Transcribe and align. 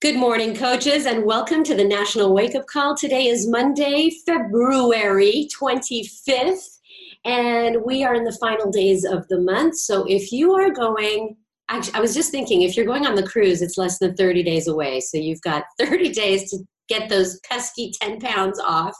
Good 0.00 0.14
morning, 0.14 0.54
coaches, 0.54 1.06
and 1.06 1.24
welcome 1.24 1.64
to 1.64 1.74
the 1.74 1.82
National 1.82 2.32
Wake 2.32 2.54
Up 2.54 2.68
Call. 2.68 2.96
Today 2.96 3.26
is 3.26 3.48
Monday, 3.48 4.10
February 4.24 5.48
25th, 5.60 6.78
and 7.24 7.78
we 7.84 8.04
are 8.04 8.14
in 8.14 8.22
the 8.22 8.38
final 8.40 8.70
days 8.70 9.04
of 9.04 9.26
the 9.26 9.40
month. 9.40 9.76
So 9.76 10.04
if 10.08 10.30
you 10.30 10.54
are 10.54 10.70
going, 10.70 11.36
actually, 11.68 11.94
I 11.94 12.00
was 12.00 12.14
just 12.14 12.30
thinking, 12.30 12.62
if 12.62 12.76
you're 12.76 12.86
going 12.86 13.08
on 13.08 13.16
the 13.16 13.26
cruise, 13.26 13.60
it's 13.60 13.76
less 13.76 13.98
than 13.98 14.14
30 14.14 14.44
days 14.44 14.68
away. 14.68 15.00
So 15.00 15.18
you've 15.18 15.42
got 15.42 15.64
30 15.80 16.12
days 16.12 16.48
to 16.52 16.58
get 16.88 17.08
those 17.08 17.40
pesky 17.40 17.90
10 18.00 18.20
pounds 18.20 18.60
off. 18.60 18.96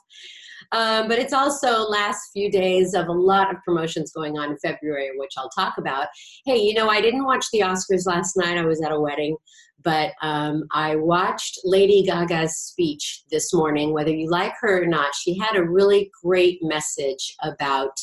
Um, 0.73 1.09
but 1.09 1.19
it's 1.19 1.33
also 1.33 1.89
last 1.89 2.31
few 2.33 2.51
days 2.51 2.95
of 2.95 3.09
a 3.09 3.13
lot 3.13 3.51
of 3.51 3.63
promotions 3.65 4.13
going 4.13 4.39
on 4.39 4.51
in 4.51 4.59
February, 4.59 5.11
which 5.17 5.33
I'll 5.37 5.49
talk 5.51 5.79
about. 5.79 6.09
Hey, 6.45 6.59
you 6.59 6.75
know, 6.75 6.89
I 6.89 7.01
didn't 7.01 7.25
watch 7.25 7.47
the 7.53 7.61
Oscars 7.61 8.07
last 8.07 8.37
night. 8.37 8.59
I 8.59 8.67
was 8.67 8.83
at 8.83 8.93
a 8.93 9.01
wedding, 9.01 9.37
but 9.83 10.13
um, 10.21 10.65
I 10.73 10.97
watched 10.97 11.61
Lady 11.65 12.03
Gaga's 12.03 12.57
speech 12.57 13.23
this 13.31 13.55
morning. 13.55 13.93
Whether 13.93 14.15
you 14.15 14.31
like 14.31 14.53
her 14.61 14.83
or 14.83 14.87
not, 14.87 15.15
she 15.15 15.39
had 15.39 15.57
a 15.57 15.65
really 15.65 16.11
great 16.23 16.59
message 16.63 17.35
about 17.43 17.99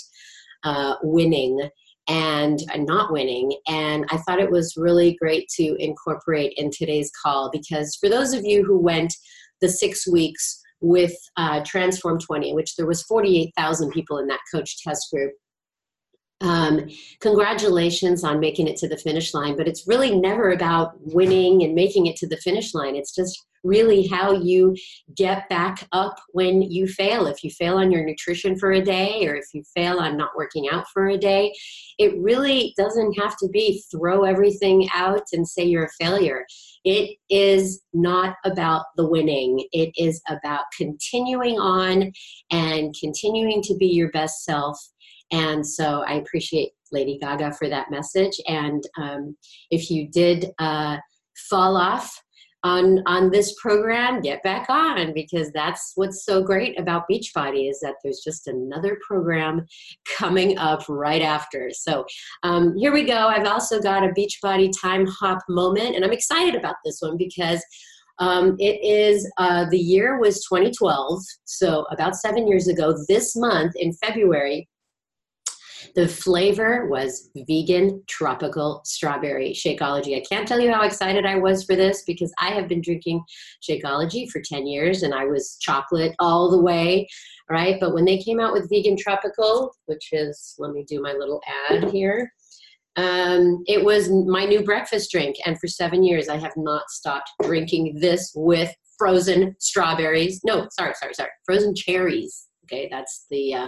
uh, 0.64 0.96
winning 1.04 1.70
and 2.08 2.60
not 2.76 3.12
winning. 3.12 3.58
And 3.68 4.06
I 4.10 4.18
thought 4.18 4.40
it 4.40 4.52
was 4.52 4.76
really 4.78 5.16
great 5.20 5.48
to 5.56 5.76
incorporate 5.80 6.54
in 6.58 6.70
today's 6.72 7.12
call 7.24 7.50
because 7.52 7.96
for 8.00 8.10
those 8.10 8.34
of 8.34 8.44
you 8.44 8.64
who 8.64 8.80
went 8.80 9.14
the 9.62 9.70
six 9.70 10.08
weeks 10.08 10.62
with 10.82 11.16
uh, 11.38 11.62
Transform 11.66 12.20
20, 12.20 12.54
which 12.54 12.76
there 12.76 12.86
was 12.86 13.04
48,000 13.04 13.92
people 13.92 14.18
in 14.18 14.28
that 14.28 14.42
coach 14.54 14.84
test 14.84 15.08
group. 15.12 15.34
Um, 16.42 16.90
congratulations 17.22 18.24
on 18.24 18.40
making 18.40 18.68
it 18.68 18.76
to 18.78 18.90
the 18.90 18.98
finish 18.98 19.34
line, 19.34 19.56
but 19.56 19.68
it's 19.68 19.88
really 19.88 20.18
never 20.18 20.52
about 20.52 20.94
winning 21.00 21.64
and 21.64 21.74
making 21.74 22.08
it 22.08 22.18
to 22.18 22.28
the 22.28 22.38
finish 22.38 22.74
line. 22.74 22.96
It's 22.96 23.16
just 23.16 23.46
really 23.66 24.06
how 24.08 24.32
you 24.32 24.76
get 25.16 25.50
back 25.50 25.88
up 25.92 26.20
when 26.30 26.62
you 26.62 26.88
fail. 26.88 27.26
If 27.26 27.44
you 27.44 27.50
fail 27.50 27.78
on 27.78 27.92
your 27.92 28.06
nutrition 28.06 28.58
for 28.58 28.72
a 28.72 28.82
day 28.82 29.28
or 29.28 29.36
if 29.36 29.46
you 29.54 29.64
fail 29.76 30.00
on 30.00 30.18
not 30.18 30.38
working 30.38 30.68
out 30.72 30.86
for 30.94 31.08
a 31.08 31.18
day, 31.18 31.54
it 31.98 32.14
really 32.20 32.74
doesn't 32.78 33.14
have 33.20 33.36
to 33.38 33.50
be 33.50 33.84
throw 33.92 34.24
everything 34.24 34.88
out 34.94 35.24
and 35.34 35.48
say 35.48 35.64
you're 35.64 35.86
a 35.86 36.04
failure. 36.04 36.46
It 36.84 37.18
is 37.30 37.82
not 37.94 38.36
about 38.46 38.86
the 38.96 39.08
winning, 39.08 39.66
it 39.72 39.92
is 39.98 40.22
about 40.30 40.66
continuing 40.78 41.58
on 41.58 42.12
and 42.52 42.94
continuing 43.00 43.64
to 43.64 43.76
be 43.76 43.88
your 43.88 44.12
best 44.12 44.44
self. 44.44 44.80
And 45.32 45.66
so 45.66 46.04
I 46.08 46.14
appreciate 46.14 46.72
Lady 46.92 47.18
Gaga 47.20 47.54
for 47.54 47.68
that 47.70 47.92
message. 47.92 48.40
And 48.48 48.84
um, 48.98 49.36
if 49.72 49.90
you 49.90 50.08
did 50.08 50.52
uh, 50.60 50.98
fall 51.50 51.78
off, 51.78 52.22
on 52.64 53.04
on 53.06 53.30
this 53.30 53.54
program 53.62 54.22
get 54.22 54.42
back 54.42 54.66
on 54.70 55.14
because 55.14 55.52
that's 55.52 55.92
what's 55.96 56.26
so 56.26 56.42
great 56.42 56.78
about 56.80 57.04
beachbody 57.08 57.70
is 57.70 57.80
that 57.80 57.94
there's 58.04 58.22
just 58.24 58.48
another 58.48 58.98
program 59.08 59.64
coming 60.18 60.58
up 60.58 60.84
right 60.90 61.22
after. 61.22 61.70
So 61.72 62.06
um, 62.42 62.76
here 62.76 62.92
we 62.92 63.04
go. 63.04 63.28
I've 63.28 63.46
also 63.46 63.80
got 63.80 64.04
a 64.04 64.14
beachbody 64.14 64.72
time 64.82 65.06
hop 65.06 65.40
moment 65.48 65.96
and 65.96 66.04
i'm 66.04 66.12
excited 66.12 66.56
about 66.56 66.76
this 66.84 66.98
one 67.02 67.18
because 67.18 67.64
um, 68.20 68.56
it 68.60 68.80
is 68.82 69.30
uh, 69.38 69.66
the 69.70 69.78
year 69.78 70.20
was 70.20 70.44
2012 70.46 71.22
so 71.44 71.86
about 71.92 72.16
seven 72.16 72.48
years 72.48 72.68
ago 72.68 72.96
this 73.08 73.36
month 73.36 73.74
in 73.76 73.94
february 73.94 74.68
the 75.96 76.08
flavor 76.08 76.88
was 76.88 77.30
vegan 77.48 78.04
tropical 78.08 78.82
strawberry 78.84 79.54
Shakeology. 79.54 80.18
I 80.18 80.26
can't 80.30 80.46
tell 80.46 80.60
you 80.60 80.72
how 80.72 80.84
excited 80.84 81.26
I 81.26 81.38
was 81.38 81.64
for 81.64 81.76
this 81.78 82.04
because 82.06 82.34
I 82.38 82.50
have 82.50 82.68
been 82.68 82.82
drinking 82.82 83.24
Shakeology 83.68 84.30
for 84.30 84.42
10 84.42 84.68
years 84.68 85.04
and 85.04 85.14
I 85.14 85.26
was 85.26 85.58
chocolate 85.62 86.14
all 86.20 86.52
the 86.52 86.62
way, 86.62 87.08
right? 87.50 87.78
But 87.80 87.94
when 87.94 88.04
they 88.04 88.18
came 88.18 88.42
out 88.42 88.52
with 88.52 88.70
vegan 88.70 88.98
tropical, 88.98 89.74
which 89.86 90.10
is, 90.12 90.56
let 90.60 90.72
me 90.72 90.84
do 90.84 91.02
my 91.02 91.14
little 91.14 91.42
ad 91.72 91.90
here. 91.92 92.32
Um, 92.98 93.64
it 93.66 93.84
was 93.84 94.10
my 94.10 94.46
new 94.46 94.64
breakfast 94.64 95.12
drink, 95.12 95.36
and 95.46 95.60
for 95.60 95.68
seven 95.68 96.02
years 96.02 96.30
I 96.30 96.38
have 96.38 96.56
not 96.56 96.90
stopped 96.90 97.30
drinking 97.44 98.00
this 98.00 98.32
with 98.36 98.74
frozen 98.98 99.56
strawberries. 99.60 100.40
No, 100.46 100.68
sorry, 100.72 100.94
sorry, 100.96 101.14
sorry, 101.14 101.30
frozen 101.46 101.76
cherries. 101.76 102.48
Okay, 102.66 102.88
that's 102.90 103.26
the 103.30 103.54
uh, 103.54 103.68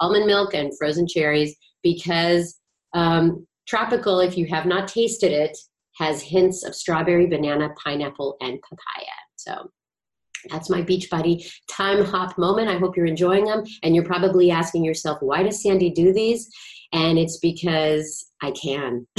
almond 0.00 0.26
milk 0.26 0.54
and 0.54 0.72
frozen 0.78 1.06
cherries 1.08 1.56
because 1.82 2.58
um, 2.94 3.46
tropical, 3.66 4.20
if 4.20 4.36
you 4.36 4.46
have 4.46 4.66
not 4.66 4.88
tasted 4.88 5.32
it, 5.32 5.56
has 5.96 6.22
hints 6.22 6.64
of 6.64 6.74
strawberry, 6.74 7.26
banana, 7.26 7.70
pineapple, 7.82 8.36
and 8.40 8.58
papaya. 8.62 9.16
So 9.36 9.70
that's 10.50 10.70
my 10.70 10.82
Beachbody 10.82 11.50
time 11.68 12.04
hop 12.04 12.38
moment. 12.38 12.68
I 12.68 12.78
hope 12.78 12.96
you're 12.96 13.06
enjoying 13.06 13.44
them. 13.44 13.64
And 13.82 13.94
you're 13.94 14.04
probably 14.04 14.50
asking 14.50 14.84
yourself, 14.84 15.18
why 15.20 15.42
does 15.42 15.62
Sandy 15.62 15.90
do 15.90 16.12
these? 16.12 16.48
And 16.92 17.18
it's 17.18 17.38
because 17.38 18.30
I 18.42 18.52
can. 18.52 19.06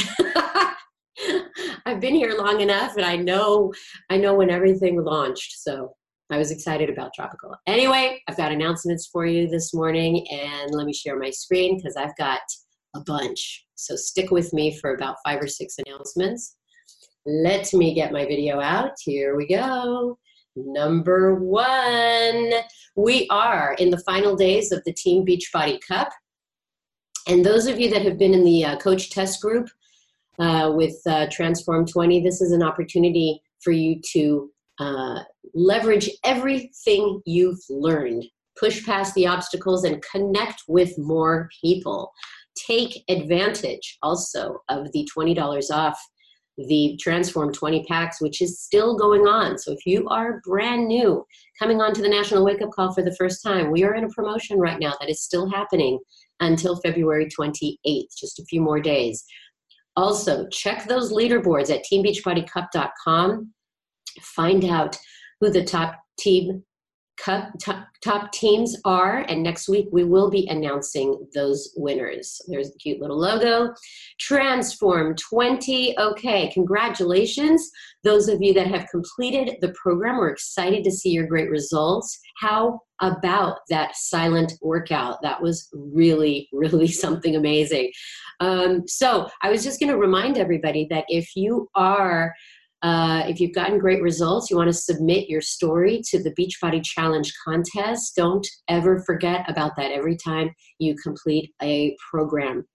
I've 1.85 1.99
been 1.99 2.15
here 2.15 2.35
long 2.37 2.61
enough 2.61 2.95
and 2.95 3.05
I 3.05 3.15
know 3.15 3.73
I 4.09 4.17
know 4.17 4.35
when 4.35 4.49
everything 4.49 5.03
launched. 5.03 5.59
So 5.59 5.95
I 6.31 6.37
was 6.37 6.51
excited 6.51 6.89
about 6.89 7.13
tropical. 7.15 7.55
Anyway, 7.65 8.21
I've 8.27 8.37
got 8.37 8.51
announcements 8.51 9.07
for 9.07 9.25
you 9.25 9.47
this 9.47 9.73
morning, 9.73 10.27
and 10.29 10.71
let 10.75 10.85
me 10.85 10.93
share 10.93 11.17
my 11.17 11.31
screen 11.31 11.77
because 11.77 11.95
I've 11.95 12.15
got 12.17 12.41
a 12.95 13.01
bunch. 13.01 13.65
So 13.75 13.95
stick 13.95 14.29
with 14.29 14.53
me 14.53 14.77
for 14.77 14.93
about 14.93 15.15
five 15.25 15.41
or 15.41 15.47
six 15.47 15.75
announcements. 15.85 16.55
Let 17.25 17.73
me 17.73 17.93
get 17.93 18.11
my 18.11 18.25
video 18.25 18.59
out. 18.59 18.91
Here 19.03 19.35
we 19.35 19.47
go. 19.47 20.19
Number 20.55 21.35
one, 21.35 22.51
we 22.95 23.27
are 23.29 23.75
in 23.79 23.89
the 23.89 24.03
final 24.05 24.35
days 24.35 24.71
of 24.71 24.83
the 24.85 24.93
Team 24.93 25.25
Beachbody 25.25 25.79
Cup. 25.87 26.09
And 27.27 27.45
those 27.45 27.67
of 27.67 27.79
you 27.79 27.89
that 27.91 28.03
have 28.03 28.17
been 28.17 28.33
in 28.33 28.43
the 28.43 28.65
uh, 28.65 28.77
coach 28.77 29.09
test 29.09 29.41
group 29.41 29.69
uh, 30.39 30.71
with 30.75 30.95
uh, 31.07 31.27
Transform 31.31 31.85
20, 31.85 32.21
this 32.21 32.41
is 32.41 32.51
an 32.51 32.63
opportunity 32.63 33.41
for 33.61 33.71
you 33.71 33.99
to 34.13 34.51
uh, 34.79 35.19
leverage 35.53 36.09
everything 36.23 37.21
you've 37.25 37.59
learned, 37.69 38.25
push 38.59 38.85
past 38.85 39.13
the 39.15 39.27
obstacles, 39.27 39.83
and 39.83 40.03
connect 40.03 40.63
with 40.67 40.97
more 40.97 41.49
people. 41.61 42.11
Take 42.67 43.03
advantage 43.09 43.97
also 44.01 44.59
of 44.69 44.91
the 44.91 45.07
$20 45.15 45.71
off 45.71 45.99
the 46.67 46.99
Transform 46.99 47.53
20 47.53 47.85
packs, 47.85 48.19
which 48.19 48.41
is 48.41 48.59
still 48.59 48.97
going 48.97 49.27
on. 49.27 49.57
So 49.57 49.71
if 49.71 49.85
you 49.85 50.05
are 50.09 50.41
brand 50.43 50.87
new, 50.87 51.25
coming 51.57 51.79
on 51.79 51.93
to 51.93 52.01
the 52.01 52.09
National 52.09 52.43
Wake 52.43 52.61
Up 52.61 52.71
Call 52.71 52.93
for 52.93 53.01
the 53.01 53.15
first 53.15 53.41
time, 53.41 53.71
we 53.71 53.85
are 53.85 53.95
in 53.95 54.03
a 54.03 54.09
promotion 54.09 54.59
right 54.59 54.77
now 54.77 54.93
that 54.99 55.09
is 55.09 55.23
still 55.23 55.49
happening 55.49 55.99
until 56.41 56.81
February 56.81 57.27
28th, 57.27 58.07
just 58.17 58.39
a 58.39 58.45
few 58.45 58.59
more 58.59 58.81
days. 58.81 59.23
Also, 59.95 60.47
check 60.49 60.85
those 60.85 61.13
leaderboards 61.13 61.73
at 61.73 61.85
teambeachbodycup.com 61.89 63.53
find 64.21 64.65
out 64.65 64.97
who 65.39 65.49
the 65.49 65.63
top 65.63 65.99
team 66.17 66.63
cup, 67.19 67.51
top, 67.61 67.87
top 68.03 68.31
teams 68.31 68.75
are 68.85 69.25
and 69.27 69.43
next 69.43 69.67
week 69.67 69.87
we 69.91 70.03
will 70.03 70.29
be 70.29 70.47
announcing 70.49 71.27
those 71.35 71.73
winners. 71.75 72.41
There's 72.47 72.69
a 72.69 72.77
cute 72.77 73.01
little 73.01 73.19
logo. 73.19 73.73
Transform 74.19 75.15
20 75.15 75.99
okay 75.99 76.49
congratulations. 76.51 77.69
Those 78.03 78.29
of 78.29 78.41
you 78.41 78.53
that 78.53 78.67
have 78.67 78.87
completed 78.89 79.57
the 79.61 79.73
program 79.73 80.17
we're 80.17 80.29
excited 80.29 80.83
to 80.85 80.91
see 80.91 81.09
your 81.09 81.27
great 81.27 81.49
results. 81.49 82.17
How 82.37 82.79
about 83.01 83.59
that 83.69 83.95
silent 83.95 84.53
workout? 84.61 85.21
That 85.21 85.41
was 85.41 85.67
really 85.73 86.47
really 86.53 86.87
something 87.03 87.35
amazing. 87.35 87.91
Um, 88.41 88.87
so 88.87 89.27
i 89.41 89.49
was 89.49 89.65
just 89.65 89.81
going 89.81 89.91
to 89.91 89.97
remind 89.97 90.37
everybody 90.37 90.87
that 90.89 91.03
if 91.09 91.35
you 91.35 91.67
are 91.75 92.33
uh, 92.81 93.23
if 93.27 93.39
you've 93.39 93.53
gotten 93.53 93.77
great 93.77 94.01
results, 94.01 94.49
you 94.49 94.55
want 94.55 94.69
to 94.69 94.73
submit 94.73 95.29
your 95.29 95.41
story 95.41 96.01
to 96.09 96.21
the 96.21 96.31
Beachbody 96.31 96.81
Challenge 96.83 97.31
contest. 97.45 98.15
Don't 98.15 98.47
ever 98.69 98.99
forget 98.99 99.43
about 99.49 99.75
that 99.75 99.91
every 99.91 100.15
time 100.15 100.51
you 100.79 100.95
complete 100.95 101.51
a 101.61 101.95
program. 102.09 102.65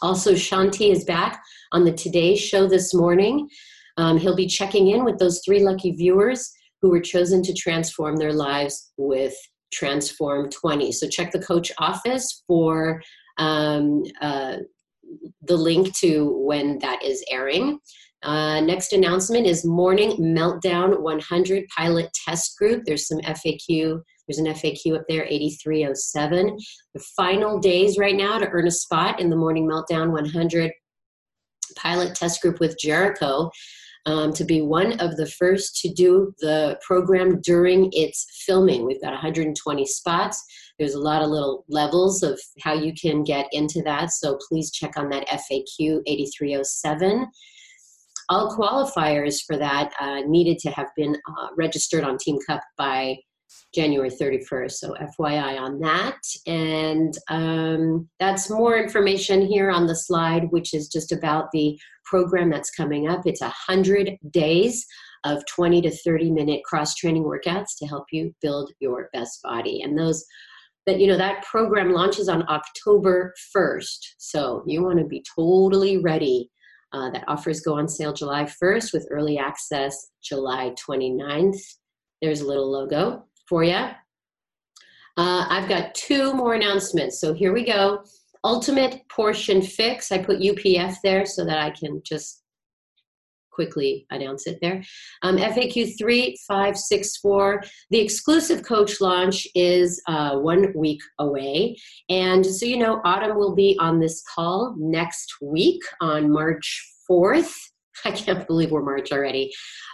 Also, 0.00 0.34
Shaun 0.34 0.70
T 0.70 0.90
is 0.90 1.04
back 1.04 1.42
on 1.72 1.84
the 1.84 1.92
Today 1.92 2.34
Show 2.34 2.66
this 2.66 2.94
morning. 2.94 3.46
Um, 3.98 4.16
he'll 4.16 4.36
be 4.36 4.46
checking 4.46 4.88
in 4.88 5.04
with 5.04 5.18
those 5.18 5.42
three 5.44 5.62
lucky 5.62 5.92
viewers 5.92 6.50
who 6.80 6.88
were 6.88 7.00
chosen 7.00 7.42
to 7.42 7.52
transform 7.52 8.16
their 8.16 8.32
lives 8.32 8.92
with 8.96 9.34
Transform 9.70 10.48
20. 10.48 10.92
So, 10.92 11.06
check 11.06 11.30
the 11.30 11.42
coach 11.42 11.70
office 11.78 12.42
for 12.46 13.02
um, 13.36 14.02
uh, 14.22 14.56
the 15.42 15.56
link 15.56 15.94
to 15.98 16.30
when 16.46 16.78
that 16.78 17.02
is 17.04 17.22
airing. 17.30 17.78
Uh, 18.22 18.60
next 18.60 18.92
announcement 18.92 19.46
is 19.46 19.64
Morning 19.64 20.10
Meltdown 20.18 21.00
100 21.00 21.64
Pilot 21.74 22.12
Test 22.12 22.56
Group. 22.58 22.84
There's 22.84 23.08
some 23.08 23.20
FAQ. 23.20 24.02
There's 24.28 24.38
an 24.38 24.46
FAQ 24.46 24.96
up 24.96 25.04
there, 25.08 25.24
8307. 25.24 26.56
The 26.94 27.04
final 27.16 27.58
days 27.58 27.96
right 27.98 28.14
now 28.14 28.38
to 28.38 28.48
earn 28.48 28.66
a 28.66 28.70
spot 28.70 29.20
in 29.20 29.30
the 29.30 29.36
Morning 29.36 29.66
Meltdown 29.66 30.12
100 30.12 30.70
Pilot 31.76 32.14
Test 32.14 32.42
Group 32.42 32.60
with 32.60 32.78
Jericho. 32.78 33.50
um, 34.06 34.32
to 34.32 34.44
be 34.44 34.62
one 34.62 34.98
of 35.00 35.16
the 35.16 35.26
first 35.26 35.76
to 35.82 35.92
do 35.92 36.32
the 36.40 36.78
program 36.86 37.40
during 37.42 37.90
its 37.92 38.26
filming. 38.46 38.86
We've 38.86 39.00
got 39.00 39.12
120 39.12 39.86
spots. 39.86 40.42
There's 40.78 40.94
a 40.94 41.00
lot 41.00 41.22
of 41.22 41.28
little 41.28 41.64
levels 41.68 42.22
of 42.22 42.40
how 42.62 42.72
you 42.72 42.94
can 42.94 43.22
get 43.24 43.46
into 43.52 43.82
that, 43.82 44.10
so 44.10 44.38
please 44.48 44.70
check 44.70 44.96
on 44.96 45.10
that 45.10 45.28
FAQ 45.28 46.00
8307. 46.06 47.26
All 48.30 48.56
qualifiers 48.56 49.42
for 49.46 49.58
that 49.58 49.92
uh, 50.00 50.20
needed 50.26 50.58
to 50.60 50.70
have 50.70 50.88
been 50.96 51.14
uh, 51.14 51.48
registered 51.58 52.04
on 52.04 52.16
Team 52.16 52.38
Cup 52.46 52.60
by 52.78 53.16
January 53.74 54.10
31st. 54.10 54.72
So 54.72 54.94
FYI 55.18 55.60
on 55.60 55.80
that. 55.80 56.18
And 56.46 57.12
um, 57.28 58.08
that's 58.18 58.48
more 58.48 58.78
information 58.78 59.46
here 59.46 59.70
on 59.70 59.86
the 59.86 59.96
slide, 59.96 60.44
which 60.50 60.74
is 60.74 60.88
just 60.88 61.12
about 61.12 61.50
the 61.52 61.78
program 62.04 62.50
that's 62.50 62.70
coming 62.70 63.08
up. 63.08 63.22
It's 63.24 63.40
100 63.40 64.16
days 64.30 64.86
of 65.24 65.42
20 65.54 65.82
to 65.82 65.90
30 65.90 66.30
minute 66.30 66.62
cross 66.64 66.94
training 66.94 67.24
workouts 67.24 67.76
to 67.78 67.86
help 67.86 68.04
you 68.10 68.34
build 68.40 68.72
your 68.80 69.08
best 69.12 69.42
body. 69.42 69.82
And 69.82 69.98
those 69.98 70.24
that 70.86 70.98
you 70.98 71.06
know 71.06 71.18
that 71.18 71.44
program 71.44 71.92
launches 71.92 72.28
on 72.28 72.48
October 72.48 73.34
1st. 73.54 73.98
So 74.18 74.62
you 74.66 74.82
want 74.82 74.98
to 74.98 75.04
be 75.04 75.22
totally 75.36 75.98
ready. 75.98 76.50
Uh, 76.92 77.08
that 77.10 77.24
offers 77.28 77.60
go 77.60 77.74
on 77.74 77.88
sale 77.88 78.12
July 78.12 78.44
1st 78.44 78.92
with 78.92 79.06
early 79.12 79.38
access 79.38 80.08
July 80.22 80.74
29th. 80.88 81.60
There's 82.20 82.40
a 82.40 82.46
little 82.46 82.70
logo 82.70 83.26
for 83.48 83.62
you. 83.62 83.72
Uh, 85.16 85.46
I've 85.48 85.68
got 85.68 85.94
two 85.94 86.32
more 86.34 86.54
announcements. 86.54 87.20
So 87.20 87.32
here 87.32 87.52
we 87.52 87.64
go. 87.64 88.02
Ultimate 88.42 89.08
portion 89.08 89.60
fix. 89.60 90.10
I 90.10 90.18
put 90.18 90.40
UPF 90.40 90.96
there 91.04 91.26
so 91.26 91.44
that 91.44 91.58
I 91.58 91.70
can 91.70 92.00
just 92.04 92.39
quickly 93.52 94.06
announce 94.10 94.46
it 94.46 94.58
there. 94.60 94.82
Um, 95.22 95.36
FAQ 95.36 95.98
3564. 95.98 97.62
The 97.90 98.00
exclusive 98.00 98.62
coach 98.62 99.00
launch 99.00 99.46
is 99.54 100.02
uh, 100.06 100.38
one 100.38 100.72
week 100.74 101.00
away. 101.18 101.76
And 102.08 102.44
so 102.44 102.66
you 102.66 102.78
know, 102.78 103.00
Autumn 103.04 103.36
will 103.36 103.54
be 103.54 103.76
on 103.80 104.00
this 104.00 104.22
call 104.34 104.74
next 104.78 105.34
week 105.42 105.82
on 106.00 106.32
March 106.32 106.94
4th. 107.10 107.52
I 108.04 108.12
can't 108.12 108.46
believe 108.46 108.70
we're 108.70 108.82
March 108.82 109.12
already. 109.12 109.52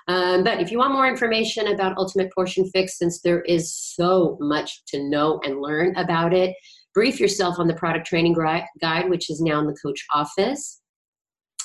Um, 0.08 0.44
but 0.44 0.60
if 0.60 0.70
you 0.70 0.78
want 0.78 0.92
more 0.92 1.08
information 1.08 1.68
about 1.68 1.98
Ultimate 1.98 2.32
Portion 2.32 2.68
Fix, 2.70 2.98
since 2.98 3.20
there 3.20 3.42
is 3.42 3.74
so 3.74 4.36
much 4.40 4.84
to 4.88 5.02
know 5.02 5.40
and 5.44 5.60
learn 5.60 5.96
about 5.96 6.32
it, 6.32 6.54
brief 6.94 7.18
yourself 7.18 7.58
on 7.58 7.66
the 7.66 7.74
product 7.74 8.06
training 8.06 8.34
guide, 8.80 9.10
which 9.10 9.28
is 9.28 9.40
now 9.40 9.58
in 9.60 9.66
the 9.66 9.76
coach 9.82 10.04
office, 10.14 10.80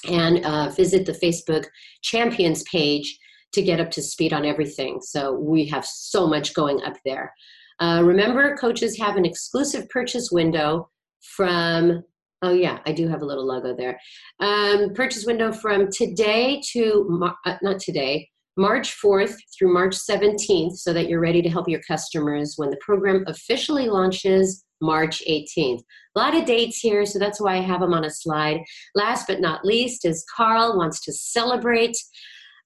and 0.09 0.45
uh, 0.45 0.69
visit 0.69 1.05
the 1.05 1.13
Facebook 1.13 1.65
champions 2.01 2.63
page 2.63 3.17
to 3.53 3.61
get 3.61 3.79
up 3.79 3.91
to 3.91 4.01
speed 4.01 4.33
on 4.33 4.45
everything. 4.45 4.99
So 5.01 5.33
we 5.33 5.65
have 5.67 5.85
so 5.85 6.27
much 6.27 6.53
going 6.53 6.81
up 6.83 6.95
there. 7.05 7.33
Uh, 7.79 8.01
remember, 8.03 8.55
coaches 8.57 8.97
have 8.97 9.17
an 9.17 9.25
exclusive 9.25 9.89
purchase 9.89 10.29
window 10.31 10.89
from 11.35 12.03
Oh 12.43 12.53
yeah, 12.53 12.79
I 12.87 12.91
do 12.91 13.07
have 13.07 13.21
a 13.21 13.25
little 13.25 13.45
logo 13.45 13.75
there. 13.75 13.99
Um, 14.39 14.93
purchase 14.95 15.25
window 15.25 15.51
from 15.51 15.89
today 15.91 16.61
to 16.71 17.31
uh, 17.45 17.57
not 17.61 17.79
today, 17.79 18.29
March 18.57 18.95
4th 19.01 19.35
through 19.57 19.73
March 19.73 19.95
17th, 19.95 20.75
so 20.77 20.93
that 20.93 21.07
you're 21.07 21.21
ready 21.21 21.41
to 21.41 21.49
help 21.49 21.67
your 21.69 21.81
customers 21.87 22.55
when 22.57 22.69
the 22.69 22.79
program 22.81 23.23
officially 23.27 23.87
launches 23.87 24.63
March 24.81 25.21
18th. 25.27 25.81
A 26.15 26.19
lot 26.19 26.35
of 26.35 26.45
dates 26.45 26.79
here, 26.79 27.05
so 27.05 27.19
that's 27.19 27.39
why 27.39 27.57
I 27.57 27.61
have 27.61 27.79
them 27.79 27.93
on 27.93 28.05
a 28.05 28.09
slide. 28.09 28.59
Last 28.95 29.27
but 29.27 29.39
not 29.39 29.63
least 29.63 30.05
is 30.05 30.25
Carl 30.35 30.77
wants 30.77 31.01
to 31.05 31.13
celebrate 31.13 31.95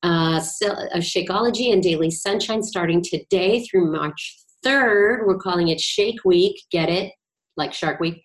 uh, 0.03 0.39
uh 0.39 0.97
Shakeology 0.97 1.71
and 1.71 1.81
Daily 1.81 2.11
Sunshine 2.11 2.63
starting 2.63 3.03
today 3.03 3.65
through 3.65 3.91
March 3.91 4.37
3rd. 4.65 5.27
We're 5.27 5.37
calling 5.37 5.67
it 5.67 5.79
Shake 5.79 6.23
Week. 6.25 6.59
Get 6.71 6.89
it? 6.89 7.13
Like 7.57 7.73
Shark 7.73 7.99
Week. 7.99 8.23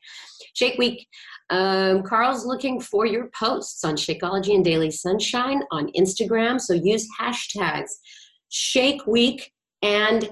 Shake 0.54 0.78
Week. 0.78 1.06
Um, 1.50 2.02
Carl's 2.04 2.46
looking 2.46 2.80
for 2.80 3.06
your 3.06 3.28
posts 3.38 3.84
on 3.84 3.96
Shakeology 3.96 4.54
and 4.54 4.64
Daily 4.64 4.90
Sunshine 4.90 5.62
on 5.70 5.90
Instagram. 5.92 6.60
So 6.60 6.74
use 6.74 7.08
hashtags 7.20 7.90
Shake 8.48 9.06
Week 9.06 9.52
and 9.82 10.30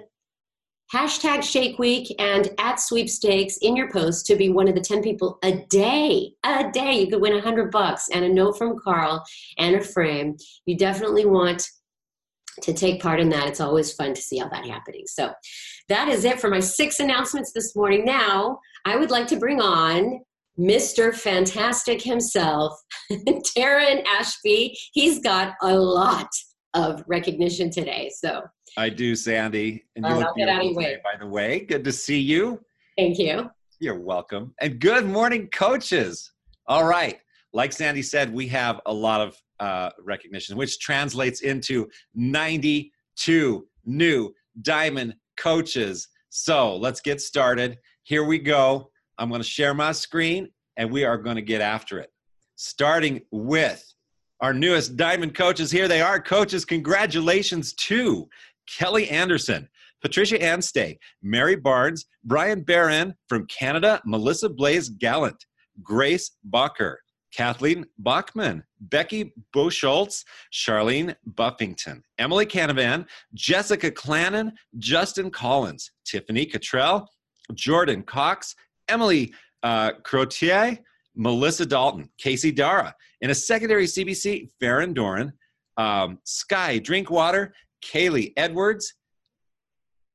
hashtag 0.94 1.42
Shake 1.42 1.78
Week 1.78 2.14
and 2.18 2.50
at 2.58 2.80
sweepstakes 2.80 3.58
in 3.58 3.76
your 3.76 3.90
post 3.90 4.26
to 4.26 4.36
be 4.36 4.48
one 4.48 4.68
of 4.68 4.74
the 4.74 4.80
10 4.80 5.02
people 5.02 5.38
a 5.42 5.64
day. 5.68 6.32
A 6.44 6.70
day. 6.70 7.00
You 7.00 7.08
could 7.08 7.20
win 7.20 7.34
100 7.34 7.70
bucks 7.70 8.08
and 8.12 8.24
a 8.24 8.28
note 8.28 8.56
from 8.56 8.78
Carl 8.78 9.22
and 9.58 9.76
a 9.76 9.80
frame. 9.80 10.36
You 10.66 10.76
definitely 10.76 11.26
want 11.26 11.68
to 12.62 12.72
take 12.72 13.02
part 13.02 13.20
in 13.20 13.28
that. 13.30 13.46
It's 13.46 13.60
always 13.60 13.92
fun 13.92 14.14
to 14.14 14.20
see 14.20 14.40
all 14.40 14.50
that 14.50 14.66
happening. 14.66 15.04
So 15.06 15.32
that 15.88 16.08
is 16.08 16.24
it 16.24 16.40
for 16.40 16.48
my 16.48 16.60
six 16.60 17.00
announcements 17.00 17.52
this 17.52 17.74
morning. 17.76 18.04
Now, 18.04 18.60
I 18.84 18.96
would 18.96 19.10
like 19.10 19.26
to 19.28 19.36
bring 19.36 19.60
on 19.60 20.20
Mr. 20.58 21.14
Fantastic 21.14 22.02
himself, 22.02 22.78
Darren 23.56 24.04
Ashby. 24.06 24.76
He's 24.92 25.20
got 25.20 25.54
a 25.62 25.74
lot 25.74 26.28
of 26.74 27.02
recognition 27.06 27.70
today. 27.70 28.10
So 28.14 28.42
I 28.76 28.88
do, 28.88 29.14
Sandy. 29.14 29.84
And 29.96 30.04
you 30.04 30.12
uh, 30.12 30.18
look 30.18 30.34
beautiful 30.34 30.74
today, 30.74 30.96
by 31.04 31.18
the 31.18 31.26
way. 31.26 31.60
Good 31.60 31.84
to 31.84 31.92
see 31.92 32.18
you. 32.18 32.60
Thank 32.96 33.18
you. 33.18 33.50
You're 33.80 34.00
welcome. 34.00 34.54
And 34.60 34.80
good 34.80 35.06
morning, 35.06 35.48
coaches. 35.52 36.32
All 36.66 36.84
right. 36.84 37.18
Like 37.52 37.72
Sandy 37.72 38.02
said, 38.02 38.32
we 38.32 38.48
have 38.48 38.80
a 38.86 38.92
lot 38.92 39.20
of 39.20 39.36
uh, 39.60 39.90
recognition, 40.00 40.56
which 40.56 40.80
translates 40.80 41.40
into 41.40 41.88
92 42.14 43.68
new 43.84 44.34
diamond 44.62 45.14
coaches. 45.36 46.08
So 46.30 46.76
let's 46.76 47.00
get 47.00 47.20
started. 47.20 47.78
Here 48.02 48.24
we 48.24 48.38
go. 48.38 48.90
I'm 49.18 49.28
going 49.28 49.40
to 49.40 49.48
share 49.48 49.74
my 49.74 49.92
screen 49.92 50.48
and 50.76 50.90
we 50.90 51.04
are 51.04 51.18
going 51.18 51.36
to 51.36 51.42
get 51.42 51.60
after 51.60 51.98
it. 51.98 52.10
Starting 52.56 53.20
with 53.30 53.84
our 54.40 54.54
newest 54.54 54.96
diamond 54.96 55.34
coaches. 55.34 55.70
Here 55.70 55.88
they 55.88 56.00
are. 56.00 56.20
Coaches, 56.20 56.64
congratulations 56.64 57.72
to 57.74 58.28
Kelly 58.68 59.08
Anderson, 59.10 59.68
Patricia 60.00 60.40
Anstey, 60.40 60.98
Mary 61.22 61.56
Barnes, 61.56 62.06
Brian 62.24 62.62
Barron 62.62 63.14
from 63.28 63.46
Canada, 63.46 64.00
Melissa 64.04 64.48
Blaze 64.48 64.88
Gallant, 64.88 65.44
Grace 65.82 66.32
Bucker, 66.44 67.00
Kathleen 67.34 67.84
Bachman, 67.98 68.62
Becky 68.80 69.32
Boschultz, 69.54 70.24
Charlene 70.52 71.14
Buffington, 71.26 72.02
Emily 72.18 72.46
Canavan, 72.46 73.06
Jessica 73.34 73.90
Clannon, 73.90 74.52
Justin 74.78 75.30
Collins, 75.30 75.90
Tiffany 76.04 76.46
Cottrell, 76.46 77.08
Jordan 77.54 78.02
Cox, 78.02 78.54
Emily 78.88 79.32
uh, 79.62 79.92
Crotier, 80.02 80.78
Melissa 81.14 81.66
Dalton, 81.66 82.08
Casey 82.18 82.52
Dara. 82.52 82.94
In 83.20 83.30
a 83.30 83.34
secondary 83.34 83.86
CBC, 83.86 84.50
Farron 84.60 84.94
Doran, 84.94 85.32
um, 85.76 86.18
Sky 86.24 86.78
Drinkwater, 86.78 87.52
Kaylee 87.84 88.32
Edwards, 88.36 88.94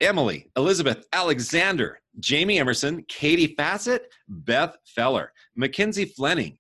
Emily, 0.01 0.49
Elizabeth 0.57 1.05
Alexander, 1.13 1.99
Jamie 2.19 2.59
Emerson, 2.59 3.03
Katie 3.07 3.55
Fassett, 3.55 4.01
Beth 4.27 4.75
Feller, 4.85 5.31
Mackenzie 5.55 6.05
Fleming, 6.05 6.57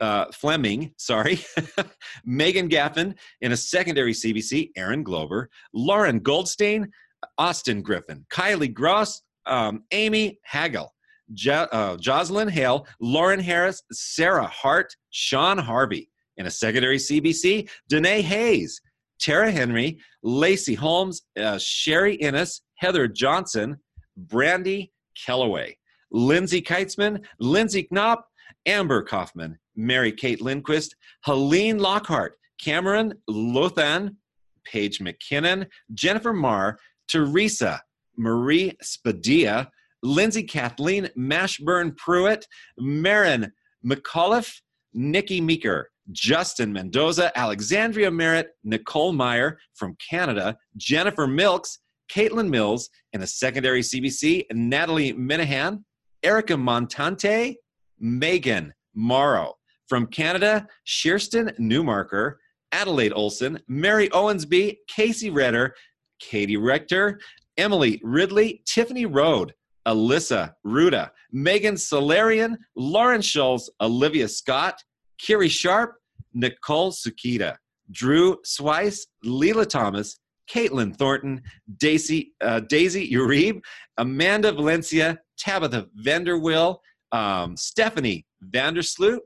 uh, 0.00 0.26
Fleming, 0.32 0.92
sorry, 0.96 1.38
Megan 2.24 2.68
Gaffin. 2.68 3.14
In 3.40 3.52
a 3.52 3.56
secondary 3.56 4.12
CBC, 4.12 4.70
Aaron 4.76 5.02
Glover, 5.02 5.48
Lauren 5.72 6.18
Goldstein, 6.18 6.90
Austin 7.38 7.82
Griffin, 7.82 8.24
Kylie 8.30 8.72
Gross, 8.72 9.22
um, 9.46 9.84
Amy 9.92 10.38
Hagel, 10.44 10.92
jo- 11.34 11.68
uh, 11.72 11.96
Jocelyn 11.96 12.48
Hale, 12.48 12.86
Lauren 13.00 13.40
Harris, 13.40 13.82
Sarah 13.92 14.46
Hart, 14.46 14.94
Sean 15.10 15.58
Harvey. 15.58 16.10
In 16.38 16.46
a 16.46 16.50
secondary 16.50 16.98
CBC, 16.98 17.68
Danae 17.88 18.20
Hayes, 18.20 18.80
Tara 19.18 19.50
Henry, 19.50 19.98
Lacey 20.22 20.74
Holmes, 20.74 21.22
uh, 21.40 21.58
Sherry 21.58 22.14
Innes, 22.16 22.60
Heather 22.74 23.08
Johnson, 23.08 23.78
Brandy 24.16 24.92
Kellaway, 25.26 25.74
Lindsay 26.10 26.60
Keitzman, 26.60 27.24
Lindsay 27.40 27.88
Knopp, 27.90 28.26
Amber 28.66 29.02
Kaufman, 29.02 29.58
Mary 29.76 30.12
Kate 30.12 30.40
Lindquist, 30.42 30.94
Helene 31.24 31.78
Lockhart, 31.78 32.38
Cameron 32.62 33.14
Lothan, 33.30 34.16
Paige 34.64 34.98
McKinnon, 35.00 35.66
Jennifer 35.94 36.32
Marr, 36.32 36.78
Teresa 37.08 37.80
Marie 38.16 38.72
Spadilla, 38.82 39.68
Lindsay 40.02 40.42
Kathleen 40.42 41.08
Mashburn 41.16 41.96
Pruitt, 41.96 42.46
Marin 42.78 43.52
McAuliffe, 43.84 44.60
Nikki 44.92 45.40
Meeker, 45.40 45.90
Justin 46.12 46.72
Mendoza, 46.72 47.36
Alexandria 47.36 48.10
Merritt, 48.10 48.50
Nicole 48.64 49.12
Meyer 49.12 49.58
from 49.74 49.96
Canada, 50.08 50.56
Jennifer 50.76 51.26
Milks, 51.26 51.80
Caitlin 52.10 52.48
Mills 52.48 52.88
in 53.12 53.22
a 53.22 53.26
secondary 53.26 53.80
CBC, 53.80 54.44
Natalie 54.52 55.12
Minahan, 55.12 55.82
Erica 56.22 56.54
Montante, 56.54 57.56
Megan 57.98 58.72
Morrow. 58.94 59.54
From 59.88 60.08
Canada, 60.08 60.66
Shearston 60.84 61.56
Newmarker, 61.60 62.34
Adelaide 62.72 63.12
Olson, 63.12 63.60
Mary 63.68 64.08
Owensby, 64.08 64.78
Casey 64.88 65.30
Redder, 65.30 65.74
Katie 66.18 66.56
Rector, 66.56 67.20
Emily 67.56 68.00
Ridley, 68.02 68.62
Tiffany 68.66 69.06
Rode, 69.06 69.54
Alyssa 69.86 70.52
Ruda, 70.64 71.10
Megan 71.32 71.76
Solarian, 71.76 72.58
Lauren 72.74 73.22
Schultz, 73.22 73.70
Olivia 73.80 74.28
Scott, 74.28 74.82
Kiri 75.18 75.48
Sharp, 75.48 75.94
Nicole 76.34 76.92
Sukita, 76.92 77.56
Drew 77.90 78.36
Swice, 78.44 79.06
Leela 79.24 79.66
Thomas, 79.66 80.18
Caitlin 80.50 80.96
Thornton, 80.96 81.42
Daisy, 81.78 82.34
uh, 82.40 82.60
Daisy 82.60 83.10
Uribe, 83.12 83.60
Amanda 83.98 84.52
Valencia, 84.52 85.18
Tabitha 85.38 85.86
Vanderwill, 86.00 86.78
um, 87.12 87.56
Stephanie 87.56 88.26
Vandersloot, 88.50 89.18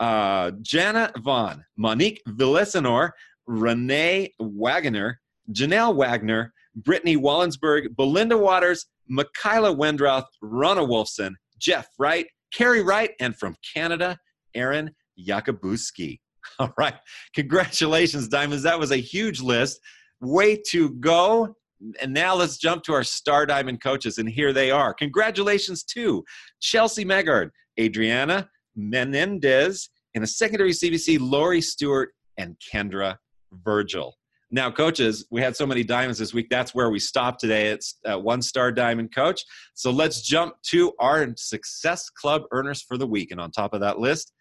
uh, 0.00 0.50
Jana 0.62 1.12
Vaughn, 1.18 1.64
Monique 1.76 2.20
Villasenor, 2.28 3.10
Renee 3.46 4.34
Wagoner, 4.38 5.20
Janelle 5.52 5.94
Wagner, 5.94 6.52
Brittany 6.76 7.16
Wallensberg, 7.16 7.96
Belinda 7.96 8.36
Waters, 8.36 8.86
Michaela 9.08 9.74
Wendroth, 9.74 10.26
Ronna 10.42 10.86
Wolfson, 10.86 11.32
Jeff 11.58 11.88
Wright, 11.98 12.26
Carrie 12.52 12.82
Wright, 12.82 13.10
and 13.20 13.36
from 13.36 13.56
Canada, 13.74 14.18
Aaron 14.54 14.90
Yakubuski. 15.18 16.18
All 16.58 16.72
right. 16.78 16.94
Congratulations, 17.34 18.28
Diamonds. 18.28 18.62
That 18.62 18.78
was 18.78 18.90
a 18.90 18.96
huge 18.96 19.40
list. 19.40 19.80
Way 20.20 20.60
to 20.70 20.90
go. 20.94 21.54
And 22.00 22.12
now 22.12 22.34
let's 22.34 22.56
jump 22.56 22.82
to 22.84 22.92
our 22.92 23.04
Star 23.04 23.46
Diamond 23.46 23.80
coaches, 23.80 24.18
and 24.18 24.28
here 24.28 24.52
they 24.52 24.70
are. 24.70 24.92
Congratulations 24.94 25.84
to 25.84 26.24
Chelsea 26.60 27.04
Megard, 27.04 27.50
Adriana 27.78 28.48
Menendez, 28.74 29.88
and 30.14 30.24
a 30.24 30.26
secondary 30.26 30.72
CBC, 30.72 31.18
Lori 31.20 31.60
Stewart 31.60 32.10
and 32.36 32.56
Kendra 32.72 33.16
Virgil. 33.52 34.17
Now, 34.50 34.70
coaches, 34.70 35.26
we 35.30 35.42
had 35.42 35.56
so 35.56 35.66
many 35.66 35.84
diamonds 35.84 36.18
this 36.18 36.32
week. 36.32 36.48
That's 36.48 36.74
where 36.74 36.90
we 36.90 36.98
stopped 36.98 37.40
today. 37.40 37.68
It's 37.68 37.96
uh, 38.10 38.18
one 38.18 38.40
star 38.40 38.72
diamond 38.72 39.14
coach. 39.14 39.42
So 39.74 39.90
let's 39.90 40.22
jump 40.22 40.54
to 40.70 40.92
our 40.98 41.28
Success 41.36 42.08
Club 42.08 42.42
earners 42.50 42.82
for 42.82 42.96
the 42.96 43.06
week. 43.06 43.30
And 43.30 43.40
on 43.40 43.50
top 43.50 43.74
of 43.74 43.80
that 43.80 43.98
list, 43.98 44.32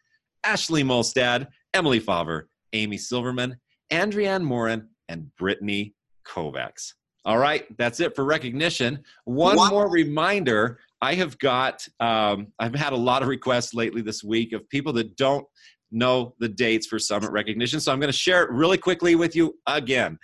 Ashley 0.45 0.83
Molstad, 0.83 1.47
Emily 1.73 1.99
Faver, 1.99 2.43
Amy 2.71 2.97
Silverman, 2.97 3.57
Andrienne 3.91 4.43
Morin, 4.43 4.87
and 5.09 5.35
Brittany 5.35 5.93
Kovacs. 6.25 6.93
All 7.25 7.37
right, 7.37 7.65
that's 7.77 7.99
it 7.99 8.15
for 8.15 8.23
recognition. 8.23 9.03
One 9.25 9.57
wow. 9.57 9.69
more 9.69 9.89
reminder 9.89 10.79
I 11.01 11.15
have 11.15 11.37
got, 11.39 11.85
um, 11.99 12.47
I've 12.57 12.73
had 12.73 12.93
a 12.93 12.97
lot 12.97 13.21
of 13.21 13.27
requests 13.27 13.73
lately 13.73 14.01
this 14.01 14.23
week 14.23 14.53
of 14.53 14.67
people 14.69 14.93
that 14.93 15.17
don't 15.17 15.45
know 15.91 16.33
the 16.39 16.49
dates 16.49 16.87
for 16.87 16.99
summit 16.99 17.31
recognition. 17.31 17.79
So 17.79 17.91
I'm 17.91 17.99
going 17.99 18.11
to 18.11 18.17
share 18.17 18.43
it 18.43 18.51
really 18.51 18.77
quickly 18.77 19.15
with 19.15 19.35
you 19.35 19.55
again. 19.67 20.17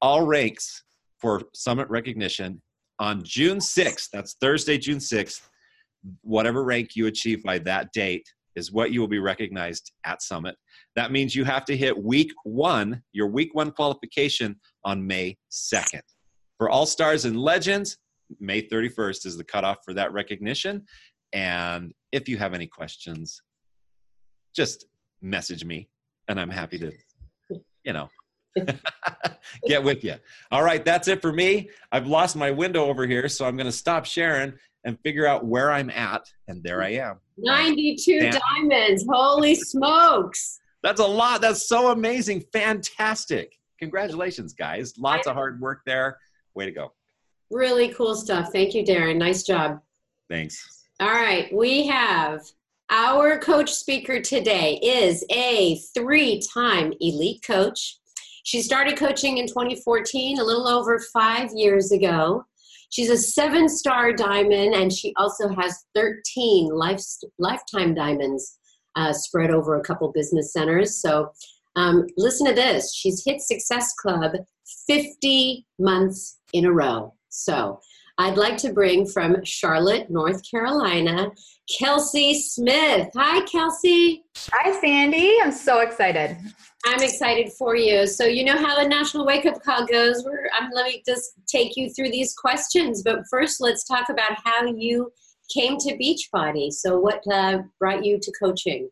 All 0.00 0.24
ranks 0.24 0.84
for 1.20 1.42
summit 1.54 1.88
recognition 1.90 2.62
on 2.98 3.22
June 3.22 3.58
6th, 3.58 4.08
that's 4.12 4.36
Thursday, 4.40 4.78
June 4.78 4.98
6th, 4.98 5.40
whatever 6.22 6.64
rank 6.64 6.96
you 6.96 7.06
achieve 7.06 7.42
by 7.42 7.58
that 7.60 7.92
date 7.92 8.26
is 8.56 8.72
what 8.72 8.90
you 8.90 9.00
will 9.00 9.08
be 9.08 9.20
recognized 9.20 9.92
at 10.04 10.20
summit. 10.22 10.56
That 10.96 11.12
means 11.12 11.34
you 11.34 11.44
have 11.44 11.64
to 11.66 11.76
hit 11.76 11.96
week 11.96 12.32
one, 12.42 13.02
your 13.12 13.28
week 13.28 13.54
one 13.54 13.70
qualification 13.70 14.58
on 14.84 15.06
May 15.06 15.36
2nd. 15.52 16.00
For 16.56 16.68
All 16.68 16.86
Stars 16.86 17.24
and 17.24 17.38
Legends, 17.38 17.98
May 18.40 18.62
31st 18.62 19.26
is 19.26 19.36
the 19.36 19.44
cutoff 19.44 19.78
for 19.84 19.94
that 19.94 20.12
recognition. 20.12 20.84
And 21.32 21.92
if 22.10 22.28
you 22.28 22.36
have 22.36 22.52
any 22.52 22.66
questions, 22.66 23.40
just 24.56 24.86
message 25.20 25.64
me 25.64 25.88
and 26.28 26.38
I'm 26.38 26.50
happy 26.50 26.78
to, 26.78 26.92
you 27.84 27.92
know, 27.92 28.08
get 29.66 29.82
with 29.82 30.04
you. 30.04 30.14
All 30.50 30.62
right, 30.62 30.84
that's 30.84 31.08
it 31.08 31.22
for 31.22 31.32
me. 31.32 31.70
I've 31.92 32.06
lost 32.06 32.36
my 32.36 32.50
window 32.50 32.86
over 32.86 33.06
here, 33.06 33.28
so 33.28 33.46
I'm 33.46 33.56
going 33.56 33.66
to 33.66 33.72
stop 33.72 34.04
sharing 34.04 34.52
and 34.84 34.98
figure 35.00 35.26
out 35.26 35.44
where 35.44 35.70
I'm 35.70 35.90
at. 35.90 36.30
And 36.48 36.62
there 36.62 36.82
I 36.82 36.90
am. 36.94 37.18
92 37.36 38.20
Damn. 38.20 38.40
diamonds. 38.70 39.04
Holy 39.08 39.54
smokes. 39.54 40.60
That's 40.82 41.00
a 41.00 41.06
lot. 41.06 41.40
That's 41.40 41.68
so 41.68 41.90
amazing. 41.90 42.44
Fantastic. 42.52 43.52
Congratulations, 43.78 44.54
guys. 44.54 44.94
Lots 44.98 45.26
of 45.26 45.34
hard 45.34 45.60
work 45.60 45.80
there. 45.86 46.18
Way 46.54 46.66
to 46.66 46.72
go. 46.72 46.92
Really 47.50 47.88
cool 47.94 48.14
stuff. 48.14 48.50
Thank 48.52 48.74
you, 48.74 48.84
Darren. 48.84 49.16
Nice 49.16 49.42
job. 49.42 49.80
Thanks. 50.28 50.86
All 51.00 51.08
right, 51.08 51.52
we 51.54 51.86
have 51.86 52.42
our 52.90 53.38
coach 53.38 53.70
speaker 53.70 54.20
today 54.20 54.78
is 54.82 55.24
a 55.30 55.78
three 55.94 56.40
time 56.54 56.92
elite 57.00 57.42
coach. 57.42 57.98
She 58.44 58.62
started 58.62 58.96
coaching 58.96 59.38
in 59.38 59.46
2014, 59.46 60.38
a 60.38 60.44
little 60.44 60.66
over 60.66 60.98
five 61.12 61.50
years 61.54 61.92
ago. 61.92 62.44
She's 62.90 63.10
a 63.10 63.16
seven 63.18 63.68
star 63.68 64.14
diamond, 64.14 64.74
and 64.74 64.90
she 64.90 65.12
also 65.16 65.48
has 65.50 65.84
13 65.94 66.70
life, 66.70 67.02
lifetime 67.38 67.94
diamonds 67.94 68.58
uh, 68.96 69.12
spread 69.12 69.50
over 69.50 69.76
a 69.76 69.84
couple 69.84 70.10
business 70.12 70.52
centers. 70.52 70.96
So, 71.02 71.30
um, 71.76 72.06
listen 72.16 72.46
to 72.46 72.54
this 72.54 72.94
she's 72.94 73.22
hit 73.24 73.42
Success 73.42 73.92
Club 73.94 74.32
50 74.86 75.66
months 75.78 76.38
in 76.54 76.64
a 76.64 76.72
row. 76.72 77.14
So, 77.28 77.80
I'd 78.20 78.36
like 78.36 78.56
to 78.58 78.72
bring 78.72 79.06
from 79.06 79.44
Charlotte, 79.44 80.10
North 80.10 80.42
Carolina, 80.50 81.30
Kelsey 81.78 82.34
Smith. 82.34 83.08
Hi, 83.14 83.44
Kelsey. 83.46 84.24
Hi, 84.52 84.80
Sandy. 84.80 85.36
I'm 85.40 85.52
so 85.52 85.80
excited. 85.80 86.36
I'm 86.84 87.00
excited 87.00 87.52
for 87.52 87.76
you. 87.76 88.08
So 88.08 88.24
you 88.24 88.44
know 88.44 88.56
how 88.56 88.82
the 88.82 88.88
National 88.88 89.24
Wake 89.24 89.46
Up 89.46 89.62
Call 89.62 89.86
goes. 89.86 90.24
We're, 90.24 90.48
I'm 90.58 90.70
let 90.74 90.86
me 90.86 91.00
just 91.06 91.30
take 91.46 91.76
you 91.76 91.90
through 91.90 92.10
these 92.10 92.34
questions. 92.34 93.02
But 93.04 93.20
first, 93.30 93.60
let's 93.60 93.84
talk 93.84 94.08
about 94.08 94.36
how 94.44 94.66
you 94.66 95.12
came 95.54 95.78
to 95.78 95.96
Beachbody. 95.96 96.72
So 96.72 96.98
what 96.98 97.22
uh, 97.32 97.58
brought 97.78 98.04
you 98.04 98.18
to 98.20 98.32
coaching? 98.42 98.88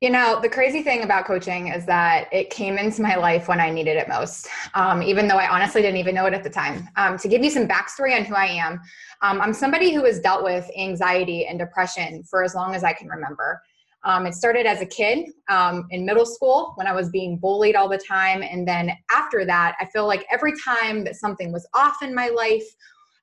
You 0.00 0.10
know, 0.10 0.38
the 0.40 0.48
crazy 0.48 0.84
thing 0.84 1.02
about 1.02 1.26
coaching 1.26 1.68
is 1.68 1.84
that 1.86 2.32
it 2.32 2.50
came 2.50 2.78
into 2.78 3.02
my 3.02 3.16
life 3.16 3.48
when 3.48 3.58
I 3.58 3.68
needed 3.68 3.96
it 3.96 4.06
most, 4.06 4.46
um, 4.74 5.02
even 5.02 5.26
though 5.26 5.38
I 5.38 5.48
honestly 5.48 5.82
didn't 5.82 5.96
even 5.96 6.14
know 6.14 6.26
it 6.26 6.34
at 6.34 6.44
the 6.44 6.50
time. 6.50 6.88
Um, 6.94 7.18
to 7.18 7.26
give 7.26 7.42
you 7.42 7.50
some 7.50 7.66
backstory 7.66 8.16
on 8.16 8.24
who 8.24 8.36
I 8.36 8.46
am, 8.46 8.80
um, 9.22 9.40
I'm 9.40 9.52
somebody 9.52 9.92
who 9.92 10.04
has 10.04 10.20
dealt 10.20 10.44
with 10.44 10.70
anxiety 10.78 11.46
and 11.46 11.58
depression 11.58 12.22
for 12.22 12.44
as 12.44 12.54
long 12.54 12.76
as 12.76 12.84
I 12.84 12.92
can 12.92 13.08
remember. 13.08 13.60
Um, 14.04 14.24
it 14.24 14.34
started 14.34 14.66
as 14.66 14.80
a 14.80 14.86
kid 14.86 15.30
um, 15.48 15.88
in 15.90 16.06
middle 16.06 16.26
school 16.26 16.74
when 16.76 16.86
I 16.86 16.92
was 16.92 17.10
being 17.10 17.36
bullied 17.36 17.74
all 17.74 17.88
the 17.88 17.98
time. 17.98 18.44
And 18.44 18.68
then 18.68 18.92
after 19.10 19.44
that, 19.46 19.74
I 19.80 19.86
feel 19.86 20.06
like 20.06 20.24
every 20.30 20.52
time 20.64 21.02
that 21.04 21.16
something 21.16 21.50
was 21.50 21.68
off 21.74 21.96
in 22.02 22.14
my 22.14 22.28
life 22.28 22.62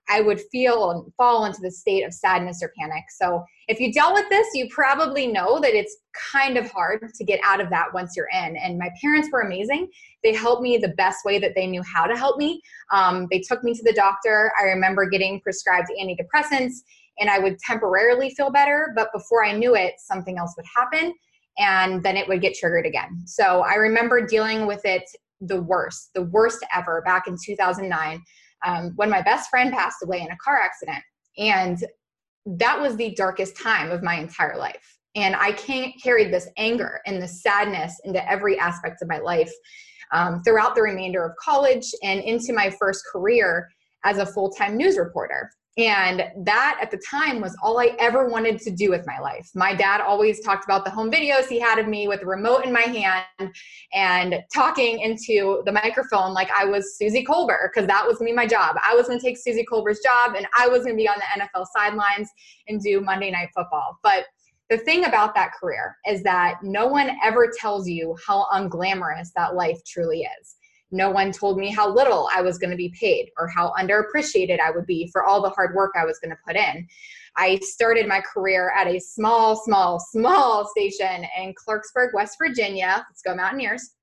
I 0.10 0.22
would 0.22 0.40
feel 0.52 0.92
and 0.92 1.14
fall 1.16 1.46
into 1.46 1.62
the 1.62 1.72
state 1.72 2.04
of 2.04 2.14
sadness 2.14 2.60
or 2.62 2.72
panic. 2.80 3.04
So, 3.10 3.44
if 3.68 3.80
you 3.80 3.92
dealt 3.92 4.14
with 4.14 4.30
this, 4.30 4.48
you 4.54 4.68
probably 4.70 5.26
know 5.26 5.60
that 5.60 5.74
it's 5.74 5.98
kind 6.32 6.58
of 6.58 6.70
hard 6.70 7.12
to 7.14 7.24
get 7.24 7.40
out 7.44 7.60
of 7.60 7.70
that 7.72 7.94
once 7.94 8.16
you're 8.16 8.30
in. 8.32 8.56
And 8.58 8.78
my 8.78 8.90
parents 9.02 9.30
were 9.32 9.42
amazing. 9.42 9.88
They 10.24 10.34
helped 10.34 10.62
me 10.62 10.78
the 10.78 10.90
best 10.90 11.26
way 11.26 11.40
that 11.40 11.54
they 11.56 11.66
knew 11.66 11.82
how 11.82 12.06
to 12.06 12.16
help 12.16 12.38
me. 12.38 12.62
Um, 12.92 13.28
they 13.32 13.40
took 13.40 13.64
me 13.64 13.74
to 13.74 13.84
the 13.84 13.94
doctor. 13.94 14.52
I 14.60 14.66
remember 14.66 15.10
getting 15.10 15.42
prescribed 15.42 15.90
antidepressants, 16.00 16.74
and 17.20 17.30
I 17.30 17.40
would 17.40 17.58
temporarily 17.60 18.30
feel 18.32 18.52
better. 18.52 18.94
But 18.96 19.10
before 19.14 19.44
I 19.44 19.54
knew 19.54 19.76
it, 19.76 19.96
something 19.98 20.38
else 20.38 20.54
would 20.58 20.66
happen, 20.76 21.14
and 21.58 22.04
then 22.04 22.18
it 22.18 22.28
would 22.28 22.42
get 22.42 22.56
triggered 22.56 22.86
again. 22.86 23.24
So, 23.26 23.62
I 23.62 23.76
remember 23.76 24.26
dealing 24.26 24.68
with 24.68 24.86
it 24.86 25.04
the 25.42 25.62
worst, 25.62 26.12
the 26.14 26.24
worst 26.24 26.66
ever 26.74 27.02
back 27.02 27.28
in 27.28 27.36
2009 27.44 28.24
um, 28.66 28.92
when 28.96 29.10
my 29.10 29.22
best 29.22 29.50
friend 29.50 29.72
passed 29.72 29.98
away 30.04 30.22
in 30.22 30.32
a 30.32 30.38
car 30.38 30.60
accident. 30.60 31.04
And 31.38 31.78
that 32.46 32.80
was 32.80 32.96
the 32.96 33.14
darkest 33.16 33.58
time 33.58 33.92
of 33.92 34.04
my 34.04 34.16
entire 34.16 34.58
life. 34.58 34.98
And 35.16 35.36
I 35.36 35.54
carried 35.54 36.34
this 36.34 36.50
anger 36.58 37.00
and 37.06 37.22
this 37.22 37.42
sadness 37.42 38.02
into 38.04 38.30
every 38.30 38.60
aspect 38.60 39.02
of 39.02 39.08
my 39.08 39.20
life 39.20 39.52
um, 40.12 40.42
throughout 40.44 40.76
the 40.76 40.82
remainder 40.82 41.24
of 41.24 41.32
college 41.38 41.86
and 42.04 42.20
into 42.22 42.54
my 42.54 42.70
first 42.70 43.04
career 43.12 43.70
as 44.04 44.18
a 44.18 44.26
full 44.26 44.52
time 44.52 44.76
news 44.76 44.98
reporter. 44.98 45.50
And 45.78 46.24
that 46.46 46.80
at 46.82 46.90
the 46.90 47.02
time 47.10 47.42
was 47.42 47.56
all 47.62 47.80
I 47.80 47.96
ever 48.00 48.30
wanted 48.30 48.60
to 48.62 48.72
do 48.72 48.90
with 48.90 49.06
my 49.06 49.20
life. 49.20 49.50
My 49.56 49.76
dad 49.76 50.00
always 50.00 50.40
talked 50.40 50.64
about 50.64 50.86
the 50.86 50.92
home 50.92 51.12
videos 51.12 51.48
he 51.48 51.60
had 51.60 51.80
of 51.80 51.88
me 51.88 52.08
with 52.08 52.22
the 52.22 52.26
remote 52.26 52.64
in 52.64 52.72
my 52.72 52.82
hand 52.82 53.52
and 53.94 54.42
talking 54.54 55.00
into 55.02 55.62
the 55.66 55.74
microphone 55.74 56.34
like 56.34 56.50
I 56.52 56.64
was 56.64 56.98
Suzy 56.98 57.26
Kolber, 57.26 57.70
because 57.74 57.88
that 57.88 58.08
was 58.08 58.20
be 58.20 58.32
my 58.32 58.48
job. 58.48 58.78
I 58.88 58.96
was 58.96 59.08
going 59.08 59.20
to 59.20 59.26
take 59.26 59.38
Suzy 59.38 59.66
Kolber's 59.70 60.00
job 60.00 60.36
and 60.36 60.48
I 60.58 60.70
was 60.70 60.84
going 60.84 60.96
to 60.96 60.98
be 60.98 61.10
on 61.10 61.18
the 61.18 61.42
NFL 61.42 61.66
sidelines 61.76 62.30
and 62.70 62.82
do 62.82 63.02
Monday 63.02 63.30
Night 63.32 63.50
Football. 63.54 64.00
But 64.02 64.26
the 64.70 64.78
thing 64.78 65.06
about 65.06 65.36
that 65.36 65.52
career 65.60 65.98
is 66.08 66.24
that 66.24 66.56
no 66.64 66.88
one 66.88 67.18
ever 67.22 67.52
tells 67.60 67.88
you 67.88 68.16
how 68.26 68.48
unglamorous 68.54 69.32
that 69.36 69.56
life 69.56 69.80
truly 69.86 70.22
is. 70.40 70.56
No 70.92 71.10
one 71.10 71.32
told 71.32 71.58
me 71.58 71.72
how 71.72 71.94
little 71.94 72.30
I 72.34 72.42
was 72.42 72.58
going 72.58 72.70
to 72.70 72.78
be 72.78 72.94
paid 73.00 73.32
or 73.38 73.48
how 73.48 73.74
underappreciated 73.80 74.60
I 74.60 74.72
would 74.72 74.86
be 74.86 75.10
for 75.12 75.24
all 75.24 75.42
the 75.42 75.50
hard 75.50 75.76
work 75.76 75.92
I 75.96 76.06
was 76.06 76.20
going 76.20 76.32
to 76.32 76.38
put 76.46 76.56
in. 76.56 76.88
I 77.38 77.60
started 77.60 78.08
my 78.08 78.22
career 78.22 78.72
at 78.76 78.88
a 78.88 79.00
small, 79.00 79.56
small, 79.56 80.00
small 80.00 80.68
station 80.68 81.26
in 81.38 81.54
Clarksburg, 81.54 82.14
West 82.14 82.38
Virginia. 82.40 83.06
Let's 83.10 83.22
go 83.22 83.36
Mountaineers. 83.36 83.96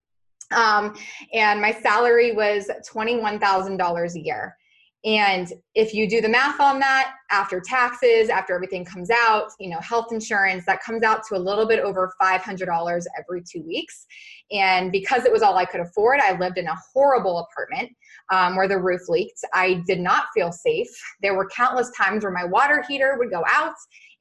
Um, 0.55 0.95
and 1.33 1.61
my 1.61 1.73
salary 1.73 2.33
was 2.33 2.69
$21,000 2.93 4.15
a 4.15 4.21
year. 4.21 4.57
And 5.05 5.53
if 5.75 5.93
you 5.95 6.09
do 6.09 6.21
the 6.21 6.29
math 6.29 6.61
on 6.61 6.79
that, 6.79 7.15
after 7.31 7.61
taxes, 7.61 8.29
after 8.29 8.55
everything 8.55 8.85
comes 8.85 9.11
out, 9.11 9.51
you 9.59 9.69
know, 9.69 9.81
health 9.81 10.13
insurance, 10.13 10.65
that 10.67 10.81
comes 10.81 11.03
out 11.03 11.25
to 11.29 11.37
a 11.37 11.41
little 11.41 11.67
bit 11.67 11.81
over 11.81 12.13
$500 12.21 13.05
every 13.19 13.43
two 13.43 13.63
weeks. 13.63 14.07
And 14.53 14.93
because 14.93 15.25
it 15.25 15.33
was 15.33 15.43
all 15.43 15.57
I 15.57 15.65
could 15.65 15.81
afford, 15.81 16.21
I 16.21 16.39
lived 16.39 16.57
in 16.57 16.69
a 16.69 16.77
horrible 16.93 17.39
apartment 17.39 17.91
um, 18.31 18.55
where 18.55 18.69
the 18.69 18.79
roof 18.79 19.09
leaked. 19.09 19.41
I 19.53 19.83
did 19.87 19.99
not 19.99 20.27
feel 20.35 20.53
safe. 20.53 20.89
There 21.21 21.35
were 21.35 21.49
countless 21.49 21.91
times 21.97 22.23
where 22.23 22.33
my 22.33 22.45
water 22.45 22.85
heater 22.87 23.17
would 23.19 23.31
go 23.31 23.43
out 23.51 23.75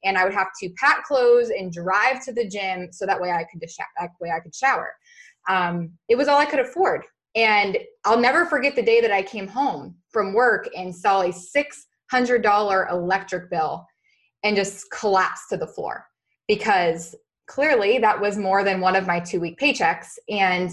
and 0.04 0.18
I 0.18 0.24
would 0.24 0.34
have 0.34 0.48
to 0.60 0.70
pack 0.80 1.04
clothes 1.04 1.50
and 1.50 1.72
drive 1.72 2.24
to 2.24 2.32
the 2.32 2.48
gym 2.48 2.88
so 2.90 3.06
that 3.06 3.20
way 3.20 3.30
I 3.30 3.44
could, 3.44 3.62
that 4.00 4.10
way 4.20 4.30
I 4.30 4.40
could 4.40 4.54
shower. 4.54 4.92
Um, 5.48 5.92
it 6.08 6.16
was 6.16 6.26
all 6.26 6.38
I 6.38 6.44
could 6.44 6.60
afford. 6.60 7.04
And 7.34 7.78
I'll 8.04 8.20
never 8.20 8.44
forget 8.46 8.76
the 8.76 8.82
day 8.82 9.00
that 9.00 9.10
I 9.10 9.22
came 9.22 9.46
home 9.46 9.96
from 10.10 10.34
work 10.34 10.68
and 10.76 10.94
saw 10.94 11.22
a 11.22 11.32
$600 11.32 12.92
electric 12.92 13.50
bill 13.50 13.86
and 14.42 14.56
just 14.56 14.90
collapsed 14.90 15.48
to 15.50 15.56
the 15.56 15.66
floor 15.66 16.06
because 16.48 17.14
clearly 17.46 17.98
that 17.98 18.20
was 18.20 18.36
more 18.36 18.64
than 18.64 18.80
one 18.80 18.96
of 18.96 19.06
my 19.06 19.20
two 19.20 19.40
week 19.40 19.58
paychecks. 19.58 20.18
And 20.28 20.70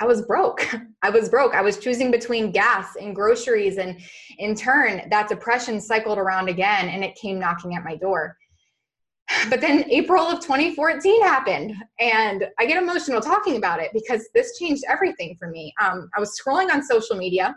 I 0.00 0.06
was 0.06 0.22
broke. 0.22 0.66
I 1.02 1.10
was 1.10 1.28
broke. 1.28 1.54
I 1.54 1.62
was 1.62 1.78
choosing 1.78 2.10
between 2.10 2.52
gas 2.52 2.96
and 2.96 3.14
groceries. 3.14 3.78
And 3.78 4.00
in 4.38 4.54
turn, 4.54 5.08
that 5.10 5.28
depression 5.28 5.80
cycled 5.80 6.18
around 6.18 6.48
again 6.48 6.88
and 6.88 7.04
it 7.04 7.16
came 7.16 7.38
knocking 7.38 7.74
at 7.74 7.84
my 7.84 7.96
door. 7.96 8.36
But 9.50 9.60
then 9.60 9.84
April 9.90 10.22
of 10.22 10.40
2014 10.40 11.22
happened, 11.22 11.74
and 12.00 12.46
I 12.58 12.66
get 12.66 12.82
emotional 12.82 13.20
talking 13.20 13.56
about 13.56 13.80
it 13.80 13.90
because 13.92 14.28
this 14.34 14.58
changed 14.58 14.84
everything 14.88 15.36
for 15.38 15.48
me. 15.48 15.72
Um, 15.80 16.08
I 16.16 16.20
was 16.20 16.38
scrolling 16.38 16.70
on 16.72 16.82
social 16.82 17.16
media 17.16 17.54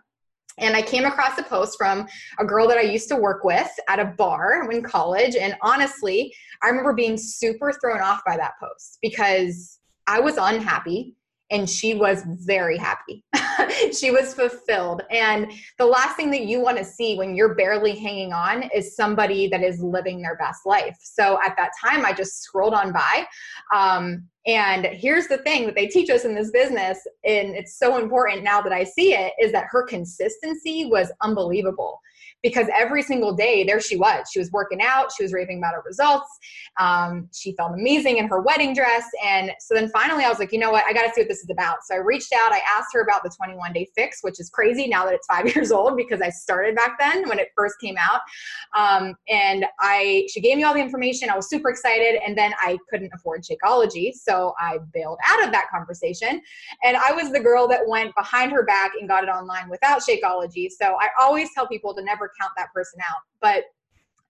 and 0.57 0.75
I 0.75 0.81
came 0.81 1.05
across 1.05 1.37
a 1.37 1.43
post 1.43 1.77
from 1.77 2.07
a 2.39 2.45
girl 2.45 2.67
that 2.67 2.77
I 2.77 2.81
used 2.81 3.07
to 3.09 3.15
work 3.15 3.43
with 3.43 3.71
at 3.87 3.99
a 3.99 4.05
bar 4.05 4.69
in 4.69 4.83
college. 4.83 5.35
And 5.35 5.55
honestly, 5.61 6.33
I 6.61 6.67
remember 6.67 6.93
being 6.93 7.17
super 7.17 7.71
thrown 7.71 8.01
off 8.01 8.21
by 8.25 8.37
that 8.37 8.53
post 8.59 8.97
because 9.01 9.79
I 10.07 10.19
was 10.19 10.37
unhappy 10.37 11.15
and 11.51 11.69
she 11.69 11.93
was 11.93 12.23
very 12.25 12.77
happy. 12.77 13.23
she 13.97 14.09
was 14.09 14.33
fulfilled. 14.33 15.03
And 15.11 15.51
the 15.77 15.85
last 15.85 16.15
thing 16.15 16.31
that 16.31 16.45
you 16.45 16.61
want 16.61 16.77
to 16.77 16.85
see 16.85 17.17
when 17.17 17.35
you're 17.35 17.55
barely 17.55 17.95
hanging 17.95 18.33
on 18.33 18.63
is 18.73 18.95
somebody 18.95 19.47
that 19.49 19.61
is 19.61 19.81
living 19.81 20.21
their 20.21 20.37
best 20.37 20.65
life. 20.65 20.97
So 21.01 21.39
at 21.45 21.55
that 21.57 21.71
time, 21.83 22.05
I 22.05 22.13
just 22.13 22.41
scrolled 22.41 22.73
on 22.73 22.93
by. 22.93 23.27
Um, 23.75 24.27
and 24.47 24.85
here's 24.85 25.27
the 25.27 25.37
thing 25.39 25.65
that 25.65 25.75
they 25.75 25.87
teach 25.87 26.09
us 26.09 26.25
in 26.25 26.33
this 26.33 26.49
business, 26.49 26.99
and 27.23 27.55
it's 27.55 27.77
so 27.77 27.97
important 27.97 28.43
now 28.43 28.59
that 28.61 28.73
I 28.73 28.83
see 28.83 29.13
it, 29.13 29.33
is 29.39 29.51
that 29.51 29.67
her 29.69 29.83
consistency 29.83 30.85
was 30.85 31.11
unbelievable 31.21 31.99
because 32.43 32.67
every 32.75 33.03
single 33.03 33.33
day 33.33 33.63
there 33.63 33.79
she 33.79 33.97
was. 33.97 34.27
She 34.31 34.39
was 34.39 34.51
working 34.51 34.81
out. 34.81 35.11
She 35.15 35.23
was 35.23 35.33
raving 35.33 35.59
about 35.59 35.73
her 35.73 35.83
results. 35.85 36.27
Um, 36.79 37.29
she 37.33 37.53
felt 37.53 37.73
amazing 37.73 38.17
in 38.17 38.27
her 38.27 38.41
wedding 38.41 38.73
dress. 38.73 39.05
And 39.23 39.51
so 39.59 39.75
then 39.75 39.89
finally 39.89 40.23
i 40.23 40.29
was 40.29 40.39
like 40.39 40.51
you 40.51 40.59
know 40.59 40.71
what? 40.71 40.85
I 40.87 40.93
got 40.93 41.03
to 41.03 41.13
see 41.13 41.21
what 41.21 41.27
this 41.27 41.39
is 41.39 41.49
about. 41.49 41.77
So 41.83 41.95
i 41.95 41.97
reached 41.97 42.33
out. 42.33 42.51
I 42.51 42.61
asked 42.77 42.89
her 42.93 43.01
about 43.01 43.23
the 43.23 43.29
21 43.29 43.73
day 43.73 43.87
fix 43.95 44.19
which 44.21 44.39
is 44.39 44.49
crazy 44.49 44.87
now 44.87 45.05
that 45.05 45.13
it's 45.13 45.27
five 45.27 45.45
years 45.55 45.71
old 45.71 45.97
because 45.97 46.21
i 46.21 46.29
started 46.29 46.75
back 46.75 46.97
then 46.99 47.27
when 47.27 47.39
it 47.39 47.49
first 47.55 47.75
came 47.79 47.95
out. 47.97 48.21
Um, 48.75 49.15
and 49.29 49.65
i 49.79 50.27
she 50.31 50.41
gave 50.41 50.57
me 50.57 50.63
all 50.63 50.73
the 50.73 50.79
information. 50.79 51.29
I 51.29 51.35
was 51.35 51.49
super 51.49 51.69
excited. 51.69 52.19
And 52.25 52.37
then 52.37 52.53
i 52.59 52.77
couldn't 52.89 53.11
afford 53.13 53.43
shakeology. 53.43 54.13
So 54.13 54.53
i 54.59 54.79
bailed 54.93 55.19
out 55.27 55.43
of 55.43 55.51
that 55.51 55.65
conversation. 55.73 56.41
And 56.83 56.97
i 56.97 57.11
was 57.11 57.31
the 57.31 57.39
girl 57.39 57.67
that 57.67 57.81
went 57.87 58.15
behind 58.15 58.51
her 58.51 58.63
back 58.63 58.91
and 58.99 59.07
got 59.07 59.23
it 59.23 59.29
online 59.29 59.69
without 59.69 60.01
shakeology. 60.01 60.69
So 60.71 60.97
i 60.99 61.09
always 61.19 61.49
tell 61.53 61.67
people 61.67 61.93
to 61.95 62.03
never 62.03 62.30
count 62.39 62.51
that 62.57 62.73
person 62.73 62.99
out. 63.01 63.21
But 63.41 63.65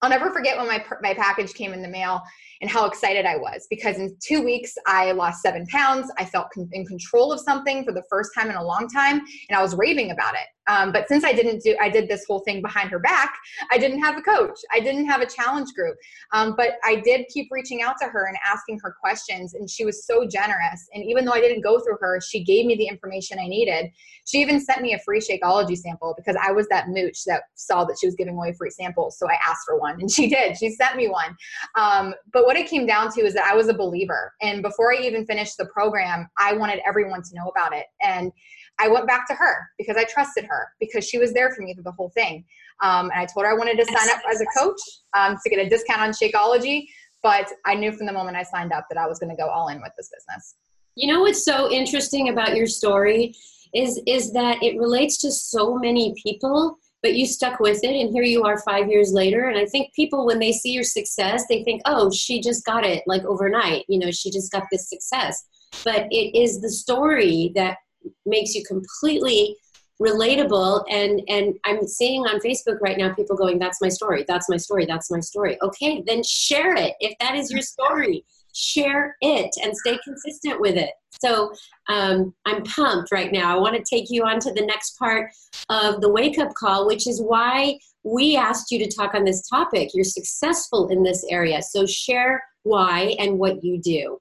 I'll 0.02 0.10
never 0.10 0.32
forget 0.32 0.58
when 0.58 0.68
my 0.68 0.84
my 1.02 1.14
package 1.14 1.54
came 1.54 1.74
in 1.74 1.82
the 1.82 1.88
mail 1.88 2.22
and 2.62 2.70
how 2.70 2.86
excited 2.86 3.26
I 3.26 3.38
was 3.38 3.68
because 3.70 3.98
in 3.98 4.16
two 4.22 4.42
weeks 4.42 4.76
I 4.86 5.12
lost 5.12 5.42
seven 5.42 5.66
pounds. 5.68 6.12
I 6.18 6.26
felt 6.26 6.48
con- 6.54 6.70
in 6.72 6.86
control 6.86 7.32
of 7.32 7.40
something 7.40 7.84
for 7.84 7.92
the 7.92 8.04
first 8.10 8.32
time 8.38 8.50
in 8.50 8.56
a 8.56 8.64
long 8.64 8.88
time, 8.88 9.22
and 9.50 9.58
I 9.58 9.62
was 9.62 9.76
raving 9.76 10.12
about 10.12 10.36
it. 10.36 10.48
Um, 10.68 10.92
but 10.92 11.08
since 11.08 11.24
I 11.24 11.34
didn't 11.34 11.64
do, 11.64 11.76
I 11.82 11.90
did 11.90 12.08
this 12.08 12.24
whole 12.28 12.40
thing 12.42 12.62
behind 12.62 12.92
her 12.92 13.00
back. 13.00 13.36
I 13.72 13.78
didn't 13.78 14.00
have 14.04 14.18
a 14.18 14.22
coach. 14.22 14.58
I 14.72 14.80
didn't 14.80 15.06
have 15.06 15.22
a 15.22 15.26
challenge 15.26 15.74
group. 15.74 15.98
Um, 16.34 16.54
but 16.56 16.74
I 16.84 17.02
did 17.04 17.26
keep 17.34 17.48
reaching 17.52 17.82
out 17.82 17.96
to 18.02 18.08
her 18.08 18.28
and 18.28 18.38
asking 18.46 18.80
her 18.84 18.96
questions, 19.02 19.54
and 19.54 19.70
she 19.70 19.86
was 19.86 20.06
so 20.06 20.28
generous. 20.28 20.88
And 20.94 21.04
even 21.04 21.26
though 21.26 21.34
I 21.34 21.42
didn't 21.42 21.62
go 21.62 21.80
through 21.80 21.98
her, 22.00 22.22
she 22.22 22.44
gave 22.44 22.66
me 22.66 22.76
the 22.76 22.88
information 22.88 23.40
I 23.40 23.48
needed. 23.48 23.92
She 24.26 24.38
even 24.38 24.60
sent 24.60 24.82
me 24.82 24.94
a 24.94 25.00
free 25.00 25.20
Shakeology 25.20 25.76
sample 25.76 26.14
because 26.16 26.38
I 26.42 26.52
was 26.52 26.68
that 26.68 26.90
mooch 26.90 27.24
that 27.26 27.44
saw 27.56 27.84
that 27.86 27.98
she 28.00 28.06
was 28.06 28.16
giving 28.16 28.36
away 28.36 28.54
free 28.54 28.70
samples. 28.70 29.18
So 29.18 29.28
I 29.28 29.38
asked 29.48 29.66
for 29.66 29.80
one, 29.80 30.00
and 30.00 30.12
she 30.12 30.30
did. 30.30 30.58
She 30.58 30.70
sent 30.70 30.96
me 30.96 31.10
one. 31.10 31.36
Um, 31.76 32.14
but 32.32 32.46
what 32.52 32.60
it 32.60 32.70
came 32.70 32.86
down 32.86 33.10
to 33.10 33.22
is 33.22 33.34
that 33.34 33.46
I 33.46 33.56
was 33.56 33.70
a 33.70 33.74
believer, 33.74 34.34
and 34.42 34.62
before 34.62 34.94
I 34.94 34.98
even 35.04 35.26
finished 35.26 35.58
the 35.58 35.68
program, 35.68 36.28
I 36.38 36.52
wanted 36.52 36.82
everyone 36.86 37.22
to 37.24 37.30
know 37.34 37.48
about 37.48 37.74
it. 37.74 37.86
And 38.02 38.30
I 38.78 38.90
went 38.90 39.08
back 39.08 39.26
to 39.28 39.34
her 39.34 39.70
because 39.78 39.96
I 39.96 40.04
trusted 40.04 40.44
her 40.50 40.68
because 40.78 41.08
she 41.08 41.18
was 41.18 41.32
there 41.32 41.52
for 41.52 41.62
me 41.62 41.74
through 41.74 41.84
the 41.84 41.94
whole 41.94 42.10
thing. 42.10 42.44
Um, 42.84 43.10
and 43.10 43.22
I 43.22 43.26
told 43.26 43.46
her 43.46 43.52
I 43.54 43.54
wanted 43.54 43.78
to 43.78 43.86
sign 43.86 44.10
up 44.10 44.22
as 44.30 44.42
a 44.42 44.46
coach 44.60 44.82
um, 45.16 45.38
to 45.42 45.50
get 45.50 45.66
a 45.66 45.70
discount 45.70 46.02
on 46.02 46.12
Shakeology. 46.12 46.88
But 47.24 47.48
I 47.66 47.74
knew 47.74 47.94
from 47.94 48.06
the 48.06 48.12
moment 48.12 48.36
I 48.36 48.44
signed 48.44 48.74
up 48.74 48.86
that 48.90 48.98
I 48.98 49.08
was 49.08 49.18
going 49.18 49.30
to 49.30 49.42
go 49.42 49.48
all 49.48 49.70
in 49.70 49.78
with 49.82 49.94
this 49.96 50.10
business. 50.10 50.56
You 50.96 51.14
know 51.14 51.22
what's 51.22 51.46
so 51.46 51.72
interesting 51.72 52.28
about 52.28 52.58
your 52.58 52.68
story 52.68 53.34
is 53.74 54.02
is 54.06 54.34
that 54.34 54.62
it 54.62 54.78
relates 54.78 55.20
to 55.20 55.32
so 55.32 55.76
many 55.76 56.14
people, 56.22 56.78
but 57.02 57.16
you 57.16 57.26
stuck 57.26 57.60
with 57.60 57.84
it, 57.84 57.96
and 58.00 58.14
here 58.14 58.24
you 58.24 58.44
are 58.44 58.62
five 58.62 58.90
years 58.90 59.12
later. 59.14 59.48
And 59.48 59.58
I 59.58 59.66
think 59.66 59.94
people, 59.94 60.26
when 60.26 60.40
they 60.40 60.52
see 60.52 60.72
your 60.72 60.84
success, 60.84 61.46
they 61.50 61.64
think, 61.64 61.82
"Oh, 61.86 62.12
she 62.12 62.42
just 62.42 62.66
got 62.66 62.86
it 62.86 63.04
like 63.08 63.24
overnight." 63.26 63.86
You 63.88 64.00
know, 64.00 64.12
she 64.12 64.32
just 64.32 64.52
got 64.52 64.64
this 64.72 64.90
success. 64.90 65.44
But 65.84 66.08
it 66.12 66.38
is 66.38 66.62
the 66.62 66.70
story 66.70 67.52
that 67.56 67.78
makes 68.26 68.54
you 68.56 68.64
completely 68.66 69.56
relatable 70.02 70.84
and 70.90 71.22
and 71.28 71.54
i'm 71.64 71.88
seeing 71.88 72.22
on 72.22 72.40
facebook 72.40 72.82
right 72.82 72.98
now 72.98 73.14
people 73.14 73.36
going 73.36 73.60
that's 73.60 73.80
my 73.82 73.88
story 73.90 74.26
that's 74.28 74.50
my 74.50 74.58
story 74.58 74.84
that's 74.86 75.12
my 75.12 75.20
story 75.20 75.58
okay 75.62 76.04
then 76.08 76.24
share 76.24 76.74
it 76.76 76.96
if 77.00 77.16
that 77.20 77.36
is 77.36 77.52
your 77.52 77.62
story 77.62 78.26
share 78.54 79.16
it 79.22 79.50
and 79.64 79.76
stay 79.78 79.98
consistent 80.04 80.60
with 80.60 80.76
it 80.76 80.92
so 81.10 81.52
um, 81.90 82.34
i'm 82.46 82.64
pumped 82.64 83.12
right 83.12 83.32
now 83.32 83.56
i 83.56 83.60
want 83.60 83.76
to 83.76 83.84
take 83.84 84.10
you 84.10 84.24
on 84.24 84.40
to 84.40 84.52
the 84.54 84.66
next 84.66 84.98
part 84.98 85.32
of 85.70 86.02
the 86.02 86.10
wake 86.10 86.38
up 86.38 86.54
call 86.54 86.88
which 86.88 87.08
is 87.08 87.22
why 87.22 87.78
we 88.04 88.36
asked 88.36 88.72
you 88.72 88.80
to 88.80 88.96
talk 88.96 89.14
on 89.14 89.24
this 89.24 89.48
topic 89.48 89.90
you're 89.94 90.04
successful 90.04 90.88
in 90.90 91.04
this 91.04 91.26
area 91.30 91.62
so 91.62 91.86
share 91.86 92.44
why 92.64 93.16
and 93.20 93.38
what 93.38 93.64
you 93.64 93.80
do 93.82 94.18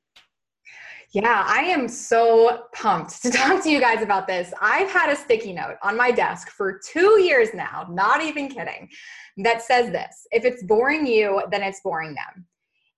yeah, 1.12 1.44
I 1.44 1.62
am 1.62 1.88
so 1.88 2.66
pumped 2.72 3.22
to 3.22 3.30
talk 3.32 3.62
to 3.64 3.70
you 3.70 3.80
guys 3.80 4.02
about 4.02 4.28
this. 4.28 4.52
I've 4.60 4.90
had 4.90 5.10
a 5.10 5.16
sticky 5.16 5.52
note 5.52 5.76
on 5.82 5.96
my 5.96 6.12
desk 6.12 6.50
for 6.50 6.80
two 6.92 7.20
years 7.20 7.48
now, 7.52 7.88
not 7.90 8.22
even 8.22 8.48
kidding, 8.48 8.88
that 9.38 9.62
says 9.62 9.90
this 9.90 10.26
if 10.30 10.44
it's 10.44 10.62
boring 10.62 11.06
you, 11.06 11.42
then 11.50 11.62
it's 11.62 11.80
boring 11.80 12.14
them. 12.14 12.46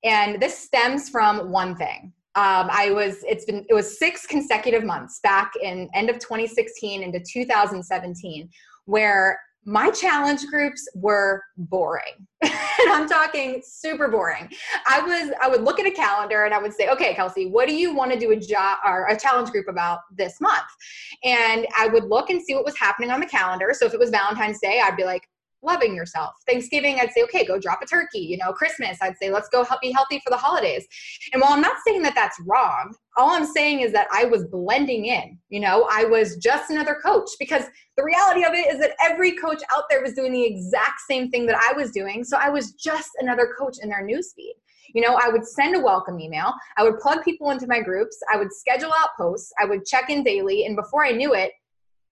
And 0.05 0.41
this 0.41 0.59
stems 0.59 1.09
from 1.09 1.51
one 1.51 1.77
thing. 1.77 2.13
Um, 2.35 2.69
I 2.71 2.91
was, 2.91 3.19
it's 3.25 3.45
been, 3.45 3.65
it 3.69 3.75
was 3.75 3.99
six 3.99 4.27
consecutive 4.27 4.85
months 4.85 5.21
back 5.23 5.53
in 5.63 5.89
end 5.95 6.09
of 6.09 6.19
2016 6.19 7.03
into 7.03 7.21
2017 7.21 8.49
where 8.87 9.39
my 9.65 9.91
challenge 9.91 10.45
groups 10.47 10.89
were 10.95 11.43
boring. 11.57 12.27
and 12.43 12.53
I'm 12.91 13.09
talking 13.09 13.63
super 13.65 14.09
boring. 14.09 14.51
I 14.89 15.01
was 15.01 15.33
I 15.41 15.49
would 15.49 15.63
look 15.63 15.79
at 15.79 15.87
a 15.87 15.91
calendar 15.91 16.45
and 16.45 16.53
I 16.53 16.59
would 16.59 16.73
say, 16.73 16.89
"Okay, 16.89 17.15
Kelsey, 17.15 17.47
what 17.47 17.69
do 17.69 17.75
you 17.75 17.95
want 17.95 18.13
to 18.13 18.19
do 18.19 18.33
a 18.33 18.37
job 18.37 18.79
or 18.85 19.07
a 19.07 19.17
challenge 19.17 19.51
group 19.51 19.69
about 19.69 20.01
this 20.17 20.41
month?" 20.41 20.67
And 21.23 21.67
I 21.79 21.87
would 21.89 22.05
look 22.05 22.31
and 22.31 22.43
see 22.43 22.55
what 22.55 22.65
was 22.65 22.77
happening 22.77 23.11
on 23.11 23.21
the 23.21 23.27
calendar. 23.27 23.71
So 23.73 23.87
if 23.87 23.95
it 23.95 24.01
was 24.01 24.11
Valentine's 24.11 24.59
Day, 24.61 24.81
I'd 24.83 24.97
be 24.97 25.05
like, 25.05 25.29
loving 25.63 25.95
yourself. 25.95 26.35
Thanksgiving, 26.49 26.99
I'd 27.01 27.13
say, 27.13 27.23
okay, 27.25 27.45
go 27.45 27.59
drop 27.59 27.81
a 27.83 27.87
turkey. 27.87 28.21
You 28.21 28.37
know, 28.39 28.53
Christmas, 28.53 28.99
I'd 29.01 29.17
say, 29.17 29.31
let's 29.31 29.49
go 29.49 29.65
help 29.65 29.81
be 29.81 29.93
healthy 29.93 30.21
for 30.25 30.31
the 30.31 30.37
holidays. 30.37 30.87
And 31.33 31.41
while 31.41 31.53
I'm 31.53 31.61
not 31.61 31.77
saying 31.87 32.03
that 32.03 32.15
that's 32.15 32.41
wrong, 32.47 32.95
all 33.17 33.31
I'm 33.31 33.47
saying 33.47 33.81
is 33.81 33.93
that 33.93 34.09
I 34.13 34.25
was 34.25 34.45
blending 34.45 35.07
in. 35.07 35.39
You 35.49 35.61
know, 35.61 35.89
I 35.91 36.05
was 36.05 36.37
just 36.37 36.71
another 36.71 36.99
coach 37.05 37.29
because 37.39 37.65
the 37.97 38.05
reality 38.05 38.45
of 38.45 38.53
it 38.53 38.73
is 38.73 38.81
that 38.81 38.95
every 39.03 39.33
coach 39.33 39.63
out 39.75 39.85
there 39.91 40.03
was 40.03 40.15
doing 40.15 40.33
the 40.33 40.45
exact 40.45 41.01
same 41.09 41.31
thing 41.31 41.47
that 41.47 41.57
I 41.57 41.73
was 41.77 41.91
doing. 41.91 42.25
So 42.25 42.37
I 42.39 42.49
was 42.49 42.73
just 42.73 43.11
another 43.19 43.55
coach 43.59 43.77
in 43.83 43.89
their 43.89 44.07
newsfeed. 44.07 44.55
You 44.95 45.01
know, 45.01 45.19
I 45.23 45.29
would 45.29 45.47
send 45.47 45.77
a 45.77 45.81
welcome 45.81 46.21
email. 46.21 46.53
I 46.77 46.83
would 46.83 46.99
plug 46.99 47.25
people 47.25 47.51
into 47.51 47.67
my 47.67 47.81
groups. 47.81 48.19
I 48.33 48.37
would 48.37 48.53
schedule 48.53 48.93
out 48.99 49.11
posts. 49.17 49.53
I 49.61 49.65
would 49.65 49.87
check 49.87 50.11
in 50.11 50.23
daily. 50.23 50.67
And 50.67 50.77
before 50.77 51.05
I 51.05 51.13
knew 51.13 51.35
it, 51.35 51.53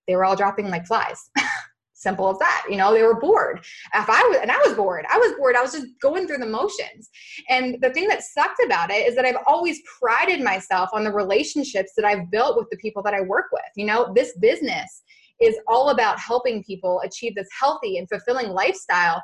they 0.06 0.16
were 0.16 0.24
all 0.24 0.36
dropping 0.36 0.70
like 0.70 0.86
flies. 0.86 1.30
Simple 2.00 2.30
as 2.30 2.38
that. 2.38 2.64
You 2.70 2.78
know, 2.78 2.94
they 2.94 3.02
were 3.02 3.20
bored. 3.20 3.58
If 3.94 4.08
I 4.08 4.22
was, 4.22 4.38
and 4.40 4.50
I 4.50 4.56
was 4.64 4.72
bored, 4.72 5.04
I 5.10 5.18
was 5.18 5.34
bored. 5.36 5.54
I 5.54 5.60
was 5.60 5.72
just 5.72 5.86
going 6.00 6.26
through 6.26 6.38
the 6.38 6.46
motions. 6.46 7.10
And 7.50 7.76
the 7.82 7.90
thing 7.90 8.08
that 8.08 8.22
sucked 8.22 8.58
about 8.64 8.90
it 8.90 9.06
is 9.06 9.14
that 9.16 9.26
I've 9.26 9.42
always 9.46 9.82
prided 9.98 10.40
myself 10.40 10.88
on 10.94 11.04
the 11.04 11.12
relationships 11.12 11.92
that 11.98 12.06
I've 12.06 12.30
built 12.30 12.56
with 12.56 12.70
the 12.70 12.78
people 12.78 13.02
that 13.02 13.12
I 13.12 13.20
work 13.20 13.48
with. 13.52 13.70
You 13.76 13.84
know, 13.84 14.14
this 14.14 14.34
business 14.38 15.02
is 15.42 15.58
all 15.68 15.90
about 15.90 16.18
helping 16.18 16.64
people 16.64 17.02
achieve 17.04 17.34
this 17.34 17.48
healthy 17.58 17.98
and 17.98 18.08
fulfilling 18.08 18.48
lifestyle 18.48 19.22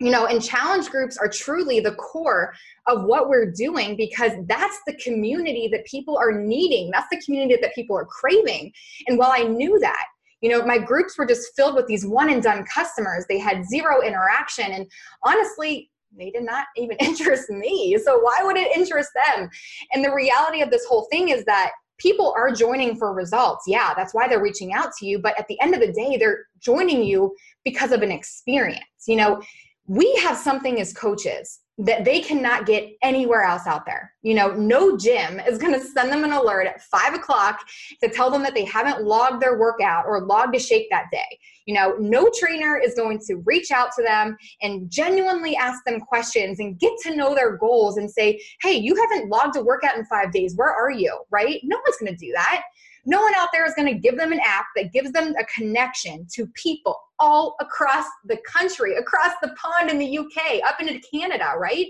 you 0.00 0.12
know 0.12 0.26
and 0.26 0.42
challenge 0.42 0.88
groups 0.90 1.16
are 1.16 1.28
truly 1.28 1.80
the 1.80 1.94
core 1.96 2.54
of 2.86 3.02
what 3.02 3.28
we're 3.28 3.50
doing 3.50 3.96
because 3.96 4.30
that's 4.46 4.78
the 4.86 4.94
community 4.94 5.68
that 5.72 5.84
people 5.86 6.16
are 6.16 6.30
needing 6.30 6.88
that's 6.92 7.08
the 7.10 7.20
community 7.24 7.58
that 7.60 7.74
people 7.74 7.96
are 7.96 8.04
craving 8.04 8.70
and 9.08 9.18
while 9.18 9.32
i 9.32 9.42
knew 9.42 9.76
that 9.80 10.04
you 10.40 10.48
know 10.48 10.64
my 10.64 10.78
groups 10.78 11.18
were 11.18 11.26
just 11.26 11.54
filled 11.56 11.74
with 11.74 11.86
these 11.86 12.06
one 12.06 12.30
and 12.30 12.42
done 12.42 12.64
customers 12.72 13.24
they 13.28 13.38
had 13.38 13.64
zero 13.64 14.02
interaction 14.02 14.72
and 14.72 14.86
honestly 15.24 15.90
they 16.16 16.30
did 16.30 16.44
not 16.44 16.66
even 16.76 16.96
interest 17.00 17.50
me 17.50 17.98
so 18.02 18.18
why 18.18 18.38
would 18.42 18.56
it 18.56 18.74
interest 18.76 19.10
them 19.26 19.48
and 19.92 20.04
the 20.04 20.12
reality 20.12 20.62
of 20.62 20.70
this 20.70 20.84
whole 20.86 21.06
thing 21.10 21.28
is 21.28 21.44
that 21.44 21.70
people 21.98 22.32
are 22.36 22.52
joining 22.52 22.96
for 22.96 23.12
results. 23.12 23.64
Yeah, 23.66 23.92
that's 23.94 24.14
why 24.14 24.28
they're 24.28 24.42
reaching 24.42 24.72
out 24.72 24.90
to 24.98 25.06
you. 25.06 25.18
But 25.18 25.38
at 25.38 25.46
the 25.48 25.60
end 25.60 25.74
of 25.74 25.80
the 25.80 25.92
day, 25.92 26.16
they're 26.16 26.46
joining 26.60 27.02
you 27.02 27.34
because 27.64 27.92
of 27.92 28.02
an 28.02 28.12
experience. 28.12 28.84
You 29.06 29.16
know, 29.16 29.42
we 29.86 30.14
have 30.22 30.36
something 30.36 30.80
as 30.80 30.92
coaches 30.92 31.60
that 31.78 32.04
they 32.04 32.20
cannot 32.20 32.66
get 32.66 32.90
anywhere 33.02 33.44
else 33.44 33.66
out 33.66 33.86
there. 33.86 34.12
You 34.22 34.34
know, 34.34 34.52
no 34.52 34.96
gym 34.96 35.38
is 35.38 35.58
going 35.58 35.72
to 35.72 35.80
send 35.80 36.10
them 36.10 36.24
an 36.24 36.32
alert 36.32 36.66
at 36.66 36.82
five 36.82 37.14
o'clock 37.14 37.60
to 38.02 38.10
tell 38.10 38.30
them 38.30 38.42
that 38.42 38.54
they 38.54 38.64
haven't 38.64 39.04
logged 39.04 39.40
their 39.40 39.58
workout 39.58 40.04
or 40.04 40.26
logged 40.26 40.56
a 40.56 40.58
shake 40.58 40.88
that 40.90 41.06
day. 41.12 41.38
You 41.66 41.74
know, 41.74 41.94
no 42.00 42.30
trainer 42.36 42.76
is 42.76 42.94
going 42.94 43.20
to 43.28 43.36
reach 43.44 43.70
out 43.70 43.90
to 43.96 44.02
them 44.02 44.36
and 44.60 44.90
genuinely 44.90 45.54
ask 45.54 45.84
them 45.84 46.00
questions 46.00 46.58
and 46.58 46.78
get 46.80 46.92
to 47.02 47.14
know 47.14 47.34
their 47.34 47.56
goals 47.56 47.96
and 47.96 48.10
say, 48.10 48.40
hey, 48.60 48.72
you 48.72 48.96
haven't 48.96 49.28
logged 49.28 49.56
a 49.56 49.62
workout 49.62 49.96
in 49.96 50.04
five 50.06 50.32
days. 50.32 50.56
Where 50.56 50.74
are 50.74 50.90
you? 50.90 51.16
Right? 51.30 51.60
No 51.62 51.76
one's 51.86 51.98
going 51.98 52.12
to 52.12 52.26
do 52.26 52.32
that. 52.32 52.62
No 53.08 53.22
one 53.22 53.32
out 53.36 53.48
there 53.54 53.64
is 53.64 53.72
going 53.72 53.88
to 53.88 53.98
give 53.98 54.18
them 54.18 54.32
an 54.32 54.40
app 54.44 54.66
that 54.76 54.92
gives 54.92 55.12
them 55.12 55.34
a 55.40 55.44
connection 55.46 56.26
to 56.34 56.46
people 56.48 56.94
all 57.18 57.56
across 57.58 58.04
the 58.26 58.36
country, 58.46 58.96
across 58.96 59.32
the 59.40 59.48
pond 59.56 59.88
in 59.88 59.98
the 59.98 60.18
UK, 60.18 60.60
up 60.68 60.78
into 60.78 61.00
Canada, 61.10 61.54
right? 61.56 61.86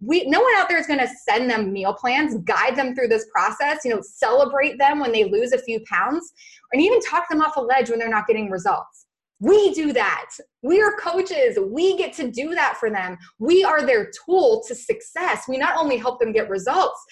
We, 0.00 0.24
no 0.24 0.40
one 0.40 0.54
out 0.56 0.70
there 0.70 0.78
is 0.78 0.86
going 0.86 1.00
to 1.00 1.08
send 1.28 1.50
them 1.50 1.70
meal 1.70 1.92
plans, 1.92 2.36
guide 2.44 2.76
them 2.76 2.94
through 2.94 3.08
this 3.08 3.26
process, 3.30 3.80
you 3.84 3.94
know, 3.94 4.00
celebrate 4.00 4.78
them 4.78 5.00
when 5.00 5.12
they 5.12 5.24
lose 5.24 5.52
a 5.52 5.58
few 5.58 5.80
pounds, 5.84 6.32
and 6.72 6.80
even 6.80 6.98
talk 7.02 7.28
them 7.28 7.42
off 7.42 7.56
a 7.56 7.60
ledge 7.60 7.90
when 7.90 7.98
they're 7.98 8.08
not 8.08 8.26
getting 8.26 8.50
results. 8.50 9.04
We 9.40 9.74
do 9.74 9.92
that. 9.92 10.30
We 10.62 10.80
are 10.80 10.96
coaches. 10.96 11.58
We 11.60 11.94
get 11.98 12.14
to 12.14 12.30
do 12.30 12.54
that 12.54 12.78
for 12.78 12.88
them. 12.88 13.18
We 13.38 13.64
are 13.64 13.84
their 13.84 14.10
tool 14.24 14.64
to 14.66 14.74
success. 14.74 15.44
We 15.46 15.58
not 15.58 15.76
only 15.76 15.98
help 15.98 16.20
them 16.20 16.32
get 16.32 16.48
results, 16.48 17.04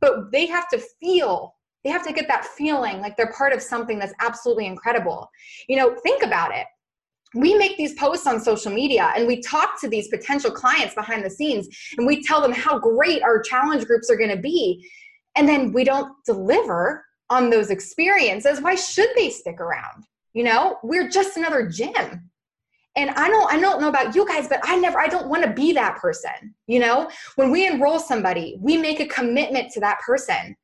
but 0.00 0.32
they 0.32 0.46
have 0.46 0.68
to 0.70 0.82
feel 1.00 1.53
they 1.84 1.90
have 1.90 2.04
to 2.06 2.12
get 2.12 2.26
that 2.28 2.46
feeling 2.46 3.00
like 3.00 3.16
they're 3.16 3.32
part 3.32 3.52
of 3.52 3.62
something 3.62 3.98
that's 3.98 4.14
absolutely 4.20 4.66
incredible. 4.66 5.30
You 5.68 5.76
know, 5.76 5.94
think 6.02 6.22
about 6.22 6.54
it. 6.54 6.66
We 7.34 7.54
make 7.54 7.76
these 7.76 7.94
posts 7.94 8.26
on 8.26 8.40
social 8.40 8.72
media 8.72 9.12
and 9.16 9.26
we 9.26 9.42
talk 9.42 9.80
to 9.80 9.88
these 9.88 10.08
potential 10.08 10.50
clients 10.50 10.94
behind 10.94 11.24
the 11.24 11.30
scenes 11.30 11.68
and 11.98 12.06
we 12.06 12.22
tell 12.22 12.40
them 12.40 12.52
how 12.52 12.78
great 12.78 13.22
our 13.22 13.42
challenge 13.42 13.86
groups 13.86 14.08
are 14.08 14.16
going 14.16 14.30
to 14.30 14.40
be. 14.40 14.88
And 15.36 15.48
then 15.48 15.72
we 15.72 15.84
don't 15.84 16.12
deliver 16.24 17.04
on 17.28 17.50
those 17.50 17.70
experiences. 17.70 18.60
Why 18.60 18.76
should 18.76 19.10
they 19.16 19.30
stick 19.30 19.60
around? 19.60 20.04
You 20.32 20.44
know, 20.44 20.78
we're 20.82 21.08
just 21.08 21.36
another 21.36 21.68
gym 21.68 22.30
and 22.96 23.10
i 23.10 23.28
don't 23.28 23.52
i 23.52 23.58
don't 23.58 23.80
know 23.80 23.88
about 23.88 24.14
you 24.14 24.26
guys 24.26 24.48
but 24.48 24.60
i 24.64 24.76
never 24.76 24.98
i 24.98 25.08
don't 25.08 25.28
want 25.28 25.42
to 25.42 25.50
be 25.50 25.72
that 25.72 25.96
person 25.96 26.54
you 26.66 26.78
know 26.78 27.10
when 27.36 27.50
we 27.50 27.66
enroll 27.66 27.98
somebody 27.98 28.56
we 28.60 28.76
make 28.76 29.00
a 29.00 29.06
commitment 29.06 29.70
to 29.72 29.80
that 29.80 29.98
person 30.00 30.56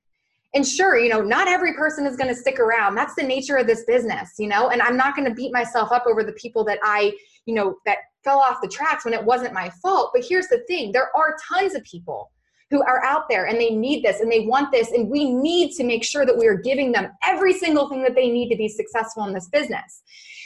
and 0.55 0.67
sure 0.67 0.99
you 0.99 1.09
know 1.09 1.21
not 1.21 1.49
every 1.49 1.75
person 1.75 2.07
is 2.07 2.17
going 2.17 2.29
to 2.29 2.35
stick 2.35 2.59
around. 2.59 2.95
That's 2.95 3.15
the 3.15 3.23
nature 3.23 3.57
of 3.57 3.67
this 3.67 3.85
business 3.85 4.31
you 4.39 4.49
know? 4.49 4.71
And 4.71 4.83
i'm 4.83 4.97
not 4.97 5.17
going 5.17 5.29
to 5.29 5.35
beat 5.35 5.53
myself 5.53 5.93
up 5.93 6.05
over 6.07 6.23
the 6.25 6.33
people 6.33 6.65
that 6.65 6.79
i 6.83 7.13
you 7.47 7.55
know 7.55 7.77
that 7.87 7.99
fell 8.25 8.39
off 8.39 8.59
the 8.63 8.69
tracks 8.69 9.05
when 9.05 9.15
it 9.15 9.25
wasn't 9.25 9.55
my 9.55 9.71
fault. 9.83 10.11
But 10.15 10.25
here's 10.29 10.49
the 10.49 10.63
thing 10.67 10.93
there 10.93 11.15
are 11.17 11.37
tons 11.53 11.75
of 11.75 11.83
people 11.85 12.31
who 12.71 12.83
are 12.83 13.05
out 13.05 13.29
there 13.29 13.47
and 13.47 13.61
they 13.61 13.71
need 13.71 14.05
this 14.05 14.21
and 14.21 14.31
they 14.31 14.47
want 14.47 14.71
this 14.71 14.93
and 14.93 15.09
we 15.09 15.33
need 15.33 15.73
to 15.73 15.83
make 15.83 16.05
sure 16.05 16.25
that 16.25 16.37
we 16.37 16.47
are 16.47 16.57
giving 16.57 16.93
them 16.93 17.11
every 17.25 17.53
single 17.53 17.89
thing 17.89 18.03
that 18.03 18.15
they 18.15 18.31
need 18.31 18.49
to 18.49 18.57
be 18.57 18.69
successful 18.69 19.25
in 19.25 19.35
this 19.35 19.49
business. 19.49 20.03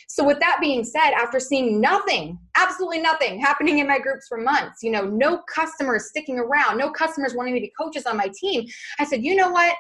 So 0.08 0.24
with 0.24 0.40
that 0.40 0.58
being 0.60 0.84
said 0.84 1.10
after 1.10 1.38
seeing 1.40 1.80
nothing 1.80 2.38
absolutely 2.56 3.00
nothing 3.00 3.40
happening 3.40 3.80
in 3.80 3.86
my 3.86 3.98
groups 3.98 4.26
for 4.28 4.38
months 4.38 4.82
you 4.82 4.90
know 4.90 5.06
no 5.06 5.38
customers 5.52 6.08
sticking 6.08 6.38
around 6.38 6.78
no 6.78 6.90
customers 6.90 7.34
wanting 7.34 7.54
to 7.54 7.60
be 7.60 7.72
coaches 7.76 8.06
on 8.06 8.16
my 8.16 8.30
team 8.38 8.64
i 9.00 9.04
said 9.04 9.24
you 9.24 9.34
know 9.34 9.50
what 9.50 9.74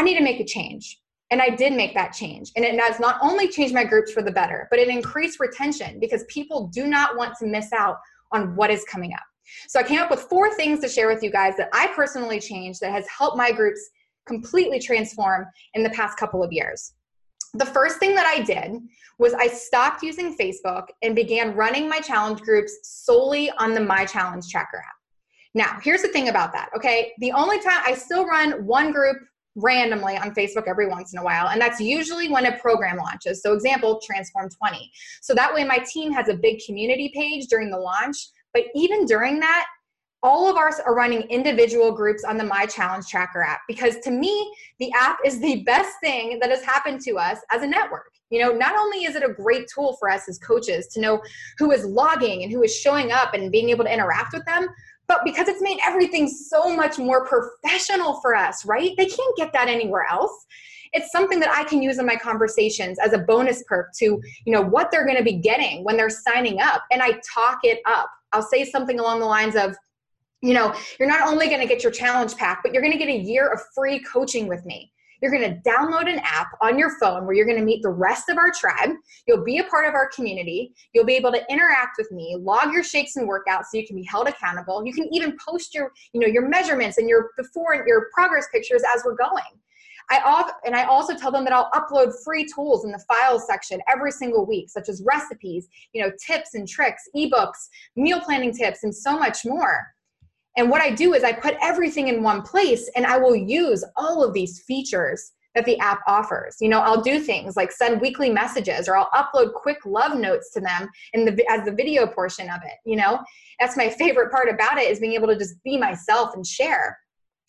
I 0.00 0.02
need 0.02 0.16
to 0.16 0.24
make 0.24 0.40
a 0.40 0.46
change. 0.46 0.98
And 1.30 1.42
I 1.42 1.50
did 1.50 1.74
make 1.74 1.92
that 1.92 2.14
change. 2.14 2.52
And 2.56 2.64
it 2.64 2.80
has 2.80 2.98
not 2.98 3.18
only 3.20 3.48
changed 3.48 3.74
my 3.74 3.84
groups 3.84 4.10
for 4.10 4.22
the 4.22 4.32
better, 4.32 4.66
but 4.70 4.78
it 4.78 4.88
increased 4.88 5.38
retention 5.38 6.00
because 6.00 6.24
people 6.28 6.68
do 6.68 6.86
not 6.86 7.18
want 7.18 7.36
to 7.36 7.46
miss 7.46 7.70
out 7.74 7.98
on 8.32 8.56
what 8.56 8.70
is 8.70 8.82
coming 8.84 9.12
up. 9.12 9.22
So 9.68 9.78
I 9.78 9.82
came 9.82 10.00
up 10.00 10.10
with 10.10 10.20
four 10.20 10.54
things 10.54 10.80
to 10.80 10.88
share 10.88 11.06
with 11.06 11.22
you 11.22 11.30
guys 11.30 11.54
that 11.58 11.68
I 11.74 11.88
personally 11.88 12.40
changed 12.40 12.80
that 12.80 12.92
has 12.92 13.04
helped 13.08 13.36
my 13.36 13.52
groups 13.52 13.90
completely 14.26 14.80
transform 14.80 15.44
in 15.74 15.82
the 15.82 15.90
past 15.90 16.16
couple 16.16 16.42
of 16.42 16.50
years. 16.50 16.94
The 17.52 17.66
first 17.66 17.98
thing 17.98 18.14
that 18.14 18.26
I 18.26 18.40
did 18.40 18.80
was 19.18 19.34
I 19.34 19.48
stopped 19.48 20.02
using 20.02 20.34
Facebook 20.34 20.84
and 21.02 21.14
began 21.14 21.54
running 21.54 21.90
my 21.90 22.00
challenge 22.00 22.40
groups 22.40 22.72
solely 22.84 23.50
on 23.58 23.74
the 23.74 23.80
My 23.80 24.06
Challenge 24.06 24.48
Tracker 24.48 24.78
app. 24.78 24.94
Now, 25.52 25.78
here's 25.82 26.00
the 26.00 26.08
thing 26.08 26.30
about 26.30 26.54
that, 26.54 26.70
okay? 26.74 27.12
The 27.18 27.32
only 27.32 27.60
time 27.60 27.82
I 27.84 27.92
still 27.92 28.24
run 28.24 28.64
one 28.64 28.92
group 28.92 29.18
randomly 29.56 30.16
on 30.16 30.34
Facebook 30.34 30.64
every 30.66 30.86
once 30.86 31.12
in 31.12 31.18
a 31.18 31.24
while. 31.24 31.48
And 31.48 31.60
that's 31.60 31.80
usually 31.80 32.28
when 32.28 32.46
a 32.46 32.56
program 32.58 32.96
launches. 32.96 33.42
So, 33.42 33.52
example, 33.52 34.00
Transform 34.04 34.48
20. 34.48 34.90
So 35.20 35.34
that 35.34 35.52
way, 35.52 35.64
my 35.64 35.78
team 35.78 36.12
has 36.12 36.28
a 36.28 36.34
big 36.34 36.60
community 36.64 37.10
page 37.14 37.46
during 37.48 37.70
the 37.70 37.78
launch. 37.78 38.16
But 38.52 38.64
even 38.74 39.06
during 39.06 39.40
that, 39.40 39.66
all 40.22 40.50
of 40.50 40.56
ours 40.56 40.76
are 40.84 40.94
running 40.94 41.22
individual 41.22 41.92
groups 41.92 42.24
on 42.24 42.36
the 42.36 42.44
My 42.44 42.66
Challenge 42.66 43.06
Tracker 43.06 43.42
app 43.42 43.60
because 43.66 43.96
to 44.00 44.10
me, 44.10 44.52
the 44.78 44.92
app 44.92 45.18
is 45.24 45.40
the 45.40 45.62
best 45.66 45.92
thing 46.02 46.38
that 46.40 46.50
has 46.50 46.62
happened 46.62 47.00
to 47.02 47.16
us 47.16 47.38
as 47.50 47.62
a 47.62 47.66
network. 47.66 48.12
You 48.28 48.40
know, 48.40 48.52
not 48.52 48.76
only 48.76 49.04
is 49.04 49.16
it 49.16 49.28
a 49.28 49.32
great 49.32 49.66
tool 49.74 49.96
for 49.98 50.10
us 50.10 50.28
as 50.28 50.38
coaches 50.38 50.88
to 50.88 51.00
know 51.00 51.20
who 51.58 51.72
is 51.72 51.84
logging 51.84 52.42
and 52.42 52.52
who 52.52 52.62
is 52.62 52.74
showing 52.76 53.10
up 53.10 53.34
and 53.34 53.50
being 53.50 53.70
able 53.70 53.84
to 53.84 53.92
interact 53.92 54.32
with 54.32 54.44
them, 54.44 54.68
but 55.10 55.24
because 55.24 55.48
it's 55.48 55.60
made 55.60 55.78
everything 55.84 56.28
so 56.28 56.72
much 56.76 56.96
more 56.96 57.26
professional 57.26 58.20
for 58.20 58.36
us, 58.36 58.64
right? 58.64 58.92
They 58.96 59.06
can't 59.06 59.36
get 59.36 59.52
that 59.54 59.66
anywhere 59.66 60.06
else. 60.08 60.46
It's 60.92 61.10
something 61.10 61.40
that 61.40 61.50
I 61.50 61.64
can 61.64 61.82
use 61.82 61.98
in 61.98 62.06
my 62.06 62.14
conversations 62.14 62.96
as 63.00 63.12
a 63.12 63.18
bonus 63.18 63.64
perk 63.66 63.88
to, 63.98 64.04
you 64.04 64.52
know, 64.52 64.62
what 64.62 64.92
they're 64.92 65.04
going 65.04 65.18
to 65.18 65.24
be 65.24 65.32
getting 65.32 65.82
when 65.82 65.96
they're 65.96 66.10
signing 66.10 66.60
up. 66.60 66.84
And 66.92 67.02
I 67.02 67.20
talk 67.34 67.58
it 67.64 67.80
up. 67.86 68.08
I'll 68.32 68.40
say 68.40 68.64
something 68.64 69.00
along 69.00 69.18
the 69.18 69.26
lines 69.26 69.56
of, 69.56 69.74
you 70.42 70.54
know, 70.54 70.72
you're 71.00 71.08
not 71.08 71.26
only 71.26 71.48
going 71.48 71.60
to 71.60 71.66
get 71.66 71.82
your 71.82 71.90
challenge 71.90 72.36
pack, 72.36 72.60
but 72.62 72.72
you're 72.72 72.80
going 72.82 72.92
to 72.92 72.98
get 72.98 73.08
a 73.08 73.18
year 73.18 73.48
of 73.48 73.60
free 73.74 73.98
coaching 74.04 74.46
with 74.46 74.64
me. 74.64 74.92
You're 75.20 75.30
going 75.30 75.42
to 75.42 75.60
download 75.68 76.10
an 76.10 76.20
app 76.24 76.48
on 76.60 76.78
your 76.78 76.98
phone 76.98 77.26
where 77.26 77.34
you're 77.34 77.46
going 77.46 77.58
to 77.58 77.64
meet 77.64 77.82
the 77.82 77.90
rest 77.90 78.28
of 78.28 78.38
our 78.38 78.50
tribe. 78.50 78.90
You'll 79.26 79.44
be 79.44 79.58
a 79.58 79.64
part 79.64 79.86
of 79.86 79.94
our 79.94 80.08
community. 80.08 80.72
You'll 80.94 81.04
be 81.04 81.14
able 81.14 81.32
to 81.32 81.44
interact 81.50 81.96
with 81.98 82.10
me, 82.10 82.36
log 82.38 82.72
your 82.72 82.84
shakes 82.84 83.16
and 83.16 83.28
workouts 83.28 83.66
so 83.70 83.78
you 83.78 83.86
can 83.86 83.96
be 83.96 84.04
held 84.04 84.28
accountable. 84.28 84.84
You 84.84 84.92
can 84.92 85.08
even 85.12 85.36
post 85.46 85.74
your, 85.74 85.92
you 86.12 86.20
know, 86.20 86.26
your 86.26 86.48
measurements 86.48 86.98
and 86.98 87.08
your 87.08 87.30
before 87.36 87.72
and 87.74 87.86
your 87.86 88.08
progress 88.14 88.48
pictures 88.52 88.82
as 88.94 89.02
we're 89.04 89.16
going. 89.16 89.42
I 90.10 90.20
off, 90.24 90.50
and 90.66 90.74
I 90.74 90.84
also 90.84 91.14
tell 91.14 91.30
them 91.30 91.44
that 91.44 91.52
I'll 91.52 91.70
upload 91.70 92.12
free 92.24 92.44
tools 92.44 92.84
in 92.84 92.90
the 92.90 93.02
files 93.06 93.46
section 93.46 93.80
every 93.92 94.10
single 94.10 94.44
week, 94.44 94.68
such 94.68 94.88
as 94.88 95.02
recipes, 95.06 95.68
you 95.92 96.02
know, 96.02 96.10
tips 96.26 96.54
and 96.54 96.66
tricks, 96.66 97.04
ebooks, 97.16 97.68
meal 97.94 98.20
planning 98.20 98.52
tips, 98.52 98.82
and 98.82 98.94
so 98.94 99.16
much 99.16 99.44
more. 99.44 99.86
And 100.56 100.68
what 100.70 100.82
I 100.82 100.90
do 100.90 101.14
is 101.14 101.24
I 101.24 101.32
put 101.32 101.56
everything 101.62 102.08
in 102.08 102.22
one 102.22 102.42
place 102.42 102.90
and 102.96 103.06
I 103.06 103.18
will 103.18 103.36
use 103.36 103.84
all 103.96 104.24
of 104.24 104.34
these 104.34 104.62
features 104.62 105.32
that 105.54 105.64
the 105.64 105.78
app 105.78 106.00
offers. 106.06 106.56
You 106.60 106.68
know, 106.68 106.80
I'll 106.80 107.02
do 107.02 107.20
things 107.20 107.56
like 107.56 107.72
send 107.72 108.00
weekly 108.00 108.30
messages 108.30 108.88
or 108.88 108.96
I'll 108.96 109.10
upload 109.10 109.52
quick 109.52 109.78
love 109.84 110.16
notes 110.16 110.52
to 110.52 110.60
them 110.60 110.88
in 111.12 111.24
the 111.24 111.44
as 111.50 111.64
the 111.64 111.72
video 111.72 112.06
portion 112.06 112.48
of 112.48 112.60
it, 112.64 112.74
you 112.84 112.96
know? 112.96 113.20
That's 113.58 113.76
my 113.76 113.88
favorite 113.88 114.30
part 114.30 114.48
about 114.48 114.78
it 114.78 114.90
is 114.90 115.00
being 115.00 115.14
able 115.14 115.28
to 115.28 115.36
just 115.36 115.62
be 115.64 115.76
myself 115.76 116.34
and 116.34 116.46
share. 116.46 116.98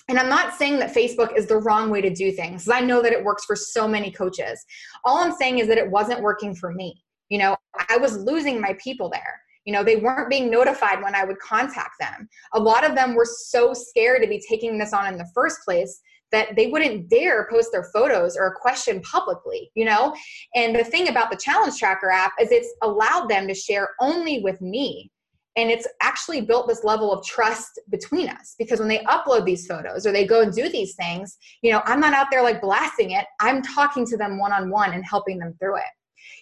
And 0.09 0.17
I'm 0.17 0.29
not 0.29 0.55
saying 0.55 0.79
that 0.79 0.93
Facebook 0.93 1.37
is 1.37 1.45
the 1.45 1.57
wrong 1.57 1.89
way 1.89 2.01
to 2.01 2.13
do 2.13 2.31
things. 2.31 2.67
I 2.67 2.81
know 2.81 3.01
that 3.01 3.13
it 3.13 3.23
works 3.23 3.45
for 3.45 3.55
so 3.55 3.87
many 3.87 4.11
coaches. 4.11 4.63
All 5.05 5.19
I'm 5.19 5.33
saying 5.33 5.59
is 5.59 5.67
that 5.67 5.77
it 5.77 5.89
wasn't 5.89 6.21
working 6.21 6.55
for 6.55 6.73
me. 6.73 7.01
You 7.29 7.37
know, 7.37 7.55
I 7.87 7.97
was 7.97 8.17
losing 8.17 8.59
my 8.59 8.75
people 8.83 9.09
there. 9.09 9.41
You 9.65 9.73
know, 9.73 9.83
they 9.83 9.97
weren't 9.97 10.29
being 10.29 10.49
notified 10.49 11.01
when 11.03 11.15
I 11.15 11.23
would 11.23 11.39
contact 11.39 11.95
them. 11.99 12.27
A 12.53 12.59
lot 12.59 12.87
of 12.87 12.95
them 12.95 13.15
were 13.15 13.27
so 13.27 13.73
scared 13.73 14.21
to 14.21 14.27
be 14.27 14.43
taking 14.49 14.77
this 14.77 14.93
on 14.93 15.07
in 15.07 15.17
the 15.17 15.29
first 15.33 15.59
place 15.63 16.01
that 16.31 16.55
they 16.55 16.67
wouldn't 16.67 17.09
dare 17.09 17.47
post 17.51 17.69
their 17.71 17.89
photos 17.93 18.37
or 18.37 18.47
a 18.47 18.59
question 18.59 19.01
publicly, 19.01 19.69
you 19.75 19.85
know? 19.85 20.15
And 20.55 20.75
the 20.75 20.83
thing 20.83 21.09
about 21.09 21.29
the 21.29 21.37
challenge 21.37 21.77
tracker 21.77 22.09
app 22.09 22.33
is 22.39 22.51
it's 22.51 22.73
allowed 22.81 23.27
them 23.27 23.47
to 23.47 23.53
share 23.53 23.89
only 23.99 24.39
with 24.39 24.59
me. 24.61 25.11
And 25.57 25.69
it's 25.69 25.87
actually 26.01 26.41
built 26.41 26.69
this 26.69 26.85
level 26.85 27.11
of 27.11 27.25
trust 27.25 27.81
between 27.89 28.29
us 28.29 28.55
because 28.57 28.79
when 28.79 28.87
they 28.87 28.99
upload 28.99 29.43
these 29.43 29.67
photos 29.67 30.05
or 30.05 30.13
they 30.13 30.25
go 30.25 30.41
and 30.41 30.53
do 30.53 30.69
these 30.69 30.95
things, 30.95 31.37
you 31.61 31.73
know, 31.73 31.81
I'm 31.85 31.99
not 31.99 32.13
out 32.13 32.27
there 32.31 32.41
like 32.41 32.61
blasting 32.61 33.11
it. 33.11 33.25
I'm 33.41 33.61
talking 33.61 34.05
to 34.07 34.17
them 34.17 34.39
one 34.39 34.53
on 34.53 34.69
one 34.69 34.93
and 34.93 35.03
helping 35.03 35.39
them 35.39 35.53
through 35.59 35.75
it 35.75 35.83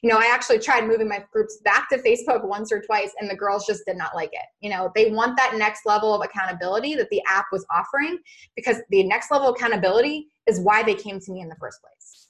you 0.02 0.10
know, 0.10 0.18
I 0.18 0.32
actually 0.32 0.60
tried 0.60 0.88
moving 0.88 1.08
my 1.08 1.24
groups 1.32 1.60
back 1.64 1.90
to 1.90 1.98
Facebook 1.98 2.46
once 2.46 2.72
or 2.72 2.82
twice, 2.82 3.12
and 3.20 3.30
the 3.30 3.36
girls 3.36 3.66
just 3.66 3.86
did 3.86 3.98
not 3.98 4.16
like 4.16 4.32
it. 4.34 4.46
You 4.62 4.70
know, 4.70 4.92
they 4.96 5.12
want 5.12 5.38
that 5.38 5.56
next 5.56 5.86
level 5.86 6.14
of 6.14 6.24
accountability 6.24 6.96
that 6.96 7.10
the 7.10 7.22
app 7.28 7.46
was 7.52 7.66
offering 7.72 8.20
because 8.56 8.78
the 8.90 9.04
next 9.04 9.32
level 9.32 9.50
accountability 9.50 10.28
is 10.48 10.60
why 10.60 10.84
they 10.84 10.96
came 10.96 11.20
to 11.20 11.32
me 11.32 11.42
in 11.42 11.50
the 11.50 11.56
first 11.60 11.80
place. 11.82 12.28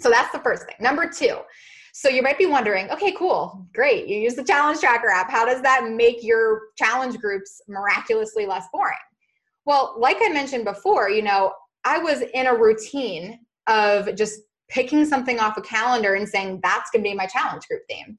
So 0.00 0.10
that's 0.10 0.32
the 0.32 0.40
first 0.40 0.66
thing. 0.66 0.76
Number 0.80 1.08
two, 1.08 1.38
so 1.94 2.08
you 2.08 2.22
might 2.22 2.38
be 2.38 2.46
wondering, 2.46 2.90
okay, 2.90 3.12
cool, 3.12 3.66
great. 3.74 4.08
You 4.08 4.18
use 4.18 4.34
the 4.34 4.42
challenge 4.42 4.80
tracker 4.80 5.10
app. 5.10 5.30
How 5.30 5.44
does 5.44 5.60
that 5.62 5.90
make 5.90 6.22
your 6.22 6.62
challenge 6.78 7.18
groups 7.18 7.60
miraculously 7.68 8.46
less 8.46 8.64
boring? 8.72 8.96
Well, 9.66 9.94
like 9.98 10.16
I 10.22 10.30
mentioned 10.30 10.64
before, 10.64 11.10
you 11.10 11.22
know, 11.22 11.52
I 11.84 11.98
was 11.98 12.22
in 12.34 12.46
a 12.46 12.54
routine 12.54 13.40
of 13.68 14.14
just 14.16 14.40
picking 14.72 15.04
something 15.04 15.38
off 15.38 15.58
a 15.58 15.62
calendar 15.62 16.14
and 16.14 16.28
saying 16.28 16.60
that's 16.62 16.90
going 16.90 17.04
to 17.04 17.10
be 17.10 17.14
my 17.14 17.26
challenge 17.26 17.66
group 17.68 17.82
theme. 17.88 18.16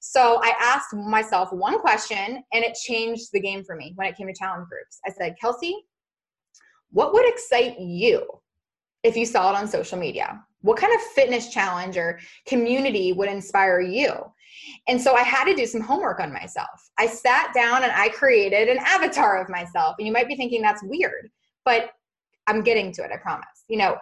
So 0.00 0.40
I 0.42 0.54
asked 0.60 0.94
myself 0.94 1.52
one 1.52 1.80
question 1.80 2.42
and 2.52 2.64
it 2.64 2.74
changed 2.74 3.30
the 3.32 3.40
game 3.40 3.64
for 3.64 3.74
me 3.74 3.92
when 3.96 4.06
it 4.06 4.16
came 4.16 4.28
to 4.28 4.34
challenge 4.38 4.68
groups. 4.68 5.00
I 5.04 5.10
said, 5.10 5.34
Kelsey, 5.40 5.74
what 6.90 7.12
would 7.12 7.28
excite 7.28 7.80
you 7.80 8.24
if 9.02 9.16
you 9.16 9.26
saw 9.26 9.50
it 9.50 9.56
on 9.56 9.66
social 9.66 9.98
media? 9.98 10.40
What 10.60 10.78
kind 10.78 10.94
of 10.94 11.00
fitness 11.00 11.48
challenge 11.52 11.96
or 11.96 12.20
community 12.46 13.12
would 13.12 13.28
inspire 13.28 13.80
you? 13.80 14.12
And 14.86 15.00
so 15.00 15.14
I 15.14 15.22
had 15.22 15.44
to 15.46 15.54
do 15.54 15.66
some 15.66 15.80
homework 15.80 16.20
on 16.20 16.32
myself. 16.32 16.88
I 16.98 17.06
sat 17.06 17.52
down 17.52 17.82
and 17.82 17.92
I 17.92 18.08
created 18.10 18.68
an 18.68 18.78
avatar 18.78 19.42
of 19.42 19.48
myself. 19.48 19.96
And 19.98 20.06
you 20.06 20.12
might 20.12 20.28
be 20.28 20.36
thinking 20.36 20.62
that's 20.62 20.82
weird, 20.84 21.30
but 21.64 21.90
I'm 22.46 22.62
getting 22.62 22.92
to 22.92 23.02
it, 23.02 23.10
I 23.12 23.16
promise. 23.16 23.64
You 23.68 23.78
know, 23.78 23.96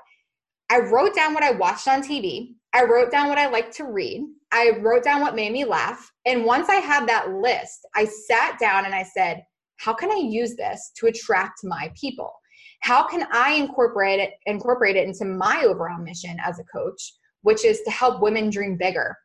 I 0.71 0.81
wrote 0.81 1.15
down 1.15 1.35
what 1.35 1.43
I 1.43 1.53
watched 1.53 1.89
on 1.89 2.03
TV. 2.03 2.55
I 2.73 2.85
wrote 2.85 3.11
down 3.11 3.29
what 3.29 3.39
I 3.39 3.49
liked 3.49 3.77
to 3.77 3.85
read. 3.85 4.23
I 4.53 4.79
wrote 4.81 5.05
down 5.05 5.21
what 5.21 5.37
made 5.37 5.53
me 5.53 5.65
laugh. 5.65 6.11
And 6.27 6.45
once 6.45 6.69
I 6.69 6.77
had 6.77 7.09
that 7.09 7.31
list, 7.31 7.87
I 7.95 8.05
sat 8.05 8.59
down 8.59 8.85
and 8.85 8.95
I 8.95 9.03
said, 9.03 9.45
how 9.77 9.93
can 9.93 10.11
I 10.11 10.17
use 10.17 10.57
this 10.57 10.93
to 10.97 11.07
attract 11.07 11.61
my 11.65 11.93
people? 11.99 12.33
How 12.81 13.07
can 13.07 13.27
I 13.33 13.53
incorporate 13.53 14.21
it 14.21 14.33
incorporate 14.47 14.97
it 14.97 15.07
into 15.07 15.25
my 15.25 15.65
overall 15.65 15.99
mission 15.99 16.37
as 16.45 16.59
a 16.59 16.65
coach, 16.65 17.15
which 17.43 17.65
is 17.65 17.81
to 17.83 17.91
help 17.91 18.21
women 18.21 18.51
dream 18.51 18.77
bigger, 18.77 19.17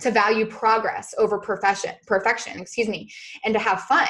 to 0.00 0.10
value 0.10 0.46
progress 0.46 1.14
over 1.18 1.38
profession, 1.38 1.94
perfection, 2.06 2.60
excuse 2.60 2.88
me, 2.88 3.08
and 3.44 3.54
to 3.54 3.60
have 3.60 3.82
fun. 3.82 4.08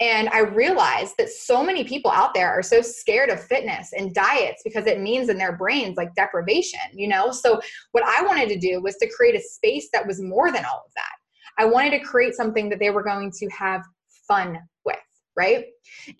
And 0.00 0.28
I 0.28 0.40
realized 0.40 1.14
that 1.18 1.28
so 1.28 1.64
many 1.64 1.82
people 1.82 2.10
out 2.10 2.32
there 2.32 2.50
are 2.50 2.62
so 2.62 2.80
scared 2.80 3.30
of 3.30 3.42
fitness 3.42 3.92
and 3.92 4.14
diets 4.14 4.62
because 4.64 4.86
it 4.86 5.00
means 5.00 5.28
in 5.28 5.38
their 5.38 5.56
brains 5.56 5.96
like 5.96 6.14
deprivation, 6.14 6.80
you 6.92 7.08
know? 7.08 7.32
So, 7.32 7.60
what 7.92 8.04
I 8.04 8.22
wanted 8.22 8.48
to 8.50 8.58
do 8.58 8.80
was 8.80 8.96
to 8.96 9.10
create 9.10 9.34
a 9.34 9.42
space 9.42 9.88
that 9.92 10.06
was 10.06 10.20
more 10.20 10.52
than 10.52 10.64
all 10.64 10.84
of 10.86 10.92
that. 10.94 11.12
I 11.58 11.64
wanted 11.64 11.90
to 11.90 12.04
create 12.04 12.34
something 12.34 12.68
that 12.68 12.78
they 12.78 12.90
were 12.90 13.02
going 13.02 13.32
to 13.32 13.48
have 13.48 13.82
fun 14.28 14.60
with 14.84 14.98
right? 15.38 15.66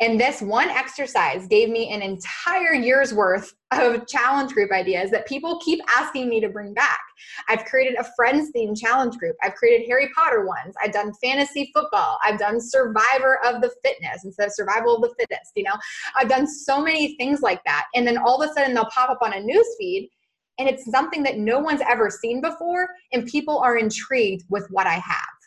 And 0.00 0.18
this 0.18 0.40
one 0.40 0.68
exercise 0.68 1.46
gave 1.48 1.68
me 1.68 1.90
an 1.90 2.00
entire 2.00 2.72
year's 2.72 3.12
worth 3.12 3.52
of 3.72 4.06
challenge 4.06 4.52
group 4.52 4.70
ideas 4.70 5.10
that 5.10 5.26
people 5.26 5.60
keep 5.62 5.80
asking 5.88 6.28
me 6.28 6.40
to 6.40 6.48
bring 6.48 6.72
back. 6.72 7.00
I've 7.48 7.64
created 7.64 7.96
a 7.98 8.06
friends 8.16 8.50
theme 8.52 8.74
challenge 8.76 9.16
group. 9.18 9.36
I've 9.42 9.54
created 9.56 9.86
Harry 9.88 10.08
Potter 10.16 10.46
ones. 10.46 10.74
I've 10.82 10.92
done 10.92 11.12
fantasy 11.22 11.70
football. 11.74 12.18
I've 12.24 12.38
done 12.38 12.60
survivor 12.60 13.40
of 13.44 13.60
the 13.60 13.72
fitness 13.84 14.24
instead 14.24 14.46
of 14.46 14.54
survival 14.54 14.94
of 14.94 15.02
the 15.02 15.14
fittest, 15.18 15.50
you 15.56 15.64
know? 15.64 15.74
I've 16.16 16.28
done 16.28 16.46
so 16.46 16.80
many 16.80 17.16
things 17.16 17.42
like 17.42 17.60
that. 17.66 17.86
And 17.94 18.06
then 18.06 18.16
all 18.16 18.40
of 18.40 18.48
a 18.48 18.52
sudden 18.54 18.72
they'll 18.72 18.86
pop 18.86 19.10
up 19.10 19.18
on 19.20 19.32
a 19.32 19.40
news 19.40 19.66
feed 19.78 20.08
and 20.58 20.68
it's 20.68 20.90
something 20.90 21.22
that 21.24 21.38
no 21.38 21.58
one's 21.58 21.80
ever 21.88 22.10
seen 22.10 22.40
before 22.40 22.88
and 23.12 23.26
people 23.26 23.58
are 23.58 23.76
intrigued 23.76 24.44
with 24.48 24.66
what 24.70 24.86
I 24.86 24.94
have. 24.94 25.37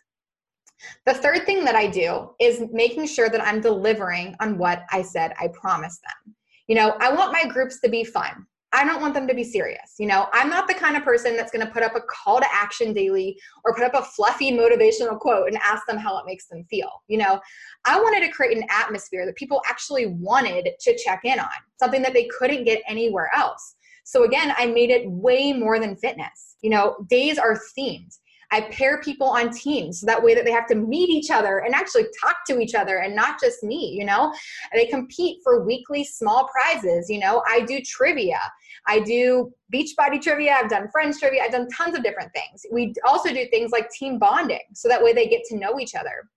The 1.05 1.13
third 1.13 1.45
thing 1.45 1.63
that 1.65 1.75
I 1.75 1.87
do 1.87 2.31
is 2.39 2.63
making 2.71 3.07
sure 3.07 3.29
that 3.29 3.45
I'm 3.45 3.61
delivering 3.61 4.35
on 4.39 4.57
what 4.57 4.83
I 4.91 5.01
said 5.01 5.33
I 5.39 5.49
promised 5.49 6.01
them. 6.01 6.35
You 6.67 6.75
know, 6.75 6.95
I 6.99 7.13
want 7.13 7.33
my 7.33 7.45
groups 7.45 7.79
to 7.81 7.89
be 7.89 8.03
fun. 8.03 8.45
I 8.73 8.85
don't 8.85 9.01
want 9.01 9.13
them 9.13 9.27
to 9.27 9.33
be 9.33 9.43
serious. 9.43 9.95
You 9.99 10.07
know, 10.07 10.27
I'm 10.31 10.49
not 10.49 10.67
the 10.67 10.73
kind 10.73 10.95
of 10.95 11.03
person 11.03 11.35
that's 11.35 11.51
going 11.51 11.65
to 11.65 11.71
put 11.71 11.83
up 11.83 11.95
a 11.95 12.01
call 12.01 12.39
to 12.39 12.47
action 12.53 12.93
daily 12.93 13.37
or 13.65 13.75
put 13.75 13.83
up 13.83 13.93
a 13.93 14.05
fluffy 14.05 14.51
motivational 14.51 15.19
quote 15.19 15.49
and 15.49 15.57
ask 15.57 15.85
them 15.87 15.97
how 15.97 16.17
it 16.17 16.25
makes 16.25 16.47
them 16.47 16.63
feel. 16.69 16.89
You 17.09 17.17
know, 17.17 17.41
I 17.85 17.99
wanted 17.99 18.25
to 18.25 18.31
create 18.31 18.57
an 18.57 18.63
atmosphere 18.69 19.25
that 19.25 19.35
people 19.35 19.61
actually 19.67 20.05
wanted 20.05 20.69
to 20.79 20.97
check 20.97 21.21
in 21.25 21.39
on, 21.39 21.49
something 21.79 22.01
that 22.01 22.13
they 22.13 22.29
couldn't 22.39 22.63
get 22.63 22.81
anywhere 22.87 23.29
else. 23.35 23.75
So 24.05 24.23
again, 24.23 24.53
I 24.57 24.67
made 24.67 24.89
it 24.89 25.09
way 25.09 25.51
more 25.51 25.77
than 25.79 25.97
fitness. 25.97 26.55
You 26.61 26.69
know, 26.69 27.05
days 27.09 27.37
are 27.37 27.59
themed. 27.77 28.17
I 28.51 28.61
pair 28.61 28.99
people 29.01 29.27
on 29.27 29.49
teams 29.51 30.01
so 30.01 30.05
that 30.05 30.21
way 30.21 30.35
that 30.35 30.45
they 30.45 30.51
have 30.51 30.67
to 30.67 30.75
meet 30.75 31.09
each 31.09 31.31
other 31.31 31.59
and 31.59 31.73
actually 31.73 32.05
talk 32.21 32.37
to 32.47 32.59
each 32.59 32.75
other 32.75 32.97
and 32.97 33.15
not 33.15 33.39
just 33.39 33.63
me, 33.63 33.95
you 33.97 34.05
know? 34.05 34.33
They 34.73 34.87
compete 34.87 35.39
for 35.43 35.63
weekly 35.63 36.03
small 36.03 36.49
prizes, 36.49 37.09
you 37.09 37.19
know? 37.19 37.43
I 37.47 37.61
do 37.61 37.79
trivia. 37.81 38.39
I 38.87 38.99
do 38.99 39.53
Beachbody 39.73 40.21
trivia. 40.21 40.55
I've 40.57 40.69
done 40.69 40.89
friends 40.91 41.19
trivia. 41.19 41.43
I've 41.43 41.51
done 41.51 41.69
tons 41.69 41.95
of 41.95 42.03
different 42.03 42.31
things. 42.33 42.65
We 42.71 42.93
also 43.07 43.29
do 43.29 43.45
things 43.51 43.71
like 43.71 43.89
team 43.89 44.19
bonding 44.19 44.59
so 44.73 44.87
that 44.87 45.01
way 45.01 45.13
they 45.13 45.27
get 45.27 45.43
to 45.49 45.57
know 45.57 45.79
each 45.79 45.95
other. 45.95 46.27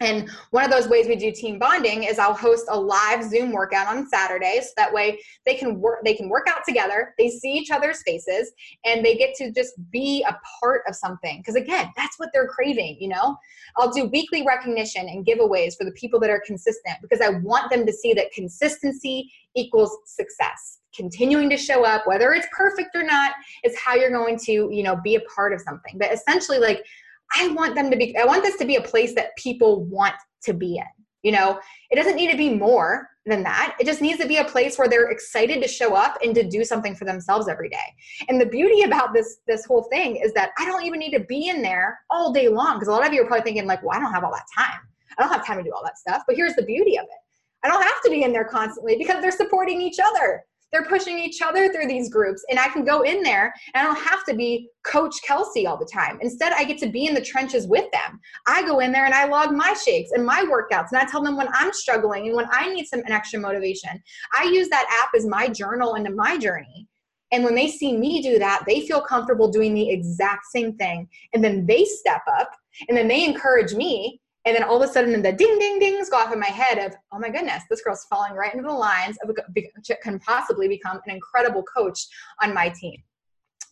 And 0.00 0.28
one 0.50 0.64
of 0.64 0.70
those 0.70 0.88
ways 0.88 1.06
we 1.06 1.16
do 1.16 1.32
team 1.32 1.58
bonding 1.58 2.04
is 2.04 2.18
I'll 2.18 2.34
host 2.34 2.66
a 2.68 2.78
live 2.78 3.24
Zoom 3.24 3.52
workout 3.52 3.86
on 3.86 4.06
Saturdays. 4.08 4.66
So 4.66 4.72
that 4.76 4.92
way 4.92 5.18
they 5.46 5.54
can 5.54 5.80
work 5.80 6.04
they 6.04 6.14
can 6.14 6.28
work 6.28 6.46
out 6.48 6.60
together, 6.66 7.14
they 7.18 7.30
see 7.30 7.52
each 7.52 7.70
other's 7.70 8.02
faces, 8.02 8.52
and 8.84 9.04
they 9.04 9.16
get 9.16 9.34
to 9.36 9.50
just 9.50 9.72
be 9.90 10.24
a 10.28 10.36
part 10.60 10.82
of 10.88 10.94
something. 10.94 11.38
Because 11.38 11.54
again, 11.54 11.90
that's 11.96 12.18
what 12.18 12.30
they're 12.32 12.48
craving, 12.48 12.98
you 13.00 13.08
know? 13.08 13.36
I'll 13.76 13.90
do 13.90 14.06
weekly 14.06 14.44
recognition 14.46 15.08
and 15.08 15.24
giveaways 15.26 15.76
for 15.76 15.84
the 15.84 15.92
people 15.92 16.20
that 16.20 16.30
are 16.30 16.42
consistent 16.46 16.96
because 17.02 17.20
I 17.20 17.30
want 17.30 17.70
them 17.70 17.86
to 17.86 17.92
see 17.92 18.14
that 18.14 18.32
consistency 18.32 19.30
equals 19.54 19.96
success. 20.04 20.78
Continuing 20.94 21.50
to 21.50 21.56
show 21.58 21.84
up, 21.84 22.06
whether 22.06 22.32
it's 22.32 22.46
perfect 22.56 22.96
or 22.96 23.02
not, 23.02 23.32
is 23.64 23.76
how 23.78 23.94
you're 23.94 24.10
going 24.10 24.38
to, 24.44 24.52
you 24.52 24.82
know, 24.82 24.96
be 24.96 25.16
a 25.16 25.20
part 25.20 25.52
of 25.52 25.60
something. 25.60 25.98
But 25.98 26.12
essentially, 26.12 26.58
like 26.58 26.84
I 27.34 27.48
want 27.48 27.74
them 27.74 27.90
to 27.90 27.96
be, 27.96 28.16
I 28.16 28.24
want 28.24 28.42
this 28.42 28.56
to 28.58 28.64
be 28.64 28.76
a 28.76 28.82
place 28.82 29.14
that 29.14 29.36
people 29.36 29.84
want 29.84 30.14
to 30.44 30.52
be 30.52 30.76
in. 30.76 30.84
You 31.22 31.32
know, 31.32 31.58
it 31.90 31.96
doesn't 31.96 32.14
need 32.14 32.30
to 32.30 32.36
be 32.36 32.54
more 32.54 33.08
than 33.26 33.42
that. 33.42 33.76
It 33.80 33.86
just 33.86 34.00
needs 34.00 34.20
to 34.20 34.28
be 34.28 34.36
a 34.36 34.44
place 34.44 34.78
where 34.78 34.88
they're 34.88 35.10
excited 35.10 35.60
to 35.60 35.68
show 35.68 35.94
up 35.94 36.16
and 36.22 36.34
to 36.36 36.48
do 36.48 36.64
something 36.64 36.94
for 36.94 37.04
themselves 37.04 37.48
every 37.48 37.68
day. 37.68 37.94
And 38.28 38.40
the 38.40 38.46
beauty 38.46 38.82
about 38.82 39.12
this 39.12 39.38
this 39.48 39.64
whole 39.64 39.82
thing 39.90 40.16
is 40.16 40.32
that 40.34 40.50
I 40.58 40.64
don't 40.64 40.84
even 40.84 41.00
need 41.00 41.10
to 41.12 41.24
be 41.24 41.48
in 41.48 41.62
there 41.62 41.98
all 42.10 42.32
day 42.32 42.48
long 42.48 42.76
because 42.76 42.86
a 42.86 42.92
lot 42.92 43.04
of 43.04 43.12
you 43.12 43.22
are 43.22 43.26
probably 43.26 43.42
thinking 43.42 43.66
like, 43.66 43.82
"Well, 43.82 43.96
I 43.96 44.00
don't 44.00 44.12
have 44.12 44.22
all 44.22 44.32
that 44.32 44.46
time. 44.56 44.80
I 45.18 45.22
don't 45.22 45.32
have 45.32 45.44
time 45.44 45.58
to 45.58 45.64
do 45.64 45.72
all 45.74 45.82
that 45.82 45.98
stuff." 45.98 46.22
But 46.28 46.36
here's 46.36 46.54
the 46.54 46.62
beauty 46.62 46.96
of 46.96 47.04
it. 47.04 47.20
I 47.64 47.68
don't 47.68 47.82
have 47.82 48.00
to 48.04 48.10
be 48.10 48.22
in 48.22 48.32
there 48.32 48.44
constantly 48.44 48.96
because 48.96 49.20
they're 49.20 49.32
supporting 49.32 49.80
each 49.80 49.98
other 49.98 50.44
they're 50.72 50.84
pushing 50.84 51.18
each 51.18 51.40
other 51.42 51.72
through 51.72 51.86
these 51.86 52.08
groups 52.08 52.44
and 52.50 52.58
i 52.58 52.68
can 52.68 52.84
go 52.84 53.02
in 53.02 53.22
there 53.22 53.52
and 53.74 53.82
i 53.82 53.82
don't 53.82 54.04
have 54.04 54.24
to 54.24 54.34
be 54.34 54.68
coach 54.84 55.14
kelsey 55.26 55.66
all 55.66 55.76
the 55.76 55.88
time 55.92 56.18
instead 56.20 56.52
i 56.54 56.64
get 56.64 56.78
to 56.78 56.88
be 56.88 57.06
in 57.06 57.14
the 57.14 57.20
trenches 57.20 57.66
with 57.66 57.90
them 57.92 58.20
i 58.46 58.64
go 58.66 58.80
in 58.80 58.92
there 58.92 59.04
and 59.04 59.14
i 59.14 59.26
log 59.26 59.52
my 59.52 59.74
shakes 59.74 60.10
and 60.12 60.24
my 60.24 60.44
workouts 60.44 60.88
and 60.92 61.00
i 61.00 61.04
tell 61.10 61.22
them 61.22 61.36
when 61.36 61.48
i'm 61.54 61.72
struggling 61.72 62.26
and 62.26 62.36
when 62.36 62.46
i 62.50 62.72
need 62.72 62.86
some 62.86 63.02
extra 63.06 63.38
motivation 63.38 63.90
i 64.34 64.44
use 64.44 64.68
that 64.68 64.86
app 65.02 65.10
as 65.16 65.26
my 65.26 65.48
journal 65.48 65.94
into 65.94 66.10
my 66.10 66.36
journey 66.36 66.86
and 67.32 67.44
when 67.44 67.54
they 67.54 67.68
see 67.68 67.96
me 67.96 68.22
do 68.22 68.38
that, 68.38 68.62
they 68.66 68.86
feel 68.86 69.00
comfortable 69.00 69.48
doing 69.48 69.74
the 69.74 69.90
exact 69.90 70.44
same 70.46 70.76
thing. 70.76 71.08
And 71.34 71.42
then 71.42 71.66
they 71.66 71.84
step 71.84 72.22
up 72.28 72.52
and 72.88 72.96
then 72.96 73.08
they 73.08 73.24
encourage 73.24 73.74
me 73.74 74.20
and 74.46 74.54
then 74.54 74.62
all 74.62 74.80
of 74.80 74.88
a 74.88 74.92
sudden, 74.92 75.20
the 75.20 75.32
ding, 75.32 75.58
ding, 75.58 75.80
dings 75.80 76.08
go 76.08 76.18
off 76.18 76.32
in 76.32 76.38
my 76.38 76.46
head 76.46 76.78
of, 76.78 76.96
oh 77.12 77.18
my 77.18 77.28
goodness, 77.28 77.64
this 77.68 77.82
girl's 77.82 78.06
falling 78.08 78.32
right 78.34 78.54
into 78.54 78.66
the 78.66 78.72
lines 78.72 79.18
of 79.22 79.30
a, 79.30 79.96
can 79.96 80.20
possibly 80.20 80.68
become 80.68 81.00
an 81.04 81.12
incredible 81.12 81.64
coach 81.64 82.06
on 82.40 82.54
my 82.54 82.68
team. 82.68 83.02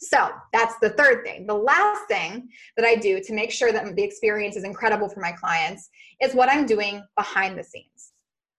So 0.00 0.30
that's 0.52 0.74
the 0.80 0.90
third 0.90 1.24
thing. 1.24 1.46
The 1.46 1.54
last 1.54 2.08
thing 2.08 2.48
that 2.76 2.84
I 2.84 2.96
do 2.96 3.20
to 3.22 3.32
make 3.32 3.52
sure 3.52 3.70
that 3.70 3.94
the 3.94 4.02
experience 4.02 4.56
is 4.56 4.64
incredible 4.64 5.08
for 5.08 5.20
my 5.20 5.30
clients 5.30 5.88
is 6.20 6.34
what 6.34 6.50
I'm 6.50 6.66
doing 6.66 7.02
behind 7.16 7.56
the 7.56 7.62
scenes. 7.62 8.12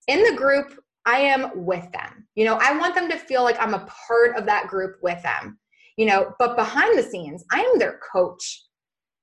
In 0.08 0.24
the 0.24 0.38
group, 0.38 0.80
I 1.06 1.20
am 1.20 1.52
with 1.66 1.92
them. 1.92 2.28
You 2.36 2.46
know, 2.46 2.58
I 2.62 2.78
want 2.78 2.96
them 2.96 3.10
to 3.10 3.18
feel 3.18 3.44
like 3.44 3.62
I'm 3.62 3.74
a 3.74 3.88
part 4.08 4.38
of 4.38 4.46
that 4.46 4.68
group 4.68 4.96
with 5.04 5.22
them. 5.22 5.60
You 5.98 6.06
know, 6.06 6.34
but 6.40 6.56
behind 6.56 6.98
the 6.98 7.04
scenes, 7.04 7.44
I 7.52 7.60
am 7.60 7.78
their 7.78 8.00
coach. 8.12 8.64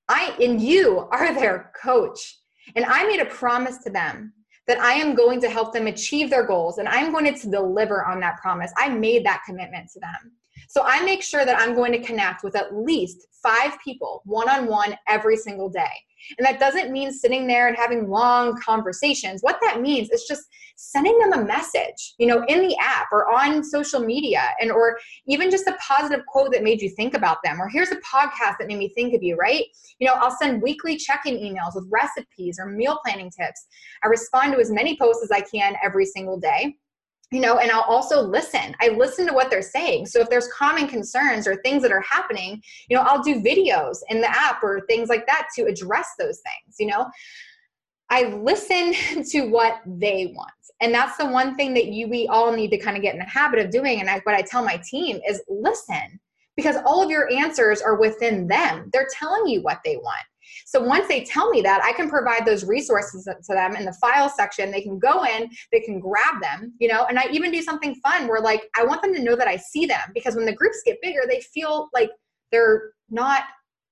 I 0.08 0.34
and 0.40 0.60
you 0.60 1.08
are 1.10 1.34
their 1.34 1.72
coach. 1.82 2.38
And 2.76 2.84
I 2.84 3.06
made 3.06 3.20
a 3.20 3.26
promise 3.26 3.78
to 3.78 3.90
them 3.90 4.32
that 4.66 4.80
I 4.80 4.92
am 4.92 5.14
going 5.14 5.40
to 5.40 5.50
help 5.50 5.72
them 5.72 5.86
achieve 5.86 6.30
their 6.30 6.46
goals 6.46 6.78
and 6.78 6.88
I'm 6.88 7.12
going 7.12 7.32
to 7.34 7.50
deliver 7.50 8.04
on 8.04 8.20
that 8.20 8.38
promise. 8.40 8.72
I 8.76 8.88
made 8.88 9.26
that 9.26 9.42
commitment 9.44 9.90
to 9.92 10.00
them. 10.00 10.32
So 10.68 10.82
I 10.84 11.04
make 11.04 11.22
sure 11.22 11.44
that 11.44 11.60
I'm 11.60 11.74
going 11.74 11.92
to 11.92 12.02
connect 12.02 12.44
with 12.44 12.56
at 12.56 12.74
least 12.74 13.26
five 13.42 13.78
people 13.82 14.22
one 14.24 14.48
on 14.48 14.66
one 14.66 14.96
every 15.08 15.36
single 15.36 15.68
day. 15.68 15.90
And 16.38 16.46
that 16.46 16.60
doesn't 16.60 16.92
mean 16.92 17.12
sitting 17.12 17.46
there 17.46 17.68
and 17.68 17.76
having 17.76 18.08
long 18.08 18.56
conversations. 18.60 19.40
What 19.42 19.58
that 19.62 19.80
means 19.80 20.10
is 20.10 20.24
just 20.24 20.44
sending 20.76 21.18
them 21.18 21.32
a 21.32 21.44
message, 21.44 22.14
you 22.18 22.26
know, 22.26 22.44
in 22.48 22.66
the 22.66 22.76
app 22.80 23.08
or 23.12 23.32
on 23.32 23.62
social 23.62 24.00
media 24.00 24.42
and 24.60 24.70
or 24.70 24.98
even 25.26 25.50
just 25.50 25.66
a 25.66 25.76
positive 25.80 26.24
quote 26.26 26.52
that 26.52 26.62
made 26.62 26.80
you 26.80 26.90
think 26.90 27.14
about 27.14 27.38
them 27.44 27.60
or 27.60 27.68
here's 27.68 27.90
a 27.90 27.96
podcast 27.96 28.58
that 28.58 28.68
made 28.68 28.78
me 28.78 28.88
think 28.94 29.14
of 29.14 29.22
you, 29.22 29.36
right? 29.36 29.64
You 29.98 30.06
know, 30.06 30.14
I'll 30.14 30.36
send 30.36 30.62
weekly 30.62 30.96
check-in 30.96 31.36
emails 31.36 31.74
with 31.74 31.88
recipes 31.90 32.58
or 32.58 32.66
meal 32.66 32.98
planning 33.04 33.30
tips. 33.30 33.66
I 34.02 34.08
respond 34.08 34.52
to 34.52 34.60
as 34.60 34.70
many 34.70 34.96
posts 34.96 35.24
as 35.24 35.30
I 35.30 35.40
can 35.40 35.76
every 35.82 36.06
single 36.06 36.38
day 36.38 36.76
you 37.32 37.40
know 37.40 37.58
and 37.58 37.70
i'll 37.70 37.82
also 37.82 38.20
listen. 38.20 38.74
I 38.80 38.88
listen 38.88 39.26
to 39.26 39.32
what 39.32 39.50
they're 39.50 39.62
saying. 39.62 40.06
So 40.06 40.20
if 40.20 40.28
there's 40.28 40.48
common 40.48 40.86
concerns 40.86 41.46
or 41.46 41.56
things 41.56 41.82
that 41.82 41.92
are 41.92 42.02
happening 42.02 42.62
you 42.88 42.96
know 42.96 43.02
i'll 43.02 43.22
do 43.22 43.40
videos 43.40 43.98
in 44.08 44.20
the 44.20 44.28
app 44.28 44.62
or 44.62 44.82
things 44.86 45.08
like 45.08 45.26
that 45.26 45.48
to 45.56 45.62
address 45.64 46.08
those 46.18 46.40
things 46.40 46.76
you 46.78 46.86
know? 46.86 47.10
I 48.10 48.24
listen 48.24 48.92
to 49.30 49.48
what 49.48 49.80
they 49.86 50.34
want. 50.36 50.50
And 50.82 50.92
that's 50.92 51.16
the 51.16 51.26
one 51.26 51.56
thing 51.56 51.72
that 51.74 51.86
you 51.86 52.08
we 52.08 52.28
all 52.28 52.52
need 52.52 52.70
to 52.72 52.78
kind 52.78 52.96
of 52.96 53.02
get 53.02 53.14
in 53.14 53.20
the 53.20 53.24
habit 53.24 53.64
of 53.64 53.70
doing. 53.70 54.00
And 54.00 54.10
I, 54.10 54.18
what 54.24 54.34
i 54.34 54.42
tell 54.42 54.64
my 54.64 54.80
team 54.88 55.20
is 55.26 55.42
listen 55.48 56.20
because 56.56 56.76
all 56.84 57.02
of 57.02 57.10
your 57.10 57.32
answers 57.32 57.80
are 57.80 57.98
within 57.98 58.46
them. 58.46 58.90
They're 58.92 59.08
telling 59.10 59.46
you 59.46 59.62
what 59.62 59.80
they 59.84 59.96
want 59.96 60.26
so 60.72 60.82
once 60.82 61.06
they 61.06 61.22
tell 61.22 61.50
me 61.50 61.60
that, 61.60 61.82
I 61.84 61.92
can 61.92 62.08
provide 62.08 62.46
those 62.46 62.64
resources 62.64 63.24
to 63.24 63.54
them 63.54 63.76
in 63.76 63.84
the 63.84 63.92
file 63.92 64.30
section. 64.30 64.70
They 64.70 64.80
can 64.80 64.98
go 64.98 65.22
in, 65.24 65.50
they 65.70 65.80
can 65.80 66.00
grab 66.00 66.40
them, 66.40 66.72
you 66.78 66.88
know, 66.88 67.04
and 67.10 67.18
I 67.18 67.26
even 67.30 67.52
do 67.52 67.60
something 67.60 67.94
fun 67.96 68.26
where 68.26 68.40
like 68.40 68.62
I 68.74 68.82
want 68.82 69.02
them 69.02 69.12
to 69.12 69.22
know 69.22 69.36
that 69.36 69.46
I 69.46 69.58
see 69.58 69.84
them 69.84 70.00
because 70.14 70.34
when 70.34 70.46
the 70.46 70.54
groups 70.54 70.80
get 70.86 70.96
bigger, 71.02 71.24
they 71.28 71.40
feel 71.40 71.90
like 71.92 72.08
they're 72.50 72.92
not 73.10 73.42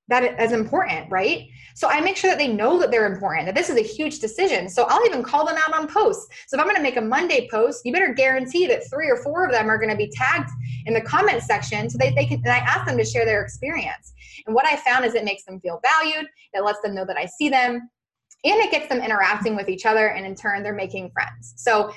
that 0.09 0.25
as 0.39 0.53
important, 0.53 1.11
right? 1.11 1.49
So 1.75 1.87
I 1.91 2.01
make 2.01 2.17
sure 2.17 2.31
that 2.31 2.39
they 2.39 2.49
know 2.49 2.79
that 2.81 2.91
they're 2.91 3.13
important, 3.13 3.45
that 3.45 3.55
this 3.55 3.69
is 3.69 3.77
a 3.77 3.83
huge 3.83 4.19
decision. 4.19 4.67
So 4.71 4.87
I'll 4.89 5.05
even 5.05 5.23
call 5.23 5.45
them 5.45 5.57
out 5.59 5.75
on 5.79 5.87
posts. 5.87 6.29
So 6.49 6.57
if 6.57 6.63
I'm 6.63 6.67
gonna 6.67 6.83
make 6.83 6.97
a 6.97 7.03
Monday 7.03 7.47
post, 7.51 7.83
you 7.85 7.93
better 7.93 8.15
guarantee 8.15 8.67
that 8.69 8.89
three 8.89 9.11
or 9.11 9.19
four 9.19 9.45
of 9.45 9.53
them 9.53 9.69
are 9.69 9.77
gonna 9.77 9.97
be 9.97 10.11
tagged 10.15 10.49
in 10.87 10.95
the 10.95 11.03
comment 11.03 11.43
section 11.43 11.91
so 11.91 11.99
they, 11.99 12.15
they 12.15 12.25
can, 12.25 12.39
and 12.39 12.49
I 12.49 12.59
ask 12.59 12.87
them 12.87 12.97
to 12.97 13.05
share 13.05 13.27
their 13.27 13.43
experience. 13.43 14.15
And 14.47 14.55
what 14.55 14.67
I 14.67 14.77
found 14.77 15.05
is 15.05 15.15
it 15.15 15.25
makes 15.25 15.45
them 15.45 15.61
feel 15.61 15.81
valued, 15.83 16.27
it 16.53 16.65
lets 16.65 16.81
them 16.81 16.95
know 16.95 17.05
that 17.05 17.17
I 17.17 17.27
see 17.27 17.49
them, 17.49 17.89
and 18.45 18.61
it 18.61 18.71
gets 18.71 18.89
them 18.89 19.01
interacting 19.03 19.57
with 19.57 19.69
each 19.69 19.87
other, 19.87 20.09
and 20.09 20.25
in 20.25 20.35
turn, 20.35 20.63
they're 20.63 20.75
making 20.75 21.11
friends. 21.11 21.55
So 21.57 21.93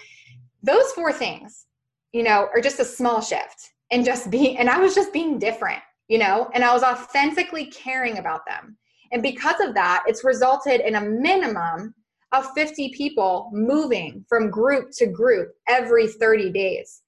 those 0.61 0.91
four 0.91 1.11
things, 1.13 1.65
you 2.11 2.23
know, 2.23 2.49
are 2.53 2.61
just 2.61 2.79
a 2.79 2.85
small 2.85 3.21
shift 3.21 3.71
and 3.91 4.05
just 4.05 4.29
being, 4.29 4.57
and 4.57 4.69
I 4.69 4.79
was 4.79 4.95
just 4.95 5.13
being 5.13 5.39
different 5.39 5.81
you 6.07 6.17
know, 6.17 6.49
and 6.53 6.63
I 6.63 6.73
was 6.73 6.83
authentically 6.83 7.65
caring 7.67 8.17
about 8.17 8.45
them. 8.45 8.77
And 9.11 9.21
because 9.21 9.59
of 9.61 9.73
that, 9.75 10.03
it's 10.07 10.23
resulted 10.23 10.81
in 10.81 10.95
a 10.95 11.01
minimum 11.01 11.93
of 12.31 12.51
50 12.53 12.93
people 12.95 13.49
moving 13.53 14.25
from 14.27 14.49
group 14.49 14.89
to 14.97 15.05
group 15.05 15.49
every 15.67 16.07
30 16.07 16.51
days 16.51 17.02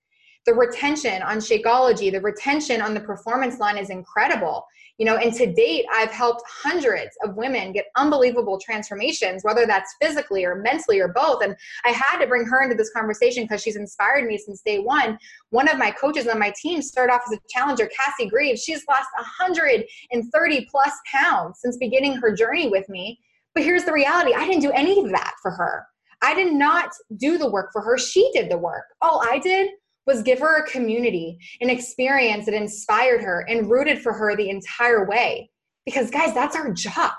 the 0.45 0.53
retention 0.53 1.21
on 1.23 1.37
Shakeology, 1.37 2.11
the 2.11 2.21
retention 2.21 2.81
on 2.81 2.93
the 2.93 2.99
performance 2.99 3.59
line 3.59 3.77
is 3.77 3.89
incredible. 3.89 4.65
You 4.97 5.05
know, 5.05 5.17
and 5.17 5.33
to 5.33 5.51
date, 5.51 5.85
I've 5.93 6.11
helped 6.11 6.43
hundreds 6.47 7.11
of 7.23 7.35
women 7.35 7.73
get 7.73 7.87
unbelievable 7.97 8.57
transformations, 8.57 9.43
whether 9.43 9.65
that's 9.65 9.93
physically 10.01 10.45
or 10.45 10.55
mentally 10.55 11.01
or 11.01 11.09
both. 11.09 11.43
And 11.43 11.53
I 11.83 11.89
had 11.89 12.19
to 12.19 12.27
bring 12.27 12.45
her 12.45 12.63
into 12.63 12.75
this 12.75 12.93
conversation 12.93 13.43
because 13.43 13.61
she's 13.61 13.75
inspired 13.75 14.25
me 14.25 14.37
since 14.37 14.61
day 14.61 14.79
one. 14.79 15.17
One 15.49 15.67
of 15.67 15.77
my 15.77 15.91
coaches 15.91 16.27
on 16.27 16.39
my 16.39 16.53
team 16.61 16.81
started 16.81 17.11
off 17.11 17.23
as 17.29 17.37
a 17.37 17.41
challenger, 17.49 17.89
Cassie 17.93 18.29
Greaves. 18.29 18.63
She's 18.63 18.85
lost 18.87 19.09
130 19.17 20.67
plus 20.71 20.93
pounds 21.11 21.59
since 21.61 21.75
beginning 21.77 22.15
her 22.15 22.33
journey 22.33 22.69
with 22.69 22.87
me. 22.87 23.19
But 23.53 23.63
here's 23.63 23.83
the 23.83 23.93
reality 23.93 24.33
I 24.33 24.47
didn't 24.47 24.61
do 24.61 24.71
any 24.71 25.03
of 25.03 25.09
that 25.11 25.33
for 25.41 25.51
her. 25.51 25.85
I 26.21 26.33
did 26.33 26.53
not 26.53 26.91
do 27.17 27.37
the 27.37 27.49
work 27.49 27.71
for 27.73 27.81
her. 27.81 27.97
She 27.97 28.31
did 28.33 28.49
the 28.49 28.57
work. 28.57 28.85
All 29.01 29.21
I 29.27 29.39
did 29.39 29.69
was 30.05 30.21
give 30.21 30.39
her 30.39 30.63
a 30.63 30.69
community, 30.69 31.37
an 31.61 31.69
experience 31.69 32.45
that 32.45 32.53
inspired 32.53 33.21
her 33.21 33.45
and 33.49 33.69
rooted 33.69 34.01
for 34.01 34.13
her 34.13 34.35
the 34.35 34.49
entire 34.49 35.05
way. 35.07 35.49
Because, 35.85 36.09
guys, 36.09 36.33
that's 36.33 36.55
our 36.55 36.71
job. 36.71 37.11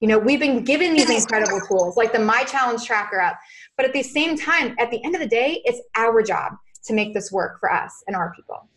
You 0.00 0.08
know, 0.08 0.18
we've 0.18 0.40
been 0.40 0.64
given 0.64 0.94
these 0.94 1.10
incredible 1.10 1.60
tools 1.68 1.96
like 1.96 2.12
the 2.12 2.18
My 2.18 2.42
Challenge 2.44 2.82
Tracker 2.84 3.20
app. 3.20 3.38
But 3.76 3.86
at 3.86 3.92
the 3.92 4.02
same 4.02 4.36
time, 4.36 4.74
at 4.78 4.90
the 4.90 5.02
end 5.04 5.14
of 5.14 5.20
the 5.20 5.28
day, 5.28 5.60
it's 5.64 5.80
our 5.96 6.22
job 6.22 6.52
to 6.86 6.94
make 6.94 7.12
this 7.12 7.30
work 7.30 7.60
for 7.60 7.70
us 7.70 7.92
and 8.06 8.16
our 8.16 8.32
people. 8.34 8.68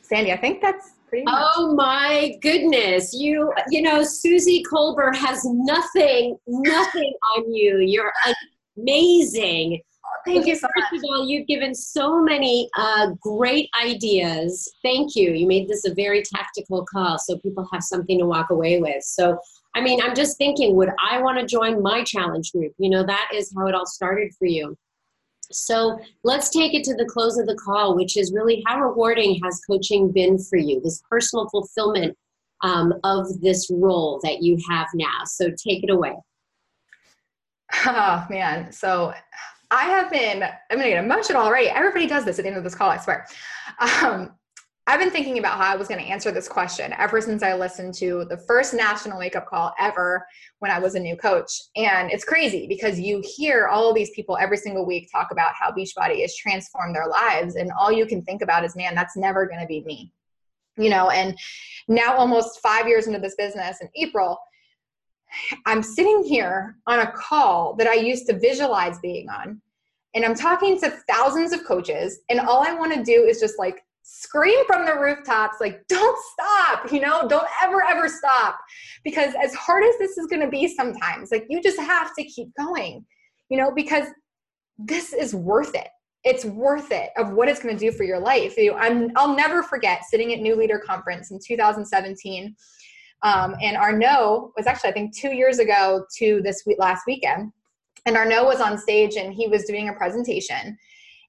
Sandy, 0.00 0.32
I 0.32 0.38
think 0.38 0.62
that's 0.62 0.92
pretty 1.08 1.24
much. 1.24 1.52
Oh 1.56 1.74
my 1.74 2.34
goodness. 2.40 3.12
You 3.12 3.52
you 3.68 3.82
know, 3.82 4.02
Suzy 4.02 4.64
Kolber 4.70 5.14
has 5.14 5.44
nothing, 5.44 6.36
nothing 6.46 7.12
on 7.36 7.52
you. 7.52 7.78
You're 7.78 8.12
amazing. 8.78 9.82
Thank 10.24 10.46
you 10.46 10.54
so 10.54 10.68
First 10.76 10.92
much. 10.92 10.98
of 10.98 11.04
all, 11.10 11.26
you've 11.26 11.46
given 11.46 11.74
so 11.74 12.22
many 12.22 12.68
uh, 12.76 13.12
great 13.20 13.68
ideas. 13.82 14.70
Thank 14.82 15.16
you. 15.16 15.32
You 15.32 15.46
made 15.46 15.68
this 15.68 15.84
a 15.84 15.94
very 15.94 16.22
tactical 16.22 16.84
call 16.84 17.18
so 17.18 17.38
people 17.38 17.66
have 17.72 17.82
something 17.82 18.18
to 18.18 18.26
walk 18.26 18.50
away 18.50 18.80
with. 18.80 19.02
So, 19.02 19.38
I 19.74 19.80
mean, 19.80 20.00
I'm 20.02 20.14
just 20.14 20.36
thinking, 20.36 20.76
would 20.76 20.90
I 21.10 21.22
want 21.22 21.38
to 21.38 21.46
join 21.46 21.82
my 21.82 22.04
challenge 22.04 22.52
group? 22.52 22.72
You 22.78 22.90
know, 22.90 23.04
that 23.04 23.30
is 23.34 23.52
how 23.56 23.66
it 23.66 23.74
all 23.74 23.86
started 23.86 24.32
for 24.38 24.46
you. 24.46 24.76
So 25.52 25.98
let's 26.22 26.50
take 26.50 26.74
it 26.74 26.84
to 26.84 26.94
the 26.94 27.06
close 27.06 27.38
of 27.38 27.46
the 27.46 27.56
call, 27.56 27.96
which 27.96 28.16
is 28.16 28.32
really 28.32 28.62
how 28.66 28.80
rewarding 28.80 29.40
has 29.42 29.60
coaching 29.68 30.12
been 30.12 30.38
for 30.38 30.56
you, 30.56 30.80
this 30.80 31.02
personal 31.10 31.48
fulfillment 31.48 32.16
um, 32.62 32.94
of 33.04 33.40
this 33.40 33.68
role 33.70 34.20
that 34.22 34.42
you 34.42 34.58
have 34.68 34.86
now. 34.94 35.24
So 35.24 35.46
take 35.50 35.82
it 35.82 35.90
away. 35.90 36.14
Oh, 37.86 38.26
man. 38.28 38.72
So 38.72 39.14
I 39.70 39.84
have 39.84 40.10
been, 40.10 40.42
I'm 40.70 40.78
to 40.78 40.84
get 40.84 41.04
emotional 41.04 41.42
already. 41.42 41.68
Everybody 41.68 42.06
does 42.06 42.24
this 42.24 42.38
at 42.38 42.42
the 42.42 42.48
end 42.48 42.58
of 42.58 42.64
this 42.64 42.74
call, 42.74 42.90
I 42.90 42.98
swear. 42.98 43.26
Um, 43.78 44.32
I've 44.86 44.98
been 44.98 45.10
thinking 45.10 45.38
about 45.38 45.56
how 45.56 45.72
I 45.72 45.76
was 45.76 45.86
going 45.86 46.00
to 46.00 46.06
answer 46.06 46.32
this 46.32 46.48
question 46.48 46.92
ever 46.98 47.20
since 47.20 47.44
I 47.44 47.54
listened 47.54 47.94
to 47.94 48.24
the 48.28 48.36
first 48.36 48.74
national 48.74 49.20
wake 49.20 49.36
up 49.36 49.46
call 49.46 49.72
ever 49.78 50.26
when 50.58 50.72
I 50.72 50.80
was 50.80 50.96
a 50.96 51.00
new 51.00 51.16
coach. 51.16 51.52
And 51.76 52.10
it's 52.10 52.24
crazy 52.24 52.66
because 52.66 52.98
you 52.98 53.22
hear 53.36 53.68
all 53.68 53.94
these 53.94 54.10
people 54.10 54.36
every 54.40 54.56
single 54.56 54.84
week 54.84 55.08
talk 55.12 55.28
about 55.30 55.52
how 55.54 55.70
Beachbody 55.70 56.22
has 56.22 56.34
transformed 56.34 56.96
their 56.96 57.06
lives. 57.06 57.54
And 57.54 57.70
all 57.78 57.92
you 57.92 58.04
can 58.04 58.22
think 58.22 58.42
about 58.42 58.64
is, 58.64 58.74
man, 58.74 58.96
that's 58.96 59.16
never 59.16 59.46
going 59.46 59.60
to 59.60 59.66
be 59.66 59.84
me. 59.84 60.12
You 60.76 60.90
know, 60.90 61.10
and 61.10 61.38
now 61.86 62.16
almost 62.16 62.60
five 62.60 62.88
years 62.88 63.06
into 63.06 63.20
this 63.20 63.36
business 63.36 63.80
in 63.80 63.88
April, 63.94 64.38
I'm 65.66 65.82
sitting 65.82 66.24
here 66.24 66.76
on 66.86 67.00
a 67.00 67.12
call 67.12 67.74
that 67.76 67.86
I 67.86 67.94
used 67.94 68.26
to 68.26 68.38
visualize 68.38 68.98
being 69.00 69.28
on, 69.28 69.60
and 70.14 70.24
I'm 70.24 70.34
talking 70.34 70.78
to 70.80 70.90
thousands 71.08 71.52
of 71.52 71.64
coaches, 71.64 72.20
and 72.28 72.40
all 72.40 72.66
I 72.66 72.74
want 72.74 72.94
to 72.94 73.02
do 73.02 73.24
is 73.24 73.40
just 73.40 73.58
like 73.58 73.82
scream 74.12 74.66
from 74.66 74.84
the 74.86 74.98
rooftops, 74.98 75.58
like, 75.60 75.86
don't 75.88 76.18
stop, 76.32 76.90
you 76.92 77.00
know, 77.00 77.28
don't 77.28 77.46
ever, 77.62 77.82
ever 77.84 78.08
stop. 78.08 78.58
Because 79.04 79.34
as 79.42 79.54
hard 79.54 79.84
as 79.84 79.96
this 79.98 80.18
is 80.18 80.26
going 80.26 80.40
to 80.40 80.48
be 80.48 80.66
sometimes, 80.68 81.30
like, 81.30 81.46
you 81.48 81.62
just 81.62 81.78
have 81.78 82.14
to 82.16 82.24
keep 82.24 82.48
going, 82.56 83.04
you 83.48 83.56
know, 83.56 83.70
because 83.70 84.06
this 84.78 85.12
is 85.12 85.34
worth 85.34 85.74
it. 85.74 85.88
It's 86.24 86.44
worth 86.44 86.92
it 86.92 87.10
of 87.16 87.32
what 87.32 87.48
it's 87.48 87.62
going 87.62 87.76
to 87.76 87.80
do 87.80 87.92
for 87.92 88.04
your 88.04 88.20
life. 88.20 88.56
You 88.58 88.72
know, 88.72 88.78
I'm, 88.78 89.10
I'll 89.16 89.34
never 89.34 89.62
forget 89.62 90.04
sitting 90.04 90.34
at 90.34 90.40
New 90.40 90.54
Leader 90.54 90.78
Conference 90.78 91.30
in 91.30 91.38
2017 91.42 92.54
um, 93.22 93.54
and 93.60 93.76
Arnaud 93.76 94.52
was 94.56 94.66
actually, 94.66 94.90
I 94.90 94.94
think, 94.94 95.16
two 95.16 95.34
years 95.34 95.58
ago 95.58 96.04
to 96.18 96.40
this 96.42 96.62
week, 96.66 96.78
last 96.78 97.02
weekend. 97.06 97.52
And 98.06 98.16
Arnaud 98.16 98.44
was 98.44 98.60
on 98.60 98.78
stage 98.78 99.16
and 99.16 99.34
he 99.34 99.46
was 99.46 99.64
doing 99.64 99.88
a 99.88 99.92
presentation. 99.92 100.78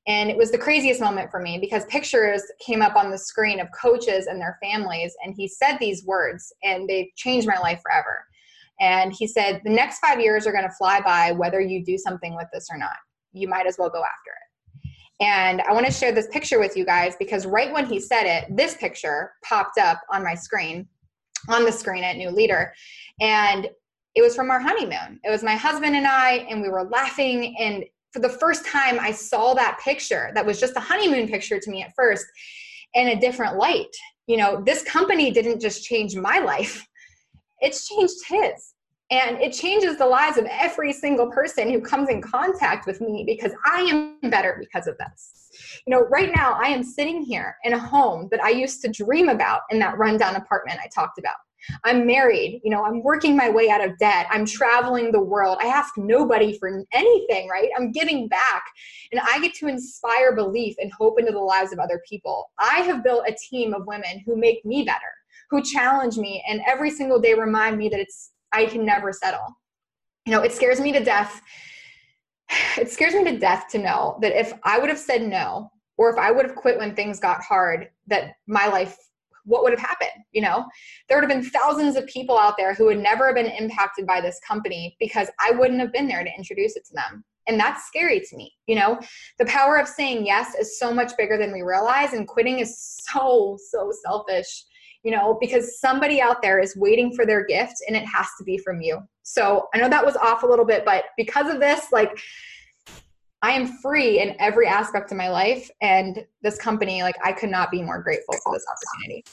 And 0.07 0.29
it 0.29 0.37
was 0.37 0.51
the 0.51 0.57
craziest 0.57 1.01
moment 1.01 1.29
for 1.29 1.39
me 1.39 1.59
because 1.59 1.85
pictures 1.85 2.41
came 2.65 2.81
up 2.81 2.95
on 2.95 3.11
the 3.11 3.17
screen 3.17 3.59
of 3.59 3.67
coaches 3.79 4.27
and 4.27 4.39
their 4.39 4.57
families. 4.63 5.13
And 5.23 5.35
he 5.35 5.47
said 5.47 5.77
these 5.77 6.05
words, 6.05 6.51
and 6.63 6.89
they 6.89 7.11
changed 7.17 7.47
my 7.47 7.59
life 7.59 7.81
forever. 7.83 8.25
And 8.79 9.13
he 9.13 9.27
said, 9.27 9.61
The 9.63 9.69
next 9.69 9.99
five 9.99 10.19
years 10.19 10.47
are 10.47 10.51
going 10.51 10.63
to 10.63 10.73
fly 10.73 11.01
by 11.01 11.33
whether 11.33 11.61
you 11.61 11.83
do 11.85 11.97
something 11.97 12.35
with 12.35 12.47
this 12.51 12.67
or 12.71 12.77
not. 12.77 12.95
You 13.33 13.47
might 13.47 13.67
as 13.67 13.77
well 13.77 13.89
go 13.89 13.99
after 13.99 14.31
it. 14.31 14.51
And 15.23 15.61
I 15.61 15.73
want 15.73 15.85
to 15.85 15.91
share 15.91 16.11
this 16.11 16.27
picture 16.29 16.59
with 16.59 16.75
you 16.75 16.83
guys 16.83 17.15
because 17.19 17.45
right 17.45 17.71
when 17.71 17.85
he 17.85 17.99
said 17.99 18.23
it, 18.23 18.45
this 18.57 18.75
picture 18.75 19.33
popped 19.43 19.77
up 19.77 19.99
on 20.11 20.23
my 20.23 20.33
screen 20.33 20.87
on 21.49 21.65
the 21.65 21.71
screen 21.71 22.03
at 22.03 22.17
New 22.17 22.29
Leader. 22.29 22.73
And 23.19 23.69
it 24.15 24.21
was 24.21 24.35
from 24.35 24.51
our 24.51 24.59
honeymoon. 24.59 25.19
It 25.23 25.29
was 25.29 25.43
my 25.43 25.55
husband 25.55 25.95
and 25.95 26.05
I, 26.05 26.45
and 26.49 26.61
we 26.61 26.69
were 26.69 26.83
laughing. 26.83 27.55
And 27.59 27.85
for 28.11 28.19
the 28.19 28.29
first 28.29 28.65
time, 28.65 28.99
I 28.99 29.11
saw 29.11 29.53
that 29.53 29.79
picture 29.83 30.31
that 30.35 30.45
was 30.45 30.59
just 30.59 30.75
a 30.75 30.81
honeymoon 30.81 31.27
picture 31.27 31.59
to 31.59 31.71
me 31.71 31.83
at 31.83 31.93
first 31.95 32.25
in 32.93 33.09
a 33.09 33.19
different 33.19 33.57
light. 33.57 33.95
You 34.27 34.37
know, 34.37 34.61
this 34.65 34.83
company 34.83 35.31
didn't 35.31 35.61
just 35.61 35.83
change 35.83 36.15
my 36.15 36.39
life, 36.39 36.85
it's 37.59 37.87
changed 37.87 38.15
his. 38.27 38.70
And 39.11 39.41
it 39.41 39.51
changes 39.51 39.97
the 39.97 40.05
lives 40.05 40.37
of 40.37 40.45
every 40.49 40.93
single 40.93 41.29
person 41.29 41.69
who 41.69 41.81
comes 41.81 42.09
in 42.09 42.21
contact 42.21 42.87
with 42.87 43.01
me 43.01 43.25
because 43.27 43.51
I 43.65 43.81
am 43.81 44.31
better 44.31 44.55
because 44.57 44.87
of 44.87 44.97
this. 44.97 45.81
You 45.85 45.91
know, 45.91 46.07
right 46.07 46.31
now 46.33 46.53
I 46.53 46.67
am 46.67 46.81
sitting 46.81 47.21
here 47.21 47.57
in 47.65 47.73
a 47.73 47.79
home 47.79 48.29
that 48.31 48.41
I 48.41 48.49
used 48.49 48.81
to 48.83 48.87
dream 48.87 49.27
about 49.27 49.61
in 49.69 49.79
that 49.79 49.97
rundown 49.97 50.37
apartment 50.37 50.79
I 50.81 50.87
talked 50.87 51.19
about. 51.19 51.35
I'm 51.83 52.07
married, 52.07 52.61
you 52.63 52.71
know, 52.71 52.85
I'm 52.85 53.03
working 53.03 53.35
my 53.35 53.49
way 53.49 53.69
out 53.69 53.87
of 53.87 53.97
debt. 53.99 54.27
I'm 54.31 54.45
traveling 54.45 55.11
the 55.11 55.21
world. 55.21 55.57
I 55.61 55.67
ask 55.67 55.95
nobody 55.97 56.57
for 56.57 56.83
anything, 56.91 57.49
right? 57.49 57.69
I'm 57.77 57.91
giving 57.91 58.27
back 58.27 58.63
and 59.11 59.21
I 59.21 59.39
get 59.39 59.53
to 59.55 59.67
inspire 59.67 60.35
belief 60.35 60.75
and 60.79 60.91
hope 60.91 61.19
into 61.19 61.31
the 61.31 61.39
lives 61.39 61.71
of 61.71 61.79
other 61.79 62.01
people. 62.09 62.49
I 62.57 62.79
have 62.79 63.03
built 63.03 63.27
a 63.27 63.35
team 63.49 63.73
of 63.73 63.85
women 63.85 64.23
who 64.25 64.35
make 64.35 64.65
me 64.65 64.83
better, 64.83 65.13
who 65.49 65.61
challenge 65.61 66.17
me 66.17 66.43
and 66.47 66.61
every 66.65 66.89
single 66.89 67.19
day 67.19 67.35
remind 67.35 67.77
me 67.77 67.89
that 67.89 67.99
it's 67.99 68.31
I 68.53 68.65
can 68.65 68.85
never 68.85 69.11
settle. 69.11 69.57
You 70.25 70.33
know, 70.33 70.41
it 70.41 70.51
scares 70.51 70.79
me 70.79 70.91
to 70.91 71.03
death. 71.03 71.41
It 72.77 72.89
scares 72.91 73.13
me 73.13 73.23
to 73.25 73.39
death 73.39 73.67
to 73.71 73.77
know 73.77 74.17
that 74.21 74.37
if 74.37 74.53
I 74.63 74.77
would 74.77 74.89
have 74.89 74.99
said 74.99 75.21
no, 75.21 75.71
or 75.97 76.09
if 76.09 76.17
I 76.17 76.31
would 76.31 76.45
have 76.45 76.55
quit 76.55 76.77
when 76.77 76.95
things 76.95 77.19
got 77.19 77.41
hard, 77.41 77.89
that 78.07 78.35
my 78.47 78.67
life, 78.67 78.97
what 79.45 79.63
would 79.63 79.71
have 79.71 79.79
happened? 79.79 80.23
You 80.31 80.41
know, 80.41 80.65
there 81.07 81.17
would 81.17 81.29
have 81.29 81.41
been 81.41 81.49
thousands 81.49 81.95
of 81.95 82.05
people 82.07 82.37
out 82.37 82.55
there 82.57 82.73
who 82.73 82.85
would 82.85 82.99
never 82.99 83.27
have 83.27 83.35
been 83.35 83.45
impacted 83.45 84.05
by 84.05 84.19
this 84.19 84.39
company 84.45 84.95
because 84.99 85.29
I 85.39 85.51
wouldn't 85.51 85.79
have 85.79 85.93
been 85.93 86.07
there 86.07 86.23
to 86.23 86.37
introduce 86.37 86.75
it 86.75 86.85
to 86.87 86.93
them. 86.93 87.23
And 87.47 87.59
that's 87.59 87.87
scary 87.87 88.19
to 88.19 88.35
me. 88.35 88.53
You 88.67 88.75
know, 88.75 88.99
the 89.39 89.45
power 89.45 89.77
of 89.77 89.87
saying 89.87 90.25
yes 90.25 90.55
is 90.55 90.77
so 90.77 90.93
much 90.93 91.15
bigger 91.17 91.37
than 91.37 91.51
we 91.53 91.61
realize, 91.61 92.13
and 92.13 92.27
quitting 92.27 92.59
is 92.59 92.77
so, 93.11 93.57
so 93.69 93.91
selfish 94.03 94.65
you 95.03 95.11
know, 95.11 95.37
because 95.39 95.79
somebody 95.79 96.21
out 96.21 96.41
there 96.41 96.59
is 96.59 96.75
waiting 96.75 97.13
for 97.13 97.25
their 97.25 97.45
gift 97.45 97.75
and 97.87 97.95
it 97.95 98.05
has 98.05 98.27
to 98.37 98.43
be 98.43 98.57
from 98.57 98.81
you. 98.81 98.99
So 99.23 99.67
I 99.73 99.79
know 99.79 99.89
that 99.89 100.05
was 100.05 100.15
off 100.15 100.43
a 100.43 100.47
little 100.47 100.65
bit, 100.65 100.85
but 100.85 101.05
because 101.17 101.49
of 101.49 101.59
this, 101.59 101.91
like, 101.91 102.19
I 103.41 103.51
am 103.51 103.79
free 103.79 104.19
in 104.19 104.35
every 104.39 104.67
aspect 104.67 105.11
of 105.11 105.17
my 105.17 105.29
life. 105.29 105.69
And 105.81 106.25
this 106.43 106.57
company, 106.57 107.01
like, 107.01 107.15
I 107.23 107.31
could 107.31 107.49
not 107.49 107.71
be 107.71 107.81
more 107.81 108.01
grateful 108.01 108.35
for 108.43 108.53
this 108.53 108.65
opportunity. 108.71 109.23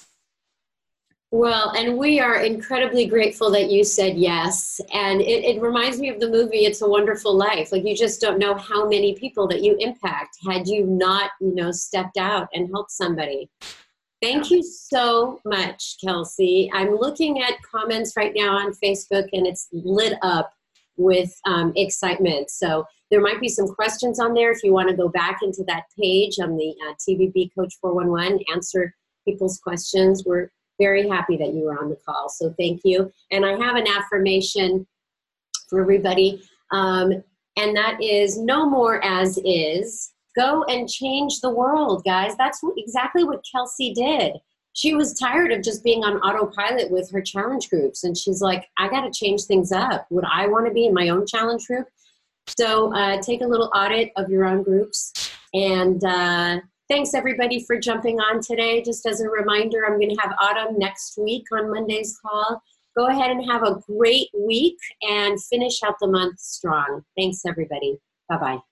Well, 1.31 1.73
and 1.77 1.99
we 1.99 2.21
are 2.21 2.41
incredibly 2.41 3.05
grateful 3.05 3.51
that 3.51 3.71
you 3.71 3.85
said 3.85 4.17
yes. 4.17 4.81
And 4.95 5.21
it, 5.21 5.45
it, 5.45 5.61
reminds 5.61 5.99
me 5.99 6.09
of 6.09 6.21
the 6.21 6.31
movie 6.31 6.65
It's 6.65 6.81
a 6.81 6.89
Wonderful 6.89 7.37
Life. 7.37 7.71
Like 7.71 7.85
you 7.85 7.95
just 7.95 8.19
don't 8.19 8.39
know 8.39 8.55
how 8.55 8.89
many 8.89 9.15
people 9.15 9.47
that 9.49 9.63
you 9.63 9.77
impact 9.79 10.39
had 10.49 10.67
you 10.67 10.87
not, 10.87 11.33
you 11.39 11.55
know, 11.55 11.71
stepped 11.71 12.17
out 12.17 12.49
and 12.55 12.71
helped 12.73 12.93
somebody. 12.93 13.51
Thank 14.21 14.51
you 14.51 14.63
so 14.65 15.41
much, 15.45 15.97
Kelsey. 16.05 16.71
I'm 16.75 16.97
looking 16.97 17.41
at 17.41 17.63
comments 17.63 18.15
right 18.17 18.33
now 18.35 18.57
on 18.57 18.73
Facebook 18.73 19.29
and 19.33 19.47
it's 19.47 19.69
lit 19.73 20.19
up 20.23 20.53
with 20.97 21.33
um, 21.47 21.73
excitement. 21.77 22.51
So 22.51 22.85
there 23.11 23.21
might 23.21 23.41
be 23.41 23.49
some 23.49 23.69
questions 23.69 24.19
on 24.19 24.35
there 24.35 24.51
if 24.51 24.65
you 24.65 24.73
want 24.73 24.89
to 24.89 24.97
go 24.97 25.09
back 25.09 25.39
into 25.43 25.63
that 25.69 25.85
page 25.99 26.41
on 26.41 26.57
the 26.57 26.75
uh, 26.87 26.95
TBB 26.95 27.51
Coach 27.57 27.75
411, 27.81 28.41
answer 28.53 28.93
people's 29.25 29.59
questions. 29.59 30.25
We're 30.27 30.51
very 30.81 31.09
happy 31.09 31.37
that 31.37 31.55
you 31.55 31.65
were 31.65 31.79
on 31.79 31.89
the 31.89 31.99
call. 32.05 32.29
So 32.29 32.53
thank 32.59 32.81
you. 32.85 33.13
And 33.31 33.47
I 33.47 33.53
have 33.53 33.77
an 33.77 33.87
affirmation 33.87 34.87
for 35.71 35.81
everybody. 35.81 36.43
Um, 36.73 37.23
and 37.57 37.77
that 37.77 38.03
is 38.03 38.39
no 38.39 38.69
more 38.69 39.05
as 39.05 39.39
is, 39.45 40.13
go 40.39 40.65
and 40.65 40.89
change 40.89 41.41
the 41.41 41.51
world, 41.51 42.05
guys. 42.05 42.37
That's 42.37 42.61
exactly 42.77 43.25
what 43.25 43.45
Kelsey 43.51 43.93
did. 43.93 44.35
She 44.73 44.95
was 44.95 45.19
tired 45.19 45.51
of 45.51 45.63
just 45.63 45.83
being 45.83 46.05
on 46.05 46.19
autopilot 46.19 46.91
with 46.91 47.11
her 47.11 47.21
challenge 47.21 47.69
groups. 47.69 48.05
And 48.05 48.17
she's 48.17 48.41
like, 48.41 48.69
I 48.79 48.89
got 48.89 49.01
to 49.01 49.11
change 49.11 49.45
things 49.45 49.73
up. 49.73 50.07
Would 50.11 50.25
I 50.25 50.47
want 50.47 50.67
to 50.67 50.73
be 50.73 50.87
in 50.87 50.95
my 50.95 51.09
own 51.09 51.27
challenge 51.27 51.67
group? 51.67 51.89
So 52.57 52.95
uh, 52.95 53.21
take 53.21 53.41
a 53.41 53.47
little 53.47 53.71
audit 53.75 54.13
of 54.17 54.31
your 54.31 54.45
own 54.45 54.63
groups. 54.63 55.13
And 55.53 56.03
uh, 56.05 56.61
thanks 56.89 57.13
everybody 57.15 57.65
for 57.65 57.79
jumping 57.79 58.21
on 58.21 58.41
today. 58.41 58.83
Just 58.83 59.05
as 59.07 59.21
a 59.21 59.29
reminder, 59.29 59.85
I'm 59.85 59.99
going 59.99 60.15
to 60.15 60.21
have 60.23 60.37
Autumn 60.41 60.79
next 60.79 61.19
week 61.19 61.45
on 61.53 61.71
Monday's 61.71 62.19
call. 62.23 62.63
Go 62.97 63.07
ahead 63.07 63.31
and 63.31 63.51
have 63.51 63.63
a 63.63 63.81
great 63.89 64.29
week 64.35 64.79
and 65.03 65.43
finish 65.43 65.83
out 65.83 65.95
the 66.01 66.09
month 66.09 66.39
strong. 66.39 67.03
Thanks, 67.17 67.43
everybody. 67.47 67.99
Bye 68.29 68.39
bye. 68.39 68.69